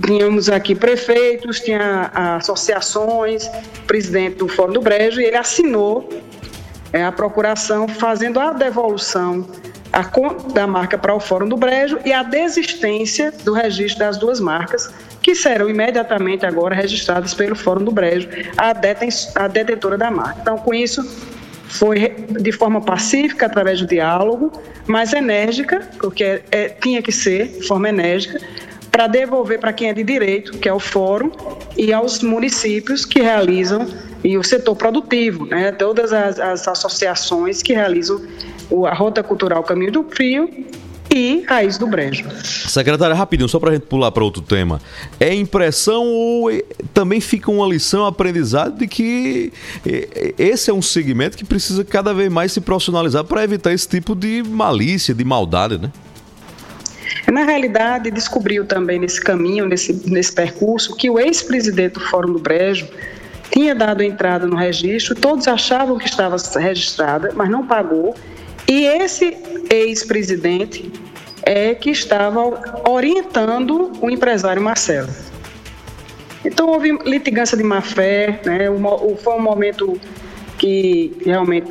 Tínhamos 0.06 0.50
aqui 0.50 0.76
prefeitos, 0.76 1.60
tinha 1.62 2.12
associações, 2.38 3.50
presidente 3.88 4.36
do 4.36 4.48
Fórum 4.48 4.74
do 4.74 4.82
Brejo, 4.82 5.20
e 5.20 5.26
ele 5.26 5.38
assinou 5.38 6.08
é, 6.94 7.04
a 7.04 7.12
procuração 7.12 7.88
fazendo 7.88 8.40
a 8.40 8.54
devolução 8.54 9.46
a, 9.92 10.04
da 10.54 10.68
marca 10.68 10.98
para 10.98 11.14
o 11.14 11.20
Fórum 11.20 11.50
do 11.50 11.58
Brejo 11.58 12.00
e 12.06 12.14
a 12.14 12.24
desistência 12.24 13.32
do 13.44 13.54
registro 13.54 14.00
das 14.00 14.18
duas 14.18 14.40
marcas, 14.40 14.92
que 15.22 15.36
serão 15.36 15.70
imediatamente 15.70 16.46
agora 16.46 16.76
registradas 16.76 17.34
pelo 17.34 17.56
Fórum 17.56 17.84
do 17.84 17.92
Brejo, 17.92 18.30
a, 18.56 18.74
deten 18.74 19.10
a 19.36 19.48
detentora 19.48 19.98
da 19.98 20.12
marca. 20.12 20.40
Então, 20.42 20.58
com 20.58 20.74
isso, 20.74 21.04
foi 21.68 22.16
de 22.30 22.52
forma 22.52 22.82
pacífica, 22.82 23.48
através 23.48 23.82
do 23.82 23.88
diálogo, 23.88 24.52
mas 24.86 25.14
enérgica, 25.14 25.82
porque 26.00 26.44
é, 26.52 26.70
tinha 26.70 27.02
que 27.02 27.12
ser 27.12 27.48
de 27.48 27.68
forma 27.68 27.90
enérgica, 27.90 28.40
para 28.92 29.08
devolver 29.08 29.60
para 29.60 29.74
quem 29.74 29.90
é 29.90 29.94
de 29.94 30.04
direito, 30.04 30.60
que 30.60 30.70
é 30.70 30.74
o 30.74 30.80
fórum, 30.80 31.32
e 31.76 31.92
aos 31.92 32.22
municípios 32.22 33.06
que 33.06 33.20
realizam, 33.20 33.88
e 34.24 34.38
o 34.38 34.44
setor 34.44 34.76
produtivo, 34.76 35.46
né, 35.46 35.72
todas 35.72 36.14
as, 36.14 36.40
as 36.40 36.68
associações 36.68 37.62
que 37.62 37.74
realizam 37.74 38.22
a 38.90 38.94
Rota 38.94 39.22
Cultural 39.22 39.64
Caminho 39.64 39.92
do 39.92 40.04
Frio 40.04 40.50
e 41.14 41.44
Raiz 41.48 41.78
do 41.78 41.86
Brejo. 41.86 42.26
Secretária, 42.68 43.14
rapidinho, 43.14 43.48
só 43.48 43.60
para 43.60 43.72
a 43.72 43.74
gente 43.74 43.86
pular 43.86 44.12
para 44.12 44.24
outro 44.24 44.42
tema. 44.42 44.82
É 45.20 45.34
impressão 45.34 46.08
ou 46.08 46.50
também 46.94 47.22
fica 47.22 47.52
uma 47.52 47.68
lição, 47.68 48.04
um 48.04 48.06
aprendizado 48.06 48.80
de 48.80 48.88
que 48.88 49.52
esse 50.40 50.72
é 50.72 50.74
um 50.74 50.82
segmento 50.82 51.38
que 51.38 51.46
precisa 51.46 51.84
cada 51.84 52.14
vez 52.14 52.32
mais 52.32 52.52
se 52.52 52.62
profissionalizar 52.62 53.24
para 53.26 53.44
evitar 53.44 53.74
esse 53.74 53.88
tipo 53.88 54.16
de 54.16 54.42
malícia, 54.44 55.14
de 55.14 55.24
maldade, 55.24 55.78
né? 55.78 55.92
Na 57.32 57.44
realidade, 57.44 58.12
descobriu 58.12 58.66
também 58.66 59.00
nesse 59.00 59.22
caminho, 59.22 59.66
nesse, 59.66 59.94
nesse 60.10 60.32
percurso, 60.32 60.96
que 60.96 61.10
o 61.10 61.20
ex-presidente 61.20 61.94
do 61.94 62.00
Fórum 62.00 62.34
do 62.34 62.40
Brejo 62.40 62.88
tinha 63.54 63.76
dado 63.76 64.02
entrada 64.02 64.48
no 64.48 64.56
registro, 64.56 65.14
todos 65.14 65.48
achavam 65.48 66.00
que 66.00 66.08
estava 66.08 66.36
registrada, 66.60 67.32
mas 67.36 67.50
não 67.50 67.68
pagou. 67.68 68.16
E 68.68 68.86
esse 68.86 69.38
ex-presidente 69.70 70.92
é 71.44 71.76
que 71.76 71.92
estava 71.92 72.42
orientando 72.90 73.92
o 74.02 74.10
empresário 74.10 74.60
Marcelo. 74.60 75.10
Então 76.44 76.68
houve 76.68 76.98
litigância 77.06 77.56
de 77.56 77.64
má 77.64 77.80
fé, 77.80 78.42
né? 78.44 78.66
foi 79.24 79.34
um 79.34 79.42
momento 79.42 80.02
que 80.64 81.12
realmente 81.26 81.70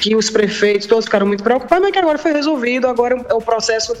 que 0.00 0.14
os 0.14 0.30
prefeitos 0.30 0.86
todos 0.86 1.06
ficaram 1.06 1.26
muito 1.26 1.42
preocupados, 1.42 1.82
mas 1.82 1.92
que 1.92 1.98
agora 1.98 2.16
foi 2.16 2.32
resolvido. 2.32 2.86
Agora 2.86 3.26
é 3.28 3.34
o 3.34 3.40
processo 3.40 3.92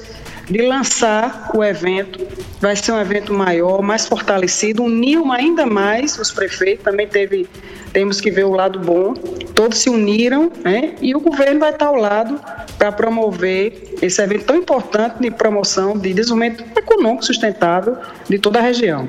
de 0.48 0.62
lançar 0.62 1.50
o 1.52 1.64
evento 1.64 2.24
vai 2.60 2.76
ser 2.76 2.92
um 2.92 3.00
evento 3.00 3.32
maior, 3.32 3.80
mais 3.80 4.06
fortalecido, 4.06 4.84
uniu 4.84 5.32
ainda 5.32 5.64
mais 5.64 6.18
os 6.18 6.30
prefeitos. 6.30 6.84
Também 6.84 7.08
teve, 7.08 7.48
temos 7.92 8.20
que 8.20 8.30
ver 8.30 8.44
o 8.44 8.50
lado 8.50 8.78
bom. 8.78 9.14
Todos 9.54 9.78
se 9.78 9.88
uniram, 9.88 10.52
né? 10.62 10.94
E 11.00 11.14
o 11.14 11.20
governo 11.20 11.58
vai 11.58 11.70
estar 11.70 11.86
ao 11.86 11.96
lado 11.96 12.38
para 12.76 12.92
promover 12.92 13.94
esse 14.02 14.22
evento 14.22 14.44
tão 14.44 14.56
importante 14.56 15.20
de 15.20 15.30
promoção 15.30 15.98
de 15.98 16.12
desenvolvimento 16.12 16.64
econômico 16.78 17.24
sustentável 17.24 17.96
de 18.28 18.38
toda 18.38 18.58
a 18.58 18.62
região. 18.62 19.08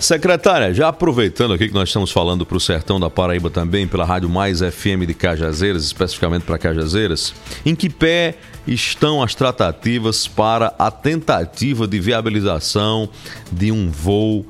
Secretária, 0.00 0.72
já 0.72 0.88
aproveitando 0.88 1.54
aqui 1.54 1.68
que 1.68 1.74
nós 1.74 1.88
estamos 1.88 2.10
falando 2.10 2.46
para 2.46 2.56
o 2.56 2.60
sertão 2.60 2.98
da 3.00 3.10
Paraíba 3.10 3.50
também, 3.50 3.86
pela 3.86 4.04
Rádio 4.04 4.28
Mais 4.28 4.61
FM 4.70 5.06
de 5.06 5.14
Cajazeiras, 5.14 5.84
especificamente 5.84 6.42
para 6.42 6.58
Cajazeiras, 6.58 7.34
em 7.64 7.74
que 7.74 7.88
pé 7.88 8.36
estão 8.66 9.22
as 9.22 9.34
tratativas 9.34 10.26
para 10.28 10.74
a 10.78 10.90
tentativa 10.90 11.86
de 11.86 11.98
viabilização 11.98 13.08
de 13.50 13.72
um 13.72 13.90
voo 13.90 14.46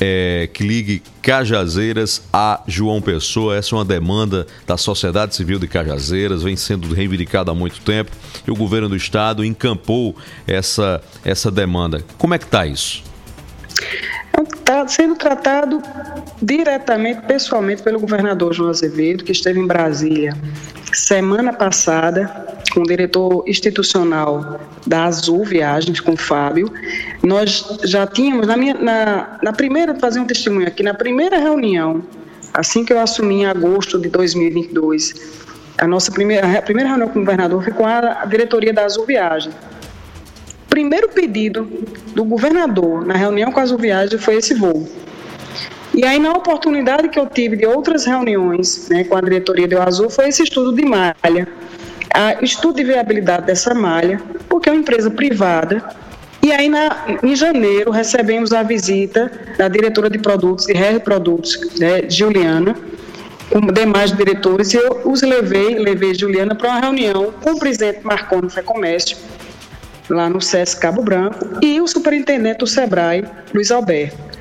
é, 0.00 0.48
que 0.52 0.62
ligue 0.62 1.02
Cajazeiras 1.22 2.22
a 2.32 2.62
João 2.66 3.00
Pessoa. 3.00 3.56
Essa 3.56 3.74
é 3.74 3.78
uma 3.78 3.84
demanda 3.84 4.46
da 4.66 4.76
sociedade 4.76 5.34
civil 5.34 5.58
de 5.58 5.66
Cajazeiras, 5.66 6.42
vem 6.42 6.56
sendo 6.56 6.92
reivindicada 6.92 7.50
há 7.50 7.54
muito 7.54 7.80
tempo 7.80 8.10
e 8.46 8.50
o 8.50 8.56
governo 8.56 8.88
do 8.88 8.96
estado 8.96 9.44
encampou 9.44 10.16
essa, 10.46 11.02
essa 11.24 11.50
demanda. 11.50 12.04
Como 12.18 12.34
é 12.34 12.38
que 12.38 12.44
está 12.44 12.66
isso? 12.66 13.13
Está 14.42 14.86
sendo 14.88 15.14
tratado 15.14 15.82
diretamente, 16.40 17.22
pessoalmente, 17.22 17.82
pelo 17.82 18.00
governador 18.00 18.52
João 18.52 18.70
Azevedo, 18.70 19.24
que 19.24 19.32
esteve 19.32 19.60
em 19.60 19.66
Brasília 19.66 20.34
semana 20.92 21.52
passada 21.52 22.46
com 22.72 22.80
o 22.80 22.84
diretor 22.84 23.44
institucional 23.46 24.60
da 24.86 25.04
Azul 25.04 25.44
Viagens, 25.44 26.00
com 26.00 26.12
o 26.12 26.16
Fábio. 26.16 26.72
Nós 27.22 27.78
já 27.84 28.06
tínhamos, 28.06 28.46
na, 28.46 28.56
minha, 28.56 28.74
na, 28.74 29.38
na 29.42 29.52
primeira, 29.52 29.94
fazer 29.94 30.20
um 30.20 30.26
testemunho 30.26 30.66
aqui, 30.66 30.82
na 30.82 30.94
primeira 30.94 31.38
reunião, 31.38 32.02
assim 32.52 32.84
que 32.84 32.92
eu 32.92 33.00
assumi 33.00 33.42
em 33.42 33.46
agosto 33.46 33.98
de 33.98 34.08
2022, 34.08 35.14
a 35.78 35.86
nossa 35.86 36.10
primeira, 36.12 36.58
a 36.58 36.62
primeira 36.62 36.90
reunião 36.90 37.08
com 37.08 37.18
o 37.18 37.22
governador 37.22 37.62
foi 37.62 37.72
com 37.72 37.86
a 37.86 38.24
diretoria 38.26 38.72
da 38.72 38.84
Azul 38.84 39.04
Viagens 39.04 39.54
primeiro 40.74 41.08
pedido 41.08 41.68
do 42.16 42.24
governador 42.24 43.06
na 43.06 43.14
reunião 43.14 43.52
com 43.52 43.60
a 43.60 43.62
Azul 43.62 43.78
Viagem 43.78 44.18
foi 44.18 44.38
esse 44.38 44.54
voo. 44.54 44.88
E 45.94 46.04
aí, 46.04 46.18
na 46.18 46.32
oportunidade 46.32 47.08
que 47.10 47.16
eu 47.16 47.26
tive 47.26 47.54
de 47.54 47.64
outras 47.64 48.04
reuniões 48.04 48.88
né, 48.88 49.04
com 49.04 49.16
a 49.16 49.20
diretoria 49.20 49.68
do 49.68 49.80
Azul, 49.80 50.10
foi 50.10 50.30
esse 50.30 50.42
estudo 50.42 50.74
de 50.74 50.84
malha, 50.84 51.46
a 52.12 52.42
estudo 52.42 52.74
de 52.74 52.82
viabilidade 52.82 53.46
dessa 53.46 53.72
malha, 53.72 54.20
porque 54.48 54.68
é 54.68 54.72
uma 54.72 54.80
empresa 54.80 55.08
privada. 55.12 55.80
E 56.42 56.50
aí, 56.50 56.68
na, 56.68 57.06
em 57.22 57.36
janeiro, 57.36 57.92
recebemos 57.92 58.52
a 58.52 58.64
visita 58.64 59.30
da 59.56 59.68
diretora 59.68 60.10
de 60.10 60.18
produtos, 60.18 60.66
de 60.66 60.72
RR 60.72 60.98
Produtos, 61.04 61.78
né, 61.78 62.10
Juliana, 62.10 62.74
com 63.48 63.60
demais 63.72 64.10
diretores, 64.10 64.74
e 64.74 64.78
eu 64.78 65.02
os 65.04 65.22
levei, 65.22 65.78
levei 65.78 66.14
Juliana 66.16 66.56
para 66.56 66.70
uma 66.70 66.80
reunião 66.80 67.32
com 67.40 67.52
o 67.52 67.58
presidente 67.60 68.00
Marconi 68.02 68.50
Comércio, 68.64 69.16
lá 70.08 70.28
no 70.28 70.40
SESC 70.40 70.80
Cabo 70.80 71.02
Branco, 71.02 71.58
e 71.62 71.80
o 71.80 71.86
superintendente 71.86 72.58
do 72.58 72.66
SEBRAE, 72.66 73.24
Luiz 73.52 73.70
Alberto. 73.70 74.34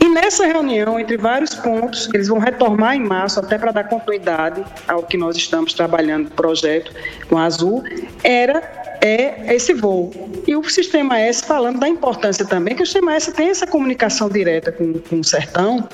E 0.00 0.08
nessa 0.08 0.44
reunião, 0.44 0.98
entre 0.98 1.16
vários 1.16 1.54
pontos, 1.54 2.08
eles 2.12 2.26
vão 2.26 2.38
retomar 2.38 2.96
em 2.96 3.00
março, 3.00 3.38
até 3.38 3.56
para 3.56 3.70
dar 3.70 3.84
continuidade 3.84 4.64
ao 4.88 5.04
que 5.04 5.16
nós 5.16 5.36
estamos 5.36 5.74
trabalhando 5.74 6.24
no 6.24 6.30
projeto 6.30 6.92
com 7.28 7.38
a 7.38 7.44
Azul, 7.44 7.84
era 8.24 8.82
é 9.02 9.52
esse 9.54 9.74
voo. 9.74 10.12
E 10.46 10.54
o 10.54 10.62
Sistema 10.62 11.18
S 11.18 11.44
falando 11.44 11.80
da 11.80 11.88
importância 11.88 12.44
também, 12.44 12.76
que 12.76 12.84
o 12.84 12.86
Sistema 12.86 13.14
S 13.14 13.32
tem 13.32 13.48
essa 13.48 13.66
comunicação 13.66 14.28
direta 14.28 14.70
com, 14.70 14.94
com 14.94 15.18
o 15.18 15.24
sertão 15.24 15.88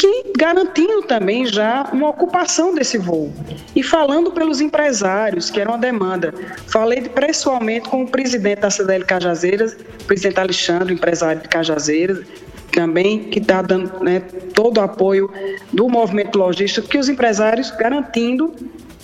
que 0.00 0.32
garantindo 0.34 1.02
também 1.02 1.44
já 1.44 1.86
uma 1.92 2.08
ocupação 2.08 2.74
desse 2.74 2.96
voo. 2.96 3.30
E 3.76 3.82
falando 3.82 4.32
pelos 4.32 4.58
empresários, 4.58 5.50
que 5.50 5.60
era 5.60 5.68
uma 5.68 5.76
demanda. 5.76 6.32
Falei 6.68 7.02
pessoalmente 7.02 7.86
com 7.86 8.04
o 8.04 8.08
presidente 8.08 8.60
da 8.60 8.70
CDL 8.70 9.04
Cajazeiras, 9.04 9.74
o 9.74 10.04
presidente 10.06 10.40
Alexandre, 10.40 10.94
empresário 10.94 11.42
de 11.42 11.48
Cajazeiras, 11.48 12.24
também 12.72 13.24
que 13.24 13.40
está 13.40 13.60
dando 13.60 14.02
né, 14.02 14.20
todo 14.54 14.78
o 14.78 14.80
apoio 14.80 15.30
do 15.70 15.86
movimento 15.86 16.38
logístico, 16.38 16.88
que 16.88 16.96
os 16.96 17.10
empresários 17.10 17.70
garantindo 17.70 18.54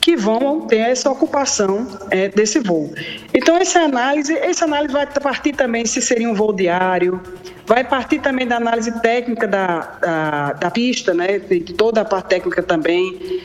que 0.00 0.16
vão 0.16 0.62
ter 0.62 0.78
essa 0.78 1.10
ocupação 1.10 1.86
é, 2.10 2.28
desse 2.28 2.58
voo. 2.60 2.94
Então 3.34 3.54
essa 3.58 3.80
análise, 3.80 4.32
essa 4.34 4.64
análise 4.64 4.94
vai 4.94 5.06
partir 5.06 5.52
também 5.52 5.84
se 5.84 6.00
seria 6.00 6.30
um 6.30 6.34
voo 6.34 6.54
diário, 6.54 7.20
vai 7.66 7.82
partir 7.84 8.20
também 8.20 8.46
da 8.46 8.56
análise 8.56 8.92
técnica 9.00 9.46
da, 9.46 9.98
da, 10.00 10.52
da 10.52 10.70
pista, 10.70 11.12
né, 11.12 11.38
de 11.38 11.74
toda 11.74 12.00
a 12.00 12.04
parte 12.04 12.28
técnica 12.28 12.62
também. 12.62 13.42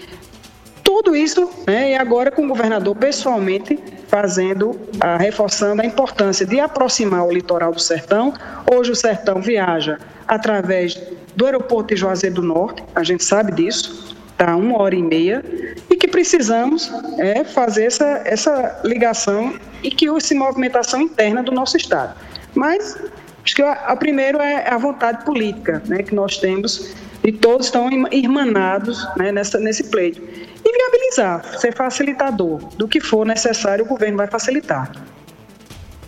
Tudo 0.83 1.15
isso, 1.15 1.49
né, 1.65 1.91
e 1.91 1.95
agora 1.95 2.29
com 2.29 2.45
o 2.45 2.47
governador 2.47 2.95
pessoalmente 2.95 3.79
fazendo, 4.07 4.79
a, 4.99 5.17
reforçando 5.17 5.81
a 5.81 5.85
importância 5.85 6.45
de 6.45 6.59
aproximar 6.59 7.25
o 7.25 7.31
litoral 7.31 7.71
do 7.71 7.79
sertão. 7.79 8.33
Hoje 8.71 8.91
o 8.91 8.95
sertão 8.95 9.41
viaja 9.41 9.97
através 10.27 11.01
do 11.35 11.45
aeroporto 11.45 11.93
de 11.93 11.99
Juazeiro 11.99 12.35
do 12.35 12.41
Norte, 12.43 12.83
a 12.93 13.03
gente 13.03 13.23
sabe 13.23 13.53
disso, 13.53 14.15
está 14.31 14.55
uma 14.55 14.81
hora 14.81 14.95
e 14.95 15.01
meia, 15.01 15.43
e 15.89 15.95
que 15.95 16.07
precisamos 16.07 16.91
é, 17.17 17.43
fazer 17.43 17.85
essa, 17.85 18.21
essa 18.25 18.81
ligação 18.83 19.53
e 19.81 19.89
que 19.89 20.09
essa 20.09 20.35
movimentação 20.35 21.01
interna 21.01 21.41
do 21.41 21.51
nosso 21.51 21.77
Estado. 21.77 22.15
Mas 22.53 22.97
acho 23.43 23.55
que 23.55 23.61
a, 23.61 23.73
a 23.73 23.95
primeiro 23.95 24.39
é 24.39 24.69
a 24.69 24.77
vontade 24.77 25.25
política 25.25 25.81
né, 25.85 26.03
que 26.03 26.13
nós 26.13 26.37
temos 26.37 26.93
e 27.23 27.31
todos 27.31 27.67
estão 27.67 27.89
irmanados 28.11 29.07
né, 29.17 29.31
nessa, 29.31 29.59
nesse 29.59 29.85
pleito 29.85 30.21
e 30.63 30.71
viabilizar, 30.71 31.59
ser 31.59 31.73
facilitador 31.75 32.59
do 32.77 32.87
que 32.87 32.99
for 32.99 33.25
necessário, 33.25 33.85
o 33.85 33.87
governo 33.87 34.17
vai 34.17 34.27
facilitar. 34.27 34.91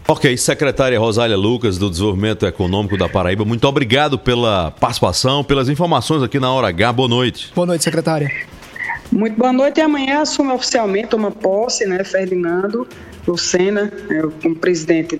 Ok, 0.07 0.35
secretária 0.35 0.99
Rosália 0.99 1.37
Lucas, 1.37 1.77
do 1.77 1.89
Desenvolvimento 1.89 2.45
Econômico 2.45 2.97
da 2.97 3.07
Paraíba, 3.07 3.45
muito 3.45 3.65
obrigado 3.67 4.19
pela 4.19 4.71
participação, 4.71 5.43
pelas 5.43 5.69
informações 5.69 6.21
aqui 6.21 6.39
na 6.39 6.51
Hora 6.51 6.67
H. 6.67 6.91
Boa 6.91 7.07
noite. 7.07 7.51
Boa 7.55 7.65
noite, 7.65 7.83
secretária. 7.83 8.29
Muito 9.11 9.37
boa 9.37 9.53
noite. 9.53 9.79
E 9.79 9.81
amanhã 9.81 10.21
assume 10.21 10.51
oficialmente 10.51 11.15
uma 11.15 11.31
posse, 11.31 11.85
né, 11.85 12.03
Ferdinando 12.03 12.87
Lucena, 13.25 13.91
é, 14.09 14.21
como 14.41 14.55
presidente 14.55 15.19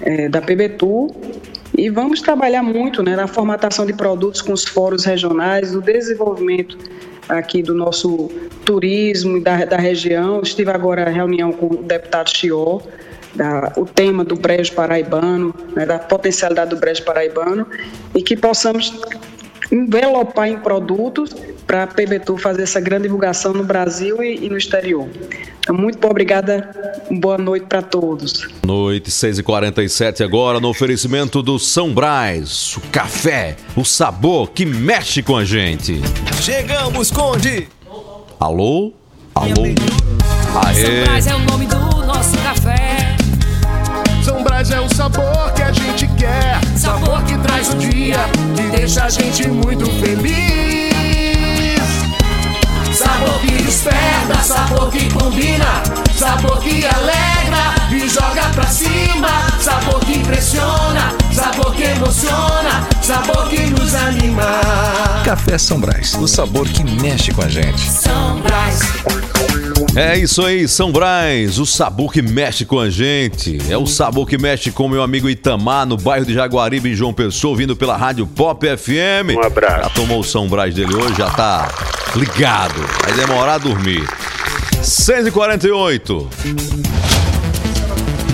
é, 0.00 0.28
da 0.28 0.40
PBTU. 0.40 1.14
E 1.76 1.90
vamos 1.90 2.20
trabalhar 2.20 2.62
muito 2.62 3.02
né, 3.02 3.16
na 3.16 3.26
formatação 3.26 3.84
de 3.84 3.92
produtos 3.92 4.40
com 4.40 4.52
os 4.52 4.64
fóruns 4.64 5.04
regionais, 5.04 5.72
no 5.72 5.82
desenvolvimento 5.82 6.78
aqui 7.28 7.62
do 7.62 7.74
nosso 7.74 8.30
turismo 8.64 9.40
da, 9.40 9.64
da 9.64 9.76
região. 9.76 10.40
Estive 10.40 10.70
agora 10.70 11.10
em 11.10 11.14
reunião 11.14 11.52
com 11.52 11.66
o 11.66 11.82
deputado 11.82 12.30
Chior, 12.30 12.82
da, 13.34 13.72
o 13.76 13.84
tema 13.84 14.24
do 14.24 14.36
brejo 14.36 14.72
paraibano, 14.72 15.54
né, 15.74 15.84
da 15.84 15.98
potencialidade 15.98 16.70
do 16.70 16.76
brejo 16.76 17.04
paraibano, 17.04 17.66
e 18.14 18.22
que 18.22 18.36
possamos 18.36 18.98
envelopar 19.70 20.48
em 20.48 20.58
produtos 20.58 21.34
para 21.66 21.84
a 21.84 21.86
PBTU 21.86 22.38
fazer 22.38 22.62
essa 22.62 22.80
grande 22.80 23.04
divulgação 23.04 23.52
no 23.52 23.64
Brasil 23.64 24.22
e, 24.22 24.46
e 24.46 24.48
no 24.48 24.56
exterior. 24.56 25.08
Então, 25.60 25.76
muito 25.76 26.06
obrigada, 26.06 26.70
boa 27.10 27.36
noite 27.36 27.66
para 27.66 27.82
todos. 27.82 28.46
Noite, 28.64 29.10
6h47 29.10 30.24
agora, 30.24 30.60
no 30.60 30.68
oferecimento 30.68 31.42
do 31.42 31.58
São 31.58 31.92
Brás, 31.92 32.76
o 32.76 32.80
café, 32.92 33.56
o 33.74 33.84
sabor 33.84 34.50
que 34.50 34.64
mexe 34.64 35.22
com 35.22 35.36
a 35.36 35.44
gente. 35.44 36.00
Chegamos, 36.40 37.10
Conde! 37.10 37.68
Alô? 38.38 38.92
Alô? 39.34 39.54
São 39.54 40.62
Aê! 40.62 41.04
Brás 41.04 41.26
é 41.26 41.34
o 41.34 41.38
nome 41.40 41.66
do 41.66 41.78
nosso 42.06 42.38
café. 42.38 43.16
São 44.22 44.42
Brás 44.42 44.70
é 44.70 44.80
o 44.80 44.88
sabor 44.94 45.52
que 45.54 45.62
a 45.62 45.72
gente 45.72 46.06
quer. 46.16 46.60
Sabor 46.76 47.24
que 47.24 47.36
traz 47.38 47.72
o 47.72 47.76
dia, 47.76 48.18
que 48.54 48.76
deixa 48.76 49.04
a 49.04 49.08
gente 49.08 49.25
combina, 55.36 55.82
sabor 56.14 56.58
que 56.60 56.84
alegra 56.86 57.74
e 57.92 58.08
joga 58.08 58.48
pra 58.54 58.66
cima. 58.66 59.28
Sabor 59.60 60.00
que 60.00 60.14
impressiona, 60.14 61.14
sabor 61.30 61.74
que 61.74 61.82
emociona, 61.82 62.88
sabor 63.02 63.48
que 63.48 63.66
nos 63.66 63.94
anima. 63.94 64.60
Café 65.24 65.58
São 65.58 65.78
Brás, 65.78 66.14
o 66.14 66.26
sabor 66.26 66.66
que 66.66 66.82
mexe 67.02 67.32
com 67.32 67.42
a 67.42 67.48
gente. 67.48 67.80
São 67.80 68.40
Brás. 68.40 68.80
É 69.94 70.16
isso 70.16 70.44
aí, 70.44 70.66
São 70.68 70.90
Brás, 70.90 71.58
o 71.58 71.66
sabor 71.66 72.12
que 72.12 72.22
mexe 72.22 72.64
com 72.64 72.78
a 72.78 72.88
gente. 72.88 73.58
É 73.68 73.76
o 73.76 73.86
sabor 73.86 74.26
que 74.26 74.38
mexe 74.38 74.70
com 74.70 74.88
meu 74.88 75.02
amigo 75.02 75.28
Itamar, 75.28 75.84
no 75.84 75.96
bairro 75.96 76.24
de 76.24 76.32
Jaguaribe, 76.32 76.90
em 76.90 76.94
João 76.94 77.12
Pessoa, 77.12 77.50
ouvindo 77.50 77.76
pela 77.76 77.96
Rádio 77.96 78.26
Pop 78.26 78.64
FM. 78.64 79.36
Um 79.36 79.46
abraço. 79.46 79.82
Já 79.82 79.90
tomou 79.90 80.20
o 80.20 80.24
São 80.24 80.48
Brás 80.48 80.74
dele 80.74 80.94
hoje, 80.94 81.14
já 81.18 81.28
tá 81.30 81.68
ligado. 82.14 82.80
Vai 83.04 83.12
demorar 83.14 83.54
a 83.54 83.58
dormir. 83.58 84.06
6h48. 84.86 87.15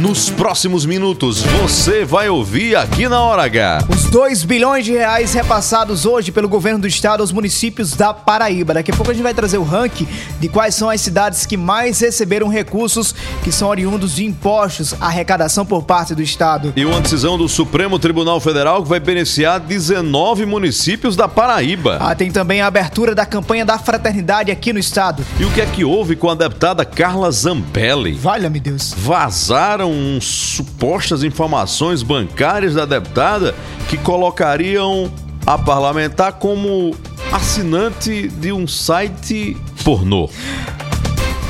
Nos 0.02 0.28
próximos 0.28 0.84
minutos, 0.84 1.42
você 1.42 2.04
vai 2.04 2.28
ouvir 2.28 2.74
aqui 2.74 3.08
na 3.08 3.22
Hora 3.22 3.44
H. 3.44 3.84
Os 3.88 4.06
2 4.06 4.42
bilhões 4.42 4.84
de 4.84 4.90
reais 4.90 5.32
repassados 5.32 6.04
hoje 6.04 6.32
pelo 6.32 6.48
governo 6.48 6.80
do 6.80 6.88
estado 6.88 7.20
aos 7.20 7.30
municípios 7.30 7.92
da 7.92 8.12
Paraíba. 8.12 8.74
Daqui 8.74 8.90
a 8.90 8.94
pouco 8.96 9.12
a 9.12 9.14
gente 9.14 9.22
vai 9.22 9.32
trazer 9.32 9.58
o 9.58 9.62
ranking 9.62 10.08
de 10.40 10.48
quais 10.48 10.74
são 10.74 10.90
as 10.90 11.00
cidades 11.00 11.46
que 11.46 11.56
mais 11.56 12.00
receberam 12.00 12.48
recursos 12.48 13.14
que 13.44 13.52
são 13.52 13.68
oriundos 13.68 14.16
de 14.16 14.24
impostos, 14.24 14.92
arrecadação 15.00 15.64
por 15.64 15.84
parte 15.84 16.16
do 16.16 16.22
estado. 16.22 16.72
E 16.74 16.84
uma 16.84 17.00
decisão 17.00 17.38
do 17.38 17.48
Supremo 17.48 17.96
Tribunal 17.96 18.40
Federal 18.40 18.82
que 18.82 18.88
vai 18.88 18.98
beneficiar 18.98 19.60
19 19.60 20.44
municípios 20.46 21.14
da 21.14 21.28
Paraíba. 21.28 21.98
Ah, 22.00 22.12
tem 22.12 22.28
também 22.28 22.60
a 22.60 22.66
abertura 22.66 23.14
da 23.14 23.24
campanha 23.24 23.64
da 23.64 23.78
fraternidade 23.78 24.50
aqui 24.50 24.72
no 24.72 24.80
estado. 24.80 25.24
E 25.38 25.44
o 25.44 25.50
que 25.52 25.60
é 25.60 25.66
que 25.66 25.84
houve 25.84 26.16
com 26.16 26.28
a 26.28 26.34
deputada 26.34 26.84
Carla 26.84 27.30
Zambelli? 27.30 28.14
Valha-me 28.14 28.58
Deus. 28.58 28.92
Vazaram 28.96 29.91
supostas 30.20 31.22
informações 31.22 32.02
bancárias 32.02 32.74
da 32.74 32.84
deputada 32.84 33.54
que 33.88 33.96
colocariam 33.96 35.10
a 35.46 35.58
parlamentar 35.58 36.34
como 36.34 36.94
assinante 37.32 38.28
de 38.28 38.52
um 38.52 38.66
site 38.66 39.56
pornô. 39.84 40.28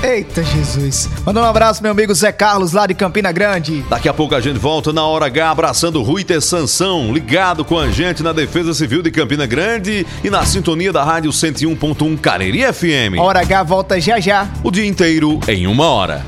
Eita 0.02 0.42
Jesus. 0.42 1.08
Mandando 1.24 1.46
um 1.46 1.48
abraço, 1.48 1.80
meu 1.80 1.92
amigo 1.92 2.12
Zé 2.12 2.32
Carlos, 2.32 2.72
lá 2.72 2.88
de 2.88 2.94
Campina 2.94 3.30
Grande. 3.30 3.84
Daqui 3.88 4.08
a 4.08 4.12
pouco 4.12 4.34
a 4.34 4.40
gente 4.40 4.58
volta 4.58 4.92
na 4.92 5.06
hora 5.06 5.26
H 5.26 5.50
abraçando 5.50 6.02
Rui 6.02 6.24
Ter 6.24 6.42
Sansão, 6.42 7.12
ligado 7.12 7.64
com 7.64 7.78
a 7.78 7.88
gente 7.88 8.20
na 8.20 8.32
Defesa 8.32 8.74
Civil 8.74 9.00
de 9.00 9.12
Campina 9.12 9.46
Grande 9.46 10.04
e 10.24 10.28
na 10.28 10.44
sintonia 10.44 10.92
da 10.92 11.04
Rádio 11.04 11.30
101.1 11.30 12.18
Cariri 12.18 12.62
FM. 12.72 13.20
Hora 13.20 13.42
H 13.42 13.62
volta 13.62 14.00
já 14.00 14.18
já. 14.18 14.48
O 14.64 14.72
dia 14.72 14.86
inteiro 14.86 15.38
em 15.46 15.68
uma 15.68 15.86
hora. 15.86 16.26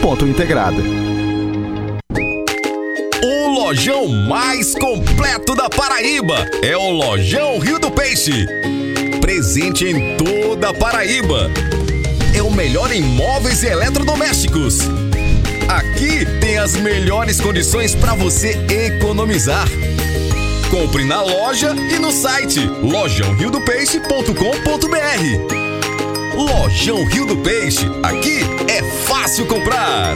múltipla.integrada. 0.01 0.81
O 3.23 3.49
lojão 3.49 4.07
mais 4.07 4.73
completo 4.75 5.55
da 5.55 5.69
Paraíba 5.69 6.45
é 6.63 6.75
o 6.75 6.89
Lojão 6.89 7.59
Rio 7.59 7.77
do 7.79 7.91
Peixe. 7.91 8.47
Presente 9.21 9.85
em 9.85 10.17
toda 10.17 10.69
a 10.69 10.73
Paraíba. 10.73 11.51
É 12.35 12.41
o 12.41 12.49
melhor 12.51 12.91
em 12.91 13.03
móveis 13.03 13.61
e 13.63 13.67
eletrodomésticos. 13.67 14.79
Aqui 15.69 16.25
tem 16.39 16.57
as 16.57 16.75
melhores 16.75 17.39
condições 17.39 17.93
para 17.93 18.15
você 18.15 18.57
economizar. 18.69 19.67
Compre 20.69 21.05
na 21.05 21.21
loja 21.21 21.75
e 21.75 21.99
no 21.99 22.11
site 22.11 22.59
lojãoriodopeixe.com.br. 22.81 25.60
Lojão 26.33 27.03
Rio 27.05 27.25
do 27.25 27.37
Peixe, 27.37 27.85
aqui 28.03 28.39
é 28.69 28.81
fácil 28.83 29.45
comprar. 29.45 30.15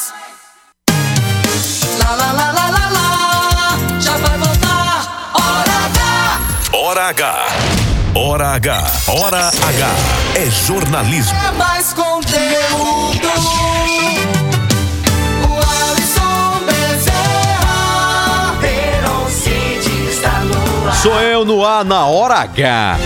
Lá, 1.99 2.15
lá, 2.15 2.31
lá, 2.31 2.51
lá, 2.51 2.69
lá, 2.69 2.89
lá. 2.89 3.99
Já 3.99 4.17
vai 4.17 4.37
voltar. 4.37 5.31
Hora 5.33 5.71
H. 5.89 6.37
Hora 6.73 7.07
H. 7.07 7.45
Hora 8.15 8.47
H. 8.55 8.91
Hora 9.07 9.47
H. 9.47 9.89
É 10.35 10.49
jornalismo. 10.49 11.37
É 11.37 11.51
mais 11.51 11.93
conteúdo. 11.93 13.27
O 15.47 15.53
Alisson 15.89 16.65
Bezerra. 16.65 18.55
Verão 18.59 19.29
City 19.29 20.09
está 20.09 20.39
no 20.39 20.87
ar. 20.87 20.95
Sou 20.95 21.19
eu 21.21 21.45
no 21.45 21.65
ar 21.65 21.85
na 21.85 22.05
hora 22.05 22.35
H. 22.35 22.97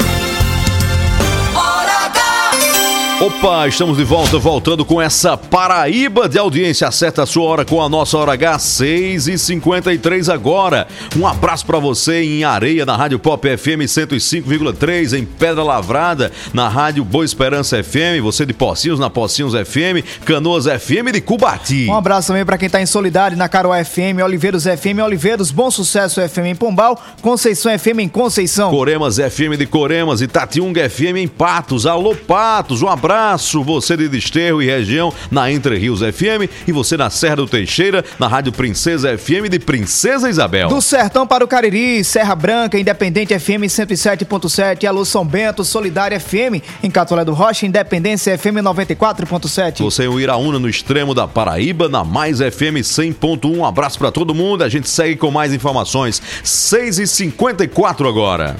Opa, 3.25 3.67
estamos 3.67 3.97
de 3.97 4.03
volta, 4.03 4.37
voltando 4.37 4.85
com 4.85 5.01
essa 5.01 5.35
Paraíba 5.35 6.29
de 6.29 6.37
audiência. 6.37 6.87
Acerta 6.87 7.23
a 7.23 7.25
sua 7.25 7.43
hora 7.45 7.65
com 7.65 7.81
a 7.81 7.89
nossa 7.89 8.15
hora 8.19 8.33
H, 8.33 8.59
6 8.59 9.27
e 9.27 9.39
53 9.39 10.29
agora. 10.29 10.87
Um 11.17 11.25
abraço 11.25 11.65
para 11.65 11.79
você 11.79 12.21
em 12.21 12.43
Areia, 12.43 12.85
na 12.85 12.95
Rádio 12.95 13.17
Pop 13.17 13.43
FM 13.57 13.81
105,3, 13.87 15.17
em 15.17 15.25
Pedra 15.25 15.63
Lavrada, 15.63 16.31
na 16.53 16.69
Rádio 16.69 17.03
Boa 17.03 17.25
Esperança 17.25 17.83
FM, 17.83 18.21
você 18.21 18.45
de 18.45 18.53
Pocinhos, 18.53 18.99
na 18.99 19.09
Pocinhos 19.09 19.53
FM, 19.53 20.05
Canoas 20.23 20.65
FM 20.65 21.11
de 21.11 21.19
Cubati. 21.19 21.87
Um 21.89 21.95
abraço 21.95 22.27
também 22.27 22.45
pra 22.45 22.59
quem 22.59 22.69
tá 22.69 22.79
em 22.79 22.85
Solidade, 22.85 23.35
na 23.35 23.49
Caroá 23.49 23.83
FM, 23.83 24.21
Oliveiros 24.23 24.65
FM, 24.65 25.01
Oliveiros, 25.03 25.49
Bom 25.49 25.71
Sucesso 25.71 26.21
FM 26.21 26.45
em 26.45 26.55
Pombal, 26.55 27.01
Conceição 27.23 27.75
FM 27.75 28.01
em 28.01 28.07
Conceição. 28.07 28.69
Coremas 28.69 29.15
FM 29.15 29.57
de 29.57 29.65
Coremas 29.65 30.21
e 30.21 30.27
Tatiunga 30.27 30.87
FM 30.87 31.17
em 31.17 31.27
Patos. 31.27 31.87
Alô, 31.87 32.13
Patos, 32.13 32.83
um 32.83 32.87
abraço. 32.87 33.14
Você 33.63 33.95
de 33.95 34.09
Desterro 34.09 34.61
e 34.61 34.65
região 34.65 35.13
na 35.29 35.51
Entre 35.51 35.77
Rios 35.77 35.99
FM 35.99 36.49
e 36.67 36.71
você 36.71 36.97
na 36.97 37.09
Serra 37.09 37.37
do 37.37 37.47
Teixeira, 37.47 38.03
na 38.19 38.27
Rádio 38.27 38.51
Princesa 38.51 39.17
FM 39.17 39.49
de 39.49 39.59
Princesa 39.59 40.29
Isabel. 40.29 40.69
Do 40.69 40.81
Sertão 40.81 41.25
para 41.25 41.43
o 41.43 41.47
Cariri, 41.47 42.03
Serra 42.03 42.35
Branca, 42.35 42.79
Independente 42.79 43.37
FM 43.37 43.65
107.7, 43.65 44.85
Alô 44.87 45.05
São 45.05 45.25
Bento, 45.25 45.63
Solidária 45.63 46.19
FM, 46.19 46.61
em 46.83 46.91
Catolé 46.91 47.23
do 47.23 47.33
Rocha, 47.33 47.65
Independência 47.65 48.37
FM 48.37 48.57
94.7. 48.63 49.79
Você 49.79 50.05
em 50.05 50.19
Iraúna, 50.19 50.59
no 50.59 50.69
extremo 50.69 51.13
da 51.13 51.27
Paraíba, 51.27 51.87
na 51.87 52.03
Mais 52.03 52.39
FM 52.39 52.81
100.1. 52.81 53.55
Um 53.55 53.65
abraço 53.65 53.97
pra 53.97 54.11
todo 54.11 54.35
mundo. 54.35 54.63
A 54.63 54.69
gente 54.69 54.89
segue 54.89 55.15
com 55.15 55.31
mais 55.31 55.53
informações. 55.53 56.21
6h54 56.43 58.07
agora. 58.07 58.55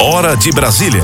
Hora 0.00 0.36
de 0.36 0.50
Brasília. 0.50 1.02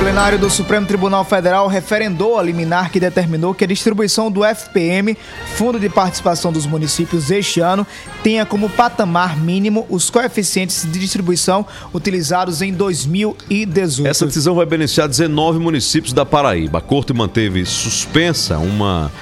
Plenário 0.00 0.38
do 0.38 0.48
Supremo 0.48 0.86
Tribunal 0.86 1.26
Federal 1.26 1.68
referendou 1.68 2.38
a 2.38 2.42
liminar 2.42 2.90
que 2.90 2.98
determinou 2.98 3.52
que 3.52 3.64
a 3.64 3.66
distribuição 3.66 4.30
do 4.30 4.42
FPM, 4.42 5.14
Fundo 5.56 5.78
de 5.78 5.90
Participação 5.90 6.50
dos 6.50 6.64
Municípios, 6.64 7.30
este 7.30 7.60
ano, 7.60 7.86
tenha 8.22 8.46
como 8.46 8.70
patamar 8.70 9.36
mínimo 9.36 9.86
os 9.90 10.08
coeficientes 10.08 10.90
de 10.90 10.98
distribuição 10.98 11.66
utilizados 11.92 12.62
em 12.62 12.72
2018. 12.72 14.08
Essa 14.08 14.24
decisão 14.24 14.54
vai 14.54 14.64
beneficiar 14.64 15.06
19 15.06 15.58
municípios 15.58 16.14
da 16.14 16.24
Paraíba. 16.24 16.78
A 16.78 16.82
corte 16.82 17.12
manteve 17.12 17.66
suspensa 17.66 18.56
uma 18.56 19.12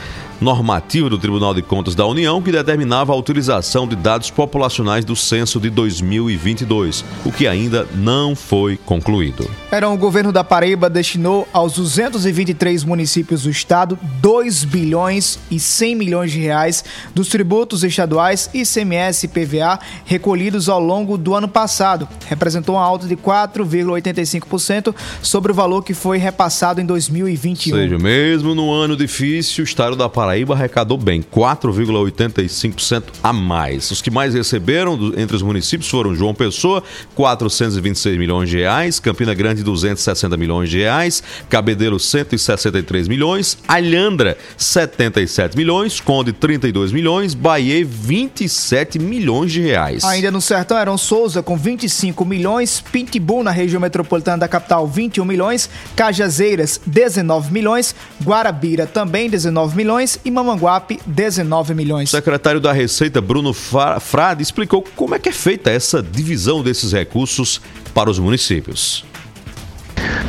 normativa 0.41 1.11
do 1.11 1.19
Tribunal 1.19 1.53
de 1.53 1.63
Contas 1.63 1.95
da 1.95 2.07
União 2.07 2.41
que 2.41 2.53
determinava 2.53 3.13
a 3.13 3.17
utilização 3.17 3.87
de 3.87 3.97
dados 3.97 4.31
populacionais 4.31 5.05
do 5.05 5.17
censo 5.17 5.59
de 5.61 5.69
2022, 5.71 7.05
o 7.25 7.33
que 7.33 7.47
ainda 7.47 7.87
não 7.95 8.37
foi 8.37 8.77
concluído. 8.77 9.51
Era 9.71 9.89
o 9.89 9.97
governo 9.97 10.33
da 10.33 10.45
Paraíba 10.45 10.89
destinou 10.89 11.47
aos 11.53 11.75
223 11.75 12.85
municípios 12.85 13.43
do 13.43 13.51
estado 13.51 13.99
2 14.21 14.65
bilhões 14.65 15.39
e 15.51 15.59
100 15.59 15.95
milhões 15.97 16.33
de 16.33 16.41
reais 16.41 16.85
dos 17.15 17.29
tributos 17.29 17.83
estaduais 17.83 18.49
ICMS 18.55 19.27
e 19.27 19.29
PVA 19.29 19.79
recolhidos 20.05 20.69
ao 20.69 20.81
longo 20.81 21.19
do 21.19 21.35
ano 21.35 21.49
passado. 21.49 22.09
Representou 22.29 22.77
uma 22.77 22.85
alta 22.85 23.07
de 23.07 23.17
4,85% 23.17 24.95
sobre 25.21 25.53
o 25.53 25.55
valor 25.55 25.83
que 25.83 25.95
foi 25.95 26.19
repassado 26.19 26.81
em 26.81 26.87
2021. 26.87 27.75
Ou 27.75 27.83
seja, 27.83 27.99
mesmo 27.99 28.55
no 28.55 28.73
ano 28.73 28.97
difícil, 28.97 29.65
o 29.65 29.67
estado 29.67 29.97
da 29.97 30.09
Paraíba 30.09 30.28
arrecadou 30.53 30.97
bem, 30.97 31.23
4,85% 31.23 33.05
a 33.23 33.33
mais. 33.33 33.91
Os 33.91 34.03
que 34.03 34.11
mais 34.11 34.35
receberam 34.35 35.13
entre 35.17 35.37
os 35.37 35.43
municípios 35.43 35.89
foram 35.89 36.15
João 36.15 36.35
Pessoa, 36.35 36.83
426 37.15 38.19
milhões 38.19 38.51
de 38.51 38.59
reais, 38.59 38.99
Campina 39.01 39.35
Grande, 39.35 39.63
260 39.63 40.37
milhões 40.37 40.71
de 40.71 40.79
reais, 40.79 41.23
Cabedelo, 41.49 41.99
163 41.99 43.09
milhões, 43.09 43.59
Alhandra, 43.67 44.37
77 44.57 45.57
milhões, 45.57 46.01
Conde, 46.01 46.33
32 46.33 46.93
milhões, 46.93 47.35
Bahia, 47.35 47.85
27 47.85 48.99
milhões 48.99 49.53
de 49.53 49.61
reais. 49.61 50.05
Ainda 50.05 50.31
no 50.31 50.41
Sertão 50.41 50.79
eram 50.79 50.99
Souza 50.99 51.43
com 51.43 51.57
25 51.57 52.25
milhões, 52.25 52.81
Pitbull 52.81 53.43
na 53.43 53.51
região 53.51 53.81
metropolitana 53.81 54.39
da 54.39 54.49
capital 54.49 54.87
21 54.87 55.25
milhões, 55.25 55.69
Cajazeiras 55.95 56.81
19 56.87 57.53
milhões, 57.53 57.95
Guarabira 58.23 58.87
também 58.87 59.29
19 59.29 59.77
milhões 59.77 60.18
e 60.25 60.31
Mamanguape 60.31 61.01
19 61.07 61.75
milhões. 61.75 62.09
O 62.09 62.13
secretário 62.17 62.61
da 62.61 62.73
Receita, 62.73 63.21
Bruno 63.21 63.53
Fra- 63.53 64.01
Frade, 64.01 64.43
explicou 64.43 64.85
como 64.97 65.15
é 65.15 65.19
que 65.19 65.29
é 65.29 65.33
feita 65.33 65.71
essa 65.71 66.03
divisão 66.03 66.63
desses 66.63 66.93
recursos 66.93 67.61
para 67.95 68.11
os 68.11 68.19
municípios. 68.19 69.05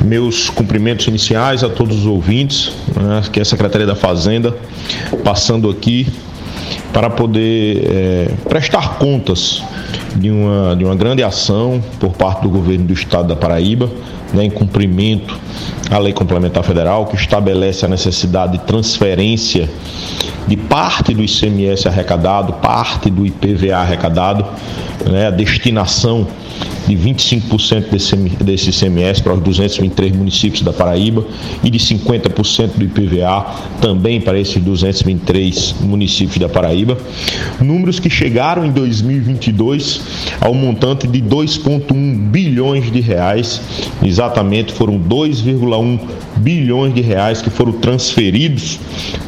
Meus 0.04 0.50
cumprimentos 0.50 1.08
iniciais 1.08 1.64
a 1.64 1.70
todos 1.70 2.00
os 2.00 2.06
ouvintes, 2.06 2.72
né, 2.96 3.22
que 3.32 3.40
é 3.40 3.42
a 3.42 3.46
Secretaria 3.46 3.86
da 3.86 3.96
Fazenda, 3.96 4.56
passando 5.24 5.70
aqui 5.70 6.08
para 6.94 7.10
poder 7.10 7.84
eh, 7.86 8.32
prestar 8.48 8.98
contas 8.98 9.62
de 10.16 10.30
uma, 10.32 10.76
de 10.76 10.84
uma 10.86 10.96
grande 10.96 11.22
ação 11.22 11.84
por 12.00 12.14
parte 12.14 12.42
do 12.44 12.50
governo 12.50 12.86
do 12.86 12.94
estado 12.94 13.28
da 13.28 13.36
Paraíba, 13.36 13.90
né, 14.34 14.46
em 14.46 14.50
cumprimento 14.50 15.38
à 15.90 15.98
Lei 15.98 16.14
Complementar 16.14 16.64
Federal, 16.64 17.06
que 17.06 17.16
estabelece 17.16 17.86
a 17.86 17.88
necessidade 17.88 18.58
de 18.58 18.64
transferência 18.66 19.70
de 20.48 20.56
parte 20.56 21.14
do 21.14 21.24
ICMS 21.24 21.88
arrecadado, 21.88 22.54
parte 22.54 23.10
do 23.10 23.26
IPVA 23.26 23.78
arrecadado, 23.78 24.46
né, 25.10 25.28
a 25.28 25.32
destinação 25.32 26.28
de 26.90 26.98
25% 26.98 27.92
desse, 27.92 28.16
desse 28.16 28.70
ICMS 28.72 29.22
para 29.22 29.36
os 29.36 29.42
223 29.42 30.16
municípios 30.16 30.64
da 30.64 30.74
Paraíba 30.74 31.24
e 31.64 31.70
de 31.70 31.78
50% 31.78 32.72
do 32.76 32.84
IPVA 32.84 33.46
também 33.80 34.20
para 34.20 34.40
esses 34.40 34.62
223 34.62 35.76
municípios 35.82 36.40
da 36.40 36.50
Paraíba. 36.50 36.98
Números 37.62 38.00
que 38.00 38.10
chegaram 38.10 38.66
em 38.66 38.72
2022 38.72 40.02
ao 40.42 40.56
montante 40.56 41.08
de 41.08 41.22
2,1 41.22 42.32
bilhões 42.32 42.92
de 42.92 43.02
reais. 43.02 43.62
Exatamente 44.04 44.74
foram 44.74 44.98
2,1 44.98 46.00
bilhões 46.38 46.94
de 46.94 47.02
reais 47.02 47.42
que 47.42 47.50
foram 47.50 47.74
transferidos 47.74 48.80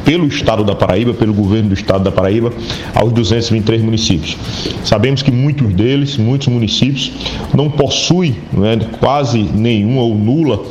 pelo 0.04 0.26
Estado 0.26 0.64
da 0.64 0.74
Paraíba, 0.74 1.14
pelo 1.14 1.32
governo 1.32 1.68
do 1.68 1.74
Estado 1.74 2.04
da 2.04 2.10
Paraíba, 2.10 2.52
aos 2.94 3.12
223 3.12 3.82
municípios. 3.82 4.36
Sabemos 4.84 5.22
que 5.22 5.30
muitos 5.30 5.72
deles, 5.74 6.16
muitos 6.16 6.48
municípios, 6.48 7.12
não 7.54 7.70
possuem 7.70 8.36
né, 8.52 8.78
quase 8.98 9.42
nenhuma 9.42 10.02
ou 10.02 10.14
nula 10.14 10.64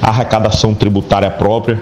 arrecadação 0.00 0.74
tributária 0.74 1.30
própria, 1.30 1.80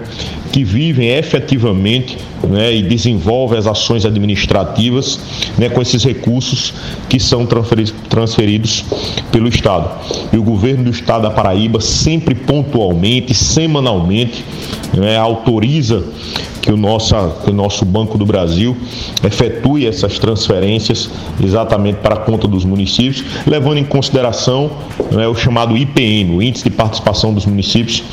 que 0.51 0.63
vivem 0.63 1.09
efetivamente 1.09 2.17
né, 2.47 2.75
e 2.75 2.83
desenvolvem 2.83 3.57
as 3.57 3.67
ações 3.67 4.05
administrativas 4.05 5.19
né, 5.57 5.69
com 5.69 5.81
esses 5.81 6.03
recursos 6.03 6.73
que 7.09 7.19
são 7.19 7.45
transferi- 7.45 7.91
transferidos 8.09 8.85
pelo 9.31 9.47
Estado. 9.47 9.89
E 10.31 10.37
o 10.37 10.43
governo 10.43 10.85
do 10.85 10.89
Estado 10.89 11.23
da 11.23 11.29
Paraíba, 11.29 11.79
sempre 11.81 12.35
pontualmente, 12.35 13.33
semanalmente, 13.33 14.43
né, 14.93 15.17
autoriza 15.17 16.03
que 16.67 16.73
o, 16.73 16.75
nossa, 16.75 17.33
que 17.45 17.49
o 17.49 17.53
nosso 17.53 17.85
Banco 17.85 18.17
do 18.17 18.25
Brasil 18.25 18.75
efetue 19.23 19.87
essas 19.87 20.19
transferências 20.19 21.09
exatamente 21.41 21.99
para 21.99 22.15
a 22.15 22.17
conta 22.17 22.45
dos 22.45 22.65
municípios, 22.65 23.23
levando 23.45 23.77
em 23.77 23.85
consideração 23.85 24.69
né, 25.09 25.25
o 25.29 25.33
chamado 25.33 25.77
IPM, 25.77 26.35
o 26.35 26.41
Índice 26.41 26.65
de 26.65 26.69
Participação 26.69 27.33
dos 27.33 27.45
Municípios, 27.45 28.03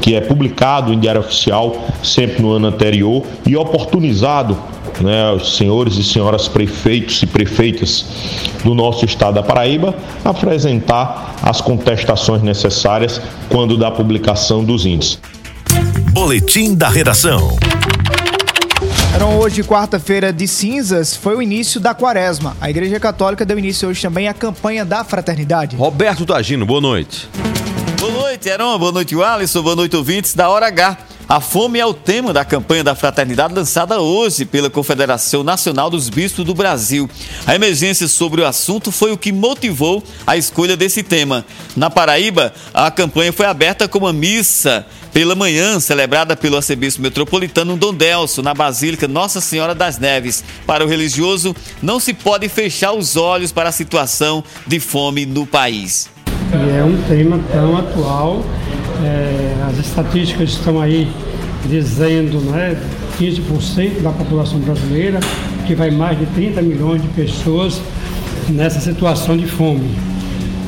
que 0.00 0.14
é 0.14 0.20
publicado 0.20 0.92
em 0.92 1.00
Diário 1.00 1.22
Oficial 1.22 1.83
sempre 2.02 2.42
no 2.42 2.52
ano 2.52 2.68
anterior 2.68 3.24
e 3.46 3.56
oportunizado 3.56 4.56
né, 5.00 5.32
os 5.32 5.56
senhores 5.56 5.96
e 5.96 6.04
senhoras 6.04 6.48
prefeitos 6.48 7.22
e 7.22 7.26
prefeitas 7.26 8.06
do 8.62 8.74
nosso 8.74 9.04
estado 9.04 9.34
da 9.34 9.42
Paraíba 9.42 9.94
a 10.24 10.30
apresentar 10.30 11.36
as 11.42 11.60
contestações 11.60 12.42
necessárias 12.42 13.20
quando 13.48 13.76
da 13.76 13.90
publicação 13.90 14.64
dos 14.64 14.86
índices. 14.86 15.18
Boletim 16.12 16.74
da 16.74 16.88
redação. 16.88 17.56
Eram 19.14 19.38
hoje, 19.38 19.62
quarta-feira 19.62 20.32
de 20.32 20.46
cinzas, 20.48 21.14
foi 21.14 21.36
o 21.36 21.42
início 21.42 21.80
da 21.80 21.94
quaresma. 21.94 22.56
A 22.60 22.68
Igreja 22.68 22.98
Católica 22.98 23.44
deu 23.44 23.58
início 23.58 23.88
hoje 23.88 24.02
também 24.02 24.26
à 24.26 24.34
campanha 24.34 24.84
da 24.84 25.04
fraternidade. 25.04 25.76
Roberto 25.76 26.26
Tagino, 26.26 26.66
boa 26.66 26.80
noite. 26.80 27.28
Boa 28.00 28.12
noite, 28.12 28.48
Heron. 28.48 28.78
Boa 28.78 28.92
noite, 28.92 29.14
Alisson. 29.14 29.62
Boa 29.62 29.76
noite, 29.76 29.96
ouvintes 29.96 30.34
da 30.34 30.48
Hora 30.50 30.66
H. 30.66 30.98
A 31.26 31.40
fome 31.40 31.78
é 31.78 31.86
o 31.86 31.94
tema 31.94 32.34
da 32.34 32.44
campanha 32.44 32.84
da 32.84 32.94
fraternidade 32.94 33.54
lançada 33.54 33.98
hoje 33.98 34.44
pela 34.44 34.68
Confederação 34.68 35.42
Nacional 35.42 35.88
dos 35.88 36.10
Bispos 36.10 36.44
do 36.44 36.54
Brasil. 36.54 37.08
A 37.46 37.54
emergência 37.54 38.06
sobre 38.06 38.42
o 38.42 38.46
assunto 38.46 38.92
foi 38.92 39.10
o 39.10 39.16
que 39.16 39.32
motivou 39.32 40.04
a 40.26 40.36
escolha 40.36 40.76
desse 40.76 41.02
tema. 41.02 41.42
Na 41.74 41.88
Paraíba, 41.88 42.52
a 42.74 42.90
campanha 42.90 43.32
foi 43.32 43.46
aberta 43.46 43.88
com 43.88 44.00
uma 44.00 44.12
missa 44.12 44.86
pela 45.14 45.34
manhã, 45.34 45.80
celebrada 45.80 46.36
pelo 46.36 46.56
arcebispo 46.56 47.00
metropolitano 47.00 47.76
Dom 47.76 47.94
Delso, 47.94 48.42
na 48.42 48.52
Basílica 48.52 49.08
Nossa 49.08 49.40
Senhora 49.40 49.74
das 49.74 49.98
Neves. 49.98 50.44
Para 50.66 50.84
o 50.84 50.88
religioso, 50.88 51.56
não 51.80 51.98
se 51.98 52.12
pode 52.12 52.50
fechar 52.50 52.92
os 52.92 53.16
olhos 53.16 53.50
para 53.50 53.70
a 53.70 53.72
situação 53.72 54.44
de 54.66 54.78
fome 54.78 55.24
no 55.24 55.46
país. 55.46 56.10
E 56.52 56.78
é 56.78 56.84
um 56.84 57.00
tema 57.08 57.40
tão 57.50 57.78
atual. 57.78 58.44
É, 59.02 59.54
as 59.68 59.78
estatísticas 59.78 60.50
estão 60.50 60.80
aí 60.80 61.08
dizendo, 61.68 62.40
né, 62.50 62.76
15% 63.18 64.02
da 64.02 64.10
população 64.10 64.58
brasileira, 64.58 65.20
que 65.66 65.74
vai 65.74 65.90
mais 65.90 66.18
de 66.18 66.26
30 66.26 66.62
milhões 66.62 67.02
de 67.02 67.08
pessoas 67.08 67.80
nessa 68.48 68.80
situação 68.80 69.36
de 69.36 69.46
fome. 69.46 69.90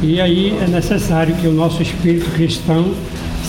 E 0.03 0.21
aí 0.21 0.57
é 0.63 0.67
necessário 0.67 1.35
que 1.37 1.47
o 1.47 1.53
nosso 1.53 1.83
espírito 1.83 2.31
cristão 2.33 2.95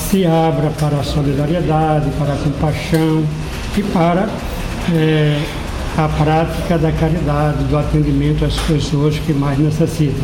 se 0.09 0.25
abra 0.25 0.69
para 0.79 0.97
a 0.97 1.03
solidariedade, 1.03 2.09
para 2.17 2.33
a 2.33 2.37
compaixão 2.37 3.23
e 3.77 3.83
para 3.83 4.29
é, 4.93 5.39
a 5.97 6.07
prática 6.07 6.77
da 6.77 6.91
caridade, 6.91 7.63
do 7.65 7.77
atendimento 7.77 8.45
às 8.45 8.55
pessoas 8.55 9.17
que 9.19 9.33
mais 9.33 9.57
necessitam. 9.59 10.23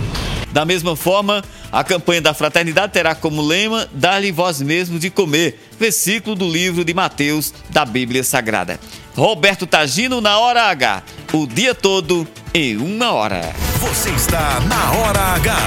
Da 0.54 0.64
mesma 0.64 0.96
forma, 0.96 1.44
a 1.72 1.84
campanha 1.84 2.22
da 2.22 2.34
fraternidade 2.34 2.94
terá 2.94 3.16
como 3.16 3.42
lema 3.42 3.88
Dar-lhe 3.92 4.32
vós 4.32 4.62
mesmo 4.62 5.00
de 5.00 5.10
comer, 5.10 5.60
versículo 5.80 6.36
do 6.36 6.48
livro 6.48 6.86
de 6.86 6.94
Mateus 6.94 7.52
da 7.72 7.84
Bíblia 7.84 8.24
Sagrada. 8.24 8.80
Roberto 9.16 9.66
Tagino 9.66 10.22
na 10.22 10.38
Hora 10.38 10.70
H, 10.70 11.04
o 11.34 11.48
dia 11.48 11.74
todo 11.74 12.28
em 12.54 12.78
uma 12.78 13.12
hora. 13.12 13.52
Você 13.80 14.12
está 14.12 14.60
na 14.62 14.92
Hora 14.92 15.20
H. 15.20 15.58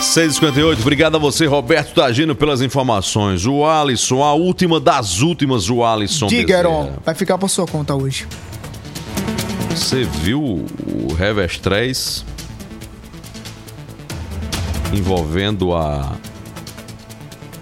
6h58, 0.00 0.80
obrigado 0.80 1.16
a 1.16 1.18
você, 1.18 1.46
Roberto 1.46 1.94
Tagino, 1.94 2.34
pelas 2.34 2.62
informações. 2.62 3.46
O 3.46 3.64
Alisson, 3.64 4.22
a 4.22 4.32
última 4.34 4.80
das 4.80 5.20
últimas, 5.20 5.68
o 5.70 5.84
Alisson. 5.84 6.26
Diga. 6.26 6.56
Heron, 6.56 6.94
vai 7.04 7.14
ficar 7.14 7.38
por 7.38 7.48
sua 7.48 7.66
conta 7.66 7.94
hoje. 7.94 8.26
Você 9.78 10.02
viu 10.02 10.42
o 10.42 10.66
3? 11.62 12.24
envolvendo 14.92 15.72
a 15.72 16.16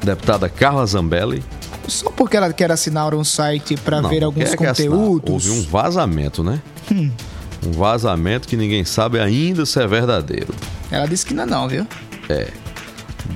deputada 0.03 0.49
Carla 0.49 0.87
Zambelli. 0.87 1.45
Só 1.87 2.11
porque 2.11 2.37
ela 2.39 2.51
quer 2.55 2.73
assinar 2.73 3.14
um 3.14 3.23
site 3.23 3.77
para 3.77 4.01
ver 4.01 4.25
alguns 4.25 4.55
conteúdos. 4.55 5.47
Houve 5.47 5.51
um 5.51 5.62
vazamento, 5.62 6.43
né? 6.43 6.62
Hum, 6.91 7.11
Um 7.67 7.73
vazamento 7.73 8.49
que 8.49 8.57
ninguém 8.57 8.83
sabe 8.85 9.21
ainda 9.21 9.67
se 9.67 9.79
é 9.79 9.87
verdadeiro. 9.87 10.55
ela 10.91 11.07
disse 11.07 11.27
que 11.27 11.35
não, 11.35 11.43
é 11.43 11.47
não, 11.47 11.69
viu? 11.69 11.87
É. 12.31 12.49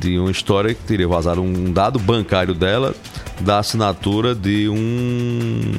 De 0.01 0.18
uma 0.18 0.31
história 0.31 0.72
que 0.72 0.83
teria 0.85 1.07
vazado 1.07 1.43
um 1.43 1.70
dado 1.70 1.99
bancário 1.99 2.55
dela 2.55 2.95
da 3.41 3.59
assinatura 3.59 4.35
de 4.35 4.68
um 4.70 5.72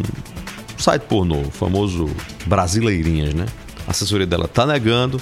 site 0.81 1.03
pornô, 1.03 1.41
o 1.41 1.51
famoso 1.51 2.09
Brasileirinhas, 2.45 3.33
né? 3.33 3.45
A 3.87 3.91
assessoria 3.91 4.27
dela 4.27 4.47
tá 4.47 4.65
negando, 4.65 5.21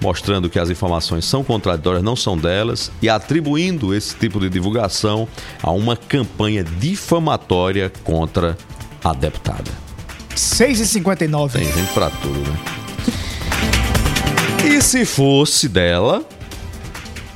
mostrando 0.00 0.48
que 0.48 0.58
as 0.58 0.70
informações 0.70 1.24
são 1.24 1.44
contraditórias, 1.44 2.02
não 2.02 2.16
são 2.16 2.36
delas, 2.36 2.90
e 3.02 3.08
atribuindo 3.08 3.94
esse 3.94 4.14
tipo 4.16 4.40
de 4.40 4.48
divulgação 4.48 5.28
a 5.62 5.70
uma 5.70 5.96
campanha 5.96 6.64
difamatória 6.64 7.92
contra 8.02 8.56
a 9.02 9.12
deputada. 9.12 9.70
6h59. 10.34 11.52
Tem 11.52 11.64
gente 11.64 11.92
pra 11.92 12.10
tudo, 12.10 12.38
né? 12.38 12.58
E 14.64 14.82
se 14.82 15.04
fosse 15.04 15.68
dela, 15.68 16.24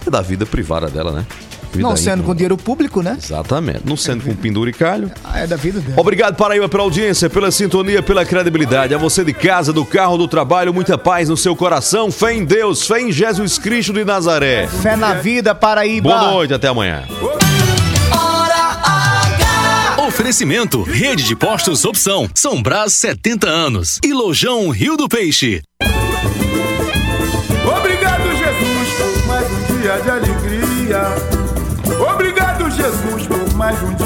é 0.07 0.11
da 0.11 0.21
vida 0.21 0.47
privada 0.47 0.89
dela, 0.89 1.13
né? 1.13 1.27
Vida 1.75 1.89
Não 1.89 1.97
sendo 1.97 2.13
íntima. 2.19 2.27
com 2.27 2.35
dinheiro 2.35 2.57
público, 2.57 3.03
né? 3.03 3.19
Exatamente. 3.23 3.81
Não 3.85 3.97
sendo 3.97 4.25
com 4.25 4.35
penduricalho. 4.35 5.11
Ah, 5.25 5.41
É 5.41 5.47
da 5.47 5.57
vida 5.57 5.81
dela. 5.81 6.01
Obrigado, 6.01 6.37
Paraíba, 6.37 6.69
pela 6.69 6.83
audiência, 6.85 7.29
pela 7.29 7.51
sintonia, 7.51 8.03
pela 8.03 8.25
credibilidade. 8.25 8.95
A 8.95 8.99
você 8.99 9.25
de 9.25 9.33
casa, 9.33 9.73
do 9.73 9.85
carro, 9.85 10.17
do 10.17 10.29
trabalho, 10.29 10.73
muita 10.73 10.97
paz 10.97 11.29
no 11.29 11.37
seu 11.37 11.55
coração. 11.57 12.11
Fé 12.13 12.35
em 12.35 12.45
Deus, 12.45 12.87
fé 12.87 13.01
em 13.01 13.11
Jesus 13.13 13.59
Cristo 13.59 13.93
de 13.93 14.05
Nazaré. 14.05 14.67
Fé 14.69 14.97
na 14.97 15.15
vida, 15.15 15.55
Paraíba. 15.55 16.09
Boa 16.11 16.31
noite, 16.31 16.55
até 16.55 16.69
amanhã. 16.69 17.03
Oferecimento 20.07 20.83
Rede 20.83 21.25
de 21.25 21.35
Postos 21.35 21.85
Opção. 21.85 22.29
São 22.35 22.63
Brás 22.63 22.93
70 22.95 23.49
anos. 23.49 23.99
E 24.05 24.13
Lojão 24.13 24.69
Rio 24.71 24.97
do 24.97 25.09
Peixe. 25.09 25.61
Obrigado, 27.79 28.23
Jesus, 28.37 28.95
por 28.99 29.27
mais 29.27 29.47
um 29.51 29.81
dia 29.81 29.99
de 30.01 30.11
alegria. 30.11 31.34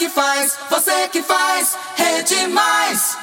que 0.00 0.08
faz, 0.08 0.56
você 0.70 1.08
que 1.08 1.22
faz, 1.22 1.76
rede 1.94 2.46
mais. 2.46 3.18